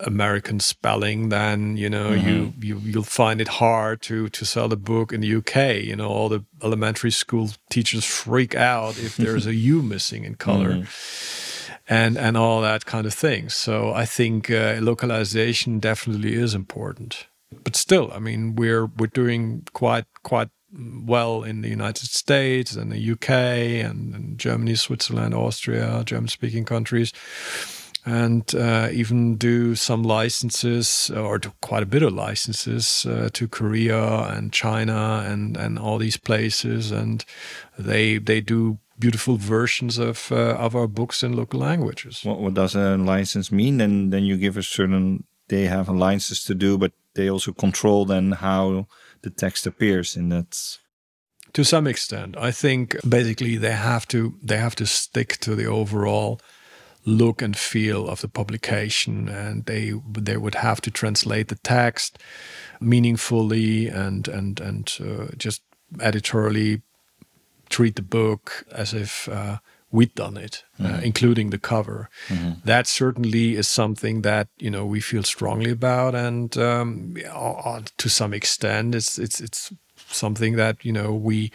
American 0.01 0.61
spelling, 0.61 1.31
then 1.31 1.77
you 1.79 1.89
know 1.89 2.11
mm-hmm. 2.11 2.29
you 2.29 2.53
you 2.61 2.79
you'll 2.85 3.03
find 3.03 3.41
it 3.41 3.49
hard 3.49 4.03
to 4.03 4.29
to 4.29 4.45
sell 4.45 4.69
the 4.69 4.77
book 4.77 5.13
in 5.13 5.23
the 5.23 5.35
UK. 5.37 5.83
You 5.83 5.97
know, 5.97 6.09
all 6.09 6.29
the 6.29 6.45
elementary 6.63 7.11
school 7.11 7.51
teachers 7.71 8.05
freak 8.05 8.55
out 8.55 8.99
if 8.99 9.17
there's 9.23 9.47
a 9.47 9.55
U 9.55 9.83
missing 9.83 10.25
in 10.25 10.35
color. 10.35 10.73
Mm-hmm. 10.73 11.73
And, 11.89 12.19
and 12.19 12.37
all 12.37 12.63
that 12.63 12.85
kind 12.85 13.07
of 13.07 13.15
thing. 13.15 13.49
So 13.49 13.93
I 13.93 14.07
think 14.07 14.51
uh, 14.51 14.79
localization 14.81 15.79
definitely 15.79 16.35
is 16.35 16.53
important. 16.53 17.29
But 17.63 17.77
still, 17.77 18.11
I 18.13 18.19
mean, 18.19 18.57
we're 18.57 18.87
we're 18.87 19.07
doing 19.07 19.63
quite 19.73 20.07
quite 20.25 20.49
well 20.73 21.43
in 21.43 21.63
the 21.63 21.69
United 21.69 22.09
States 22.09 22.75
and 22.75 22.91
the 22.91 23.13
UK 23.13 23.31
and, 23.31 24.15
and 24.15 24.39
Germany, 24.39 24.75
Switzerland, 24.75 25.35
Austria, 25.35 26.03
German 26.05 26.29
speaking 26.29 26.65
countries, 26.65 27.13
and 28.05 28.55
uh, 28.55 28.89
even 28.93 29.37
do 29.37 29.75
some 29.75 30.03
licenses 30.03 31.11
or 31.11 31.39
do 31.39 31.53
quite 31.61 31.83
a 31.83 31.87
bit 31.87 32.03
of 32.03 32.13
licenses 32.13 33.07
uh, 33.07 33.29
to 33.33 33.49
Korea 33.49 34.29
and 34.29 34.53
China 34.53 35.25
and, 35.27 35.57
and 35.57 35.79
all 35.79 35.99
these 35.99 36.17
places. 36.17 36.91
And 36.91 37.25
they, 37.79 38.19
they 38.19 38.41
do 38.41 38.79
beautiful 38.99 39.37
versions 39.37 39.99
of 39.99 40.33
uh, 40.33 40.55
of 40.55 40.75
our 40.75 40.87
books 40.87 41.23
in 41.23 41.35
local 41.35 41.61
languages. 41.61 42.25
What, 42.25 42.41
what 42.41 42.55
does 42.55 42.75
a 42.75 42.97
license 42.97 43.53
mean? 43.53 43.77
Then 43.79 44.11
then 44.11 44.25
you 44.25 44.37
give 44.37 44.57
a 44.57 44.63
certain 44.63 45.25
they 45.49 45.65
have 45.65 45.89
a 45.89 45.93
license 45.93 46.45
to 46.45 46.55
do, 46.55 46.79
but 46.79 46.93
they 47.15 47.31
also 47.31 47.53
control 47.53 48.05
then 48.05 48.33
how 48.33 48.87
the 49.27 49.47
text 49.47 49.67
appears 49.67 50.17
in 50.17 50.29
that. 50.29 50.79
To 51.53 51.65
some 51.65 51.87
extent. 51.87 52.37
I 52.37 52.53
think 52.53 52.97
basically 53.09 53.57
they 53.57 53.73
have 53.73 54.07
to 54.09 54.35
they 54.43 54.59
have 54.59 54.77
to 54.77 54.87
stick 54.87 55.39
to 55.39 55.57
the 55.57 55.67
overall 55.67 56.39
look 57.07 57.43
and 57.43 57.57
feel 57.57 58.09
of 58.09 58.21
the 58.21 58.29
publication 58.29 59.29
and 59.29 59.65
they 59.65 59.93
they 60.23 60.37
would 60.37 60.57
have 60.57 60.81
to 60.81 60.91
translate 60.91 61.49
the 61.49 61.59
text 61.63 62.19
meaningfully 62.81 63.87
and 63.87 64.29
and 64.29 64.61
and 64.61 64.99
uh, 65.01 65.27
just 65.39 65.63
editorially 66.01 66.83
treat 67.69 67.95
the 67.95 68.03
book 68.03 68.65
as 68.73 68.93
if 68.93 69.29
uh, 69.29 69.59
we'd 69.91 70.15
done 70.15 70.37
it, 70.37 70.65
uh, 70.83 71.01
including 71.03 71.51
the 71.51 71.59
cover. 71.59 72.09
That 72.65 72.87
certainly 72.87 73.55
is 73.57 73.69
something 73.69 74.23
that 74.23 74.49
you 74.59 74.71
know 74.71 74.85
we 74.87 75.01
feel 75.01 75.23
strongly 75.23 75.71
about, 75.71 76.15
and 76.15 76.57
um, 76.59 77.17
uh, 77.25 77.53
uh, 77.53 77.83
to 77.97 78.09
some 78.09 78.35
extent, 78.35 78.95
it's 78.95 79.19
it's 79.19 79.41
it's 79.41 79.73
something 80.11 80.57
that 80.57 80.85
you 80.85 80.93
know 80.93 81.13
we 81.13 81.51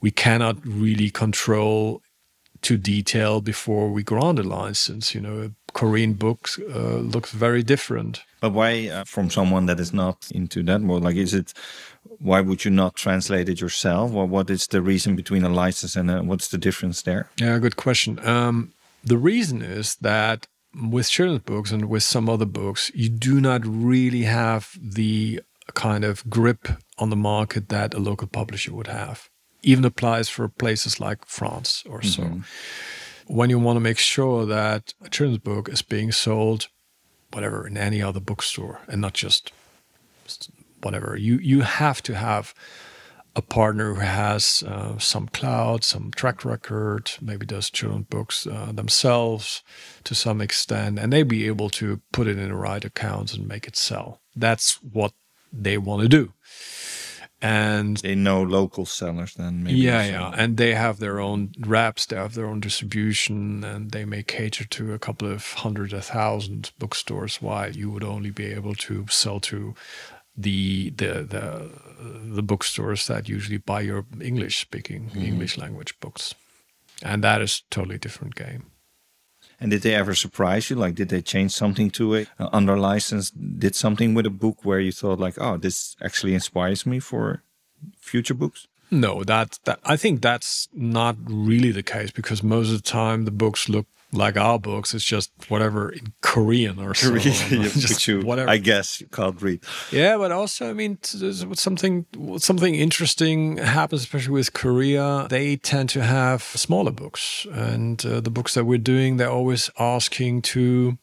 we 0.00 0.10
cannot 0.10 0.56
really 0.64 1.10
control 1.10 2.02
to 2.62 2.76
detail 2.76 3.40
before 3.40 3.90
we 3.90 4.02
grant 4.02 4.38
a 4.38 4.42
license. 4.42 5.14
You 5.14 5.20
know, 5.20 5.52
Korean 5.72 6.14
books 6.14 6.58
uh, 6.58 6.98
looks 6.98 7.32
very 7.32 7.62
different. 7.62 8.22
But 8.40 8.52
why, 8.52 8.88
uh, 8.88 9.04
from 9.04 9.30
someone 9.30 9.66
that 9.66 9.80
is 9.80 9.92
not 9.92 10.30
into 10.32 10.62
that 10.64 10.80
world, 10.80 11.04
like, 11.04 11.16
is 11.16 11.34
it? 11.34 11.52
Why 12.18 12.40
would 12.40 12.64
you 12.64 12.70
not 12.70 12.96
translate 12.96 13.48
it 13.48 13.60
yourself? 13.60 14.12
Or 14.12 14.26
what 14.26 14.50
is 14.50 14.66
the 14.66 14.82
reason 14.82 15.16
between 15.16 15.44
a 15.44 15.48
license 15.48 15.96
and 15.96 16.10
a, 16.10 16.22
what's 16.22 16.48
the 16.48 16.58
difference 16.58 17.02
there? 17.02 17.28
Yeah, 17.36 17.58
good 17.58 17.76
question. 17.76 18.18
Um, 18.26 18.72
the 19.04 19.18
reason 19.18 19.62
is 19.62 19.96
that 19.96 20.46
with 20.74 21.08
children's 21.10 21.42
books 21.42 21.72
and 21.72 21.88
with 21.88 22.02
some 22.02 22.28
other 22.28 22.46
books, 22.46 22.90
you 22.94 23.08
do 23.08 23.40
not 23.40 23.62
really 23.66 24.22
have 24.22 24.78
the 24.80 25.40
kind 25.74 26.04
of 26.04 26.28
grip 26.28 26.68
on 26.98 27.10
the 27.10 27.16
market 27.16 27.68
that 27.68 27.94
a 27.94 27.98
local 27.98 28.28
publisher 28.28 28.74
would 28.74 28.86
have. 28.88 29.28
Even 29.62 29.84
applies 29.84 30.28
for 30.28 30.48
places 30.48 31.00
like 31.00 31.24
France 31.26 31.84
or 31.86 32.02
so. 32.02 32.40
When 33.30 33.48
you 33.48 33.60
want 33.60 33.76
to 33.76 33.80
make 33.80 33.98
sure 33.98 34.44
that 34.44 34.92
a 35.00 35.08
children's 35.08 35.38
book 35.38 35.68
is 35.68 35.82
being 35.82 36.10
sold, 36.10 36.66
whatever, 37.32 37.64
in 37.64 37.78
any 37.78 38.02
other 38.02 38.18
bookstore 38.18 38.80
and 38.88 39.00
not 39.00 39.14
just 39.14 39.52
whatever, 40.82 41.16
you 41.16 41.38
you 41.38 41.60
have 41.60 42.02
to 42.02 42.16
have 42.16 42.52
a 43.36 43.42
partner 43.42 43.94
who 43.94 44.00
has 44.00 44.64
uh, 44.66 44.98
some 44.98 45.28
cloud, 45.28 45.84
some 45.84 46.10
track 46.10 46.44
record, 46.44 47.12
maybe 47.20 47.46
does 47.46 47.70
children's 47.70 48.06
books 48.06 48.48
uh, 48.48 48.72
themselves 48.72 49.62
to 50.02 50.14
some 50.16 50.40
extent, 50.40 50.98
and 50.98 51.12
they 51.12 51.22
be 51.22 51.46
able 51.46 51.70
to 51.70 52.00
put 52.10 52.26
it 52.26 52.36
in 52.36 52.48
the 52.48 52.56
right 52.56 52.84
accounts 52.84 53.32
and 53.32 53.46
make 53.46 53.68
it 53.68 53.76
sell. 53.76 54.20
That's 54.34 54.82
what 54.82 55.12
they 55.52 55.78
want 55.78 56.02
to 56.02 56.08
do. 56.08 56.32
And 57.42 57.96
They 57.96 58.14
know 58.14 58.42
local 58.42 58.84
sellers 58.84 59.34
then 59.34 59.62
maybe. 59.62 59.78
yeah, 59.78 60.04
so- 60.04 60.10
yeah, 60.10 60.32
and 60.36 60.56
they 60.58 60.74
have 60.74 60.98
their 60.98 61.20
own 61.20 61.52
reps, 61.58 62.04
they 62.06 62.16
have 62.16 62.34
their 62.34 62.46
own 62.46 62.60
distribution, 62.60 63.64
and 63.64 63.90
they 63.92 64.04
may 64.04 64.22
cater 64.22 64.64
to 64.66 64.92
a 64.92 64.98
couple 64.98 65.32
of 65.32 65.54
hundred, 65.54 65.92
a 65.94 66.02
thousand 66.02 66.70
bookstores. 66.78 67.40
While 67.40 67.70
you 67.74 67.90
would 67.90 68.04
only 68.04 68.30
be 68.30 68.46
able 68.46 68.74
to 68.74 69.06
sell 69.08 69.40
to 69.40 69.74
the 70.36 70.90
the 70.90 71.24
the 71.24 71.70
the 72.34 72.42
bookstores 72.42 73.06
that 73.06 73.28
usually 73.28 73.58
buy 73.58 73.80
your 73.80 74.04
English 74.20 74.58
speaking 74.58 75.06
mm-hmm. 75.08 75.22
English 75.22 75.56
language 75.58 75.98
books, 76.00 76.34
and 77.02 77.24
that 77.24 77.40
is 77.40 77.62
totally 77.70 77.98
different 77.98 78.34
game. 78.34 78.69
And 79.60 79.70
did 79.70 79.82
they 79.82 79.94
ever 79.94 80.14
surprise 80.14 80.70
you? 80.70 80.76
Like, 80.76 80.94
did 80.94 81.10
they 81.10 81.20
change 81.20 81.52
something 81.52 81.90
to 81.90 82.14
it 82.14 82.28
uh, 82.38 82.48
under 82.52 82.78
license? 82.78 83.30
Did 83.30 83.74
something 83.74 84.14
with 84.14 84.24
a 84.24 84.30
book 84.30 84.64
where 84.64 84.80
you 84.80 84.90
thought 84.90 85.20
like, 85.20 85.38
oh, 85.38 85.58
this 85.58 85.96
actually 86.02 86.34
inspires 86.34 86.86
me 86.86 86.98
for 86.98 87.42
future 87.98 88.34
books? 88.34 88.66
No, 88.90 89.22
that, 89.24 89.58
that 89.64 89.78
I 89.84 89.96
think 89.96 90.22
that's 90.22 90.68
not 90.72 91.16
really 91.24 91.70
the 91.72 91.82
case 91.82 92.10
because 92.10 92.42
most 92.42 92.70
of 92.70 92.82
the 92.82 92.90
time 92.90 93.24
the 93.24 93.30
books 93.30 93.68
look 93.68 93.86
like 94.12 94.36
our 94.36 94.58
books. 94.58 94.94
It's 94.94 95.04
just 95.04 95.30
whatever 95.48 95.90
in 95.90 96.12
Korean 96.20 96.78
or 96.78 96.94
so, 96.94 97.16
just 97.18 98.06
you, 98.06 98.20
whatever. 98.20 98.50
I 98.50 98.56
guess, 98.56 99.00
you 99.00 99.06
can't 99.08 99.40
read. 99.40 99.62
Yeah, 99.92 100.16
but 100.16 100.32
also, 100.32 100.70
I 100.70 100.72
mean, 100.72 100.98
something 101.02 102.06
something 102.38 102.74
interesting 102.74 103.58
happens, 103.58 104.02
especially 104.02 104.32
with 104.32 104.52
Korea. 104.52 105.26
They 105.30 105.56
tend 105.56 105.88
to 105.90 106.02
have 106.02 106.42
smaller 106.42 106.90
books, 106.92 107.46
and 107.52 108.04
uh, 108.04 108.20
the 108.20 108.30
books 108.30 108.54
that 108.54 108.64
we're 108.64 108.78
doing, 108.78 109.16
they're 109.16 109.30
always 109.30 109.70
asking 109.78 110.42
to 110.42 110.98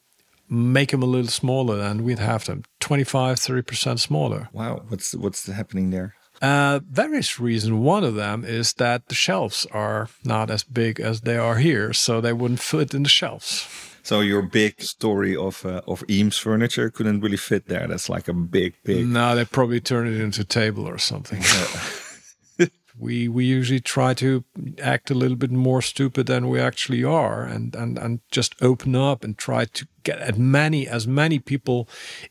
make 0.50 0.92
them 0.92 1.04
a 1.04 1.06
little 1.06 1.30
smaller, 1.30 1.80
and 1.80 2.02
we'd 2.02 2.20
have 2.20 2.46
them 2.46 2.64
25, 2.80 3.40
30 3.40 3.62
percent 3.62 4.00
smaller. 4.00 4.50
Wow, 4.54 4.84
what's 4.88 5.14
what's 5.16 5.48
happening 5.48 5.92
there? 5.92 6.16
Uh, 6.42 6.80
various 6.90 7.40
reasons. 7.40 7.74
One 7.74 8.04
of 8.04 8.16
them 8.16 8.46
is 8.46 8.74
that 8.74 9.08
the 9.08 9.16
shelves 9.16 9.66
are 9.72 10.10
not 10.24 10.50
as 10.50 10.64
big 10.64 11.00
as 11.00 11.22
they 11.22 11.38
are 11.38 11.58
here, 11.58 11.94
so 11.94 12.22
they 12.22 12.34
wouldn't 12.34 12.60
fit 12.60 12.94
in 12.94 13.04
the 13.04 13.10
shelves. 13.10 13.68
So 14.04 14.22
your 14.22 14.42
big 14.42 14.82
story 14.82 15.36
of 15.36 15.66
uh, 15.66 15.82
of 15.86 16.04
Eames 16.10 16.38
furniture 16.38 16.90
couldn't 16.90 17.20
really 17.20 17.38
fit 17.38 17.68
there. 17.68 17.88
That's 17.88 18.08
like 18.08 18.30
a 18.30 18.34
big, 18.34 18.76
big. 18.84 19.06
No, 19.06 19.36
they 19.36 19.44
probably 19.44 19.82
turn 19.82 20.08
it 20.08 20.22
into 20.22 20.42
a 20.42 20.46
table 20.46 20.88
or 20.88 20.98
something. 20.98 21.42
we 23.00 23.28
we 23.28 23.46
usually 23.46 23.80
try 23.80 24.14
to 24.16 24.44
act 24.82 25.12
a 25.12 25.14
little 25.14 25.38
bit 25.38 25.52
more 25.52 25.82
stupid 25.82 26.28
than 26.28 26.50
we 26.50 26.60
actually 26.60 27.04
are, 27.04 27.44
and 27.44 27.76
and 27.76 27.98
and 27.98 28.20
just 28.32 28.56
open 28.62 28.96
up 28.96 29.24
and 29.24 29.38
try 29.38 29.66
to 29.66 29.88
get 30.04 30.20
as 30.20 30.38
many 30.38 30.88
as 30.88 31.08
many 31.08 31.40
people 31.40 31.88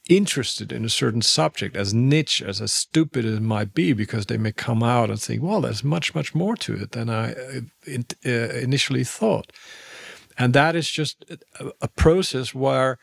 interested 0.09 0.73
in 0.73 0.85
a 0.85 0.89
certain 0.89 1.23
subject, 1.23 1.77
as 1.77 1.95
niche 1.95 2.43
as 2.43 2.61
as 2.61 2.73
stupid 2.73 3.25
as 3.25 3.35
it 3.35 3.43
might 3.43 3.75
be, 3.75 3.93
because 3.93 4.27
they 4.27 4.39
may 4.39 4.53
come 4.53 4.83
out 4.83 5.11
and 5.11 5.21
think, 5.21 5.43
well, 5.43 5.61
there's 5.61 5.85
much 5.85 6.15
much 6.15 6.35
more 6.35 6.57
to 6.57 6.75
it 6.75 6.93
than 6.93 7.09
I 7.09 7.33
uh, 7.33 7.61
in, 7.87 8.05
initially 8.25 9.05
thought, 9.05 9.53
and 10.37 10.53
that 10.55 10.75
is 10.75 10.91
just 10.91 11.25
a, 11.61 11.71
a 11.81 11.89
process 11.89 12.55
where 12.55 12.99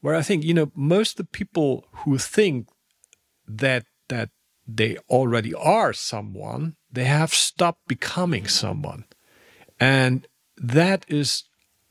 where 0.00 0.14
I 0.14 0.22
think 0.22 0.44
you 0.44 0.54
know 0.54 0.72
most 0.74 1.12
of 1.12 1.26
the 1.26 1.38
people 1.38 1.84
who 2.04 2.18
think 2.18 2.68
that 3.46 3.84
that 4.08 4.30
they 4.68 4.98
already 5.08 5.54
are 5.54 5.92
someone, 5.94 6.76
they 6.92 7.04
have 7.04 7.32
stopped 7.32 7.88
becoming 7.88 8.46
someone, 8.46 9.04
and 9.80 10.28
that 10.56 11.04
is 11.08 11.44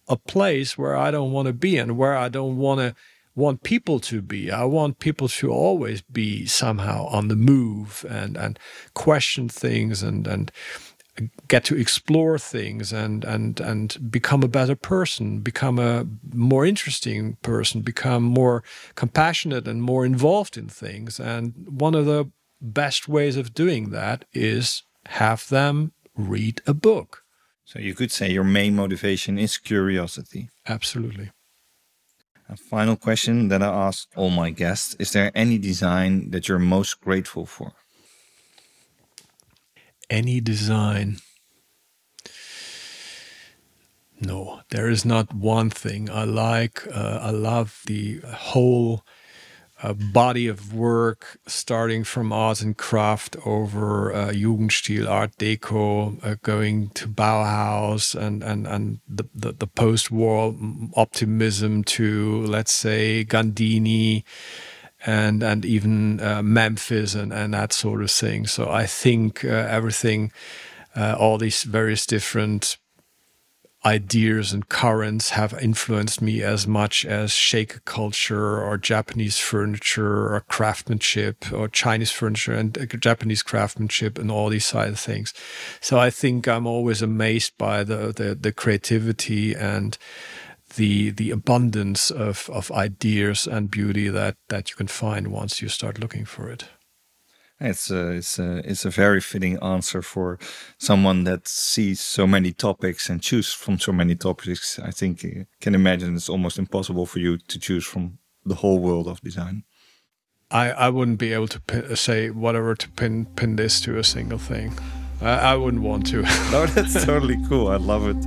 a 0.08 0.16
place 0.16 0.78
where 0.78 0.96
I 0.96 1.12
don't 1.12 1.32
want 1.32 1.48
to 1.48 1.54
be 1.54 1.78
and 1.78 1.98
where 1.98 2.16
I 2.16 2.30
don't 2.30 2.58
want 2.58 2.80
to 2.80 2.96
want 3.36 3.64
people 3.64 4.00
to 4.00 4.22
be. 4.22 4.52
I 4.52 4.64
want 4.64 5.00
people 5.00 5.28
to 5.28 5.52
always 5.52 6.02
be 6.02 6.46
somehow 6.48 7.06
on 7.08 7.28
the 7.28 7.36
move 7.36 8.06
and 8.10 8.38
and 8.38 8.60
question 8.94 9.50
things 9.50 10.04
and 10.04 10.28
and 10.28 10.52
get 11.48 11.64
to 11.66 11.76
explore 11.76 12.38
things 12.38 12.94
and 12.94 13.24
and 13.24 13.60
and 13.60 14.12
become 14.12 14.44
a 14.44 14.48
better 14.48 14.76
person 14.76 15.40
become 15.40 15.80
a 15.80 16.06
more 16.34 16.66
interesting 16.66 17.38
person 17.42 17.82
become 17.82 18.24
more 18.24 18.64
compassionate 18.96 19.68
and 19.68 19.82
more 19.82 20.06
involved 20.06 20.58
in 20.58 20.68
things 20.68 21.20
and 21.20 21.54
one 21.68 21.96
of 21.96 22.06
the 22.06 22.30
best 22.62 23.08
ways 23.08 23.38
of 23.38 23.54
doing 23.54 23.92
that 23.92 24.26
is 24.34 24.84
have 25.08 25.48
them 25.50 25.92
read 26.16 26.62
a 26.66 26.74
book 26.74 27.24
So 27.66 27.80
you 27.80 27.94
could 27.94 28.12
say 28.12 28.32
your 28.32 28.46
main 28.46 28.76
motivation 28.76 29.38
is 29.38 29.58
curiosity. 29.58 30.50
absolutely 30.66 31.32
A 32.50 32.56
final 32.56 32.96
question 32.96 33.50
that 33.50 33.62
I 33.62 33.68
ask 33.88 34.08
all 34.16 34.30
my 34.30 34.52
guests: 34.52 34.96
Is 35.00 35.12
there 35.12 35.32
any 35.36 35.58
design 35.58 36.32
that 36.32 36.48
you're 36.48 36.60
most 36.78 37.02
grateful 37.02 37.46
for? 37.46 37.72
any 40.10 40.40
design 40.40 41.18
no 44.20 44.62
there 44.70 44.90
is 44.90 45.04
not 45.06 45.34
one 45.34 45.70
thing 45.70 46.10
i 46.10 46.24
like 46.24 46.88
uh, 46.88 47.20
i 47.22 47.30
love 47.30 47.82
the 47.86 48.20
whole 48.52 49.04
uh, 49.84 49.94
body 49.94 50.48
of 50.48 50.74
work 50.74 51.40
starting 51.46 52.04
from 52.04 52.32
art 52.32 52.62
and 52.62 52.78
craft 52.78 53.36
over 53.46 54.14
uh, 54.14 54.30
jugendstil 54.30 55.08
art 55.08 55.36
deco 55.38 56.24
uh, 56.26 56.36
going 56.42 56.90
to 56.90 57.08
bauhaus 57.08 58.16
and 58.16 58.44
and 58.44 58.66
and 58.68 59.00
the 59.08 59.26
the, 59.36 59.52
the 59.52 59.68
post-war 59.68 60.56
optimism 60.96 61.84
to 61.84 62.44
let's 62.46 62.72
say 62.72 63.24
gandini 63.24 64.24
and 65.06 65.44
and 65.44 65.66
even 65.66 66.20
uh, 66.20 66.42
Memphis 66.42 67.14
and, 67.16 67.32
and 67.32 67.54
that 67.54 67.74
sort 67.74 68.02
of 68.02 68.12
thing. 68.12 68.48
So 68.48 68.70
I 68.70 68.86
think 68.86 69.46
uh, 69.46 69.48
everything, 69.50 70.32
uh, 70.96 71.16
all 71.20 71.38
these 71.38 71.64
various 71.64 72.06
different 72.06 72.78
ideas 73.86 74.54
and 74.54 74.68
currents 74.68 75.30
have 75.32 75.54
influenced 75.62 76.22
me 76.22 76.42
as 76.42 76.68
much 76.68 77.06
as 77.06 77.32
Shaker 77.32 77.80
culture 77.86 78.62
or 78.62 78.78
Japanese 78.78 79.38
furniture 79.38 80.34
or 80.34 80.42
craftsmanship 80.42 81.52
or 81.54 81.68
Chinese 81.68 82.12
furniture 82.12 82.54
and 82.54 82.78
uh, 82.78 82.86
Japanese 82.86 83.44
craftsmanship 83.44 84.18
and 84.18 84.32
all 84.32 84.50
these 84.50 84.66
side 84.66 84.90
of 84.90 85.00
things. 85.00 85.34
So 85.80 86.00
I 86.00 86.10
think 86.10 86.48
I'm 86.48 86.68
always 86.68 87.02
amazed 87.02 87.58
by 87.58 87.84
the 87.84 88.12
the, 88.14 88.36
the 88.36 88.52
creativity 88.52 89.54
and 89.54 89.98
the 90.76 91.12
the 91.12 91.32
abundance 91.32 92.12
of, 92.12 92.50
of 92.52 92.72
ideas 92.72 93.48
and 93.48 93.72
beauty 93.72 94.10
that, 94.10 94.36
that 94.50 94.70
you 94.70 94.76
can 94.76 94.88
find 94.88 95.30
once 95.30 95.62
you 95.62 95.70
start 95.70 96.00
looking 96.00 96.26
for 96.26 96.50
it. 96.50 96.66
It's 97.60 97.90
a, 97.90 98.10
it's 98.10 98.38
a, 98.38 98.58
it's 98.70 98.86
a 98.86 98.92
very 98.92 99.20
fitting 99.20 99.58
answer 99.64 100.02
for 100.04 100.38
someone 100.78 101.24
that 101.24 101.48
sees 101.48 102.00
so 102.00 102.28
many 102.28 102.52
topics 102.52 103.10
and 103.10 103.22
choose 103.22 103.52
from 103.52 103.80
so 103.80 103.92
many 103.92 104.16
topics. 104.16 104.78
I 104.80 104.92
think 104.92 105.24
you 105.24 105.48
can 105.60 105.74
imagine 105.74 106.16
it's 106.16 106.30
almost 106.30 106.60
impossible 106.60 107.08
for 107.08 107.20
you 107.20 107.38
to 107.38 107.60
choose 107.60 107.86
from 107.86 108.20
the 108.46 108.56
whole 108.56 108.80
world 108.80 109.08
of 109.08 109.22
design. 109.22 109.64
I, 110.52 110.72
I 110.72 110.90
wouldn't 110.90 111.18
be 111.18 111.34
able 111.34 111.48
to 111.50 111.60
pin, 111.60 111.96
say 111.96 112.30
whatever 112.30 112.76
to 112.76 112.90
pin 112.92 113.26
pin 113.36 113.56
this 113.58 113.82
to 113.82 113.98
a 113.98 114.04
single 114.04 114.38
thing. 114.38 114.78
I, 115.20 115.32
I 115.32 115.56
wouldn't 115.56 115.84
want 115.84 116.08
to. 116.08 116.22
No, 116.52 116.66
that's 116.68 117.04
totally 117.04 117.38
cool. 117.50 117.68
I 117.68 117.78
love 117.78 118.08
it. 118.08 118.24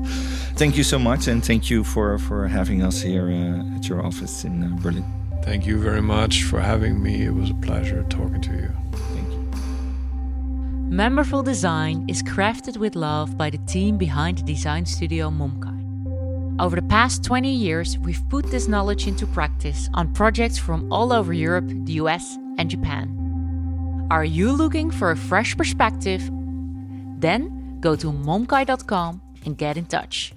thank 0.57 0.77
you 0.77 0.85
so 0.85 0.99
much, 0.99 1.29
and 1.29 1.43
thank 1.43 1.71
you 1.71 1.85
for 1.85 2.19
for 2.19 2.49
having 2.49 2.83
us 2.83 3.01
here 3.01 3.31
uh, 3.31 3.77
at 3.77 3.89
your 3.89 4.05
office 4.05 4.45
in 4.45 4.63
uh, 4.63 4.77
Berlin. 4.83 5.05
Thank 5.43 5.67
you 5.67 5.79
very 5.79 6.03
much 6.03 6.43
for 6.43 6.61
having 6.61 7.03
me. 7.03 7.23
It 7.23 7.35
was 7.35 7.51
a 7.51 7.55
pleasure 7.55 8.05
talking 8.11 8.43
to 8.43 8.53
you. 8.53 8.71
You. 8.93 9.10
Memberful 10.91 11.45
Design 11.45 12.05
is 12.09 12.21
crafted 12.21 12.77
with 12.77 12.97
love 12.97 13.39
by 13.39 13.49
the 13.49 13.59
team 13.59 13.97
behind 13.97 14.39
the 14.39 14.43
design 14.43 14.85
studio 14.85 15.31
Momkai. 15.31 15.79
Over 16.61 16.75
the 16.75 16.89
past 16.89 17.23
20 17.23 17.49
years, 17.49 17.97
we've 17.99 18.29
put 18.29 18.51
this 18.51 18.67
knowledge 18.67 19.07
into 19.07 19.25
practice 19.25 19.89
on 19.95 20.13
projects 20.13 20.59
from 20.59 20.93
all 20.93 21.13
over 21.13 21.33
Europe, 21.33 21.69
the 21.85 21.93
US, 22.03 22.37
and 22.59 22.69
Japan. 22.69 24.09
Are 24.11 24.25
you 24.25 24.51
looking 24.51 24.91
for 24.91 25.13
a 25.13 25.17
fresh 25.17 25.57
perspective? 25.57 26.29
Then 27.21 27.79
go 27.79 27.95
to 27.95 28.11
momkai.com 28.11 29.23
and 29.45 29.57
get 29.57 29.77
in 29.77 29.87
touch. 29.87 30.33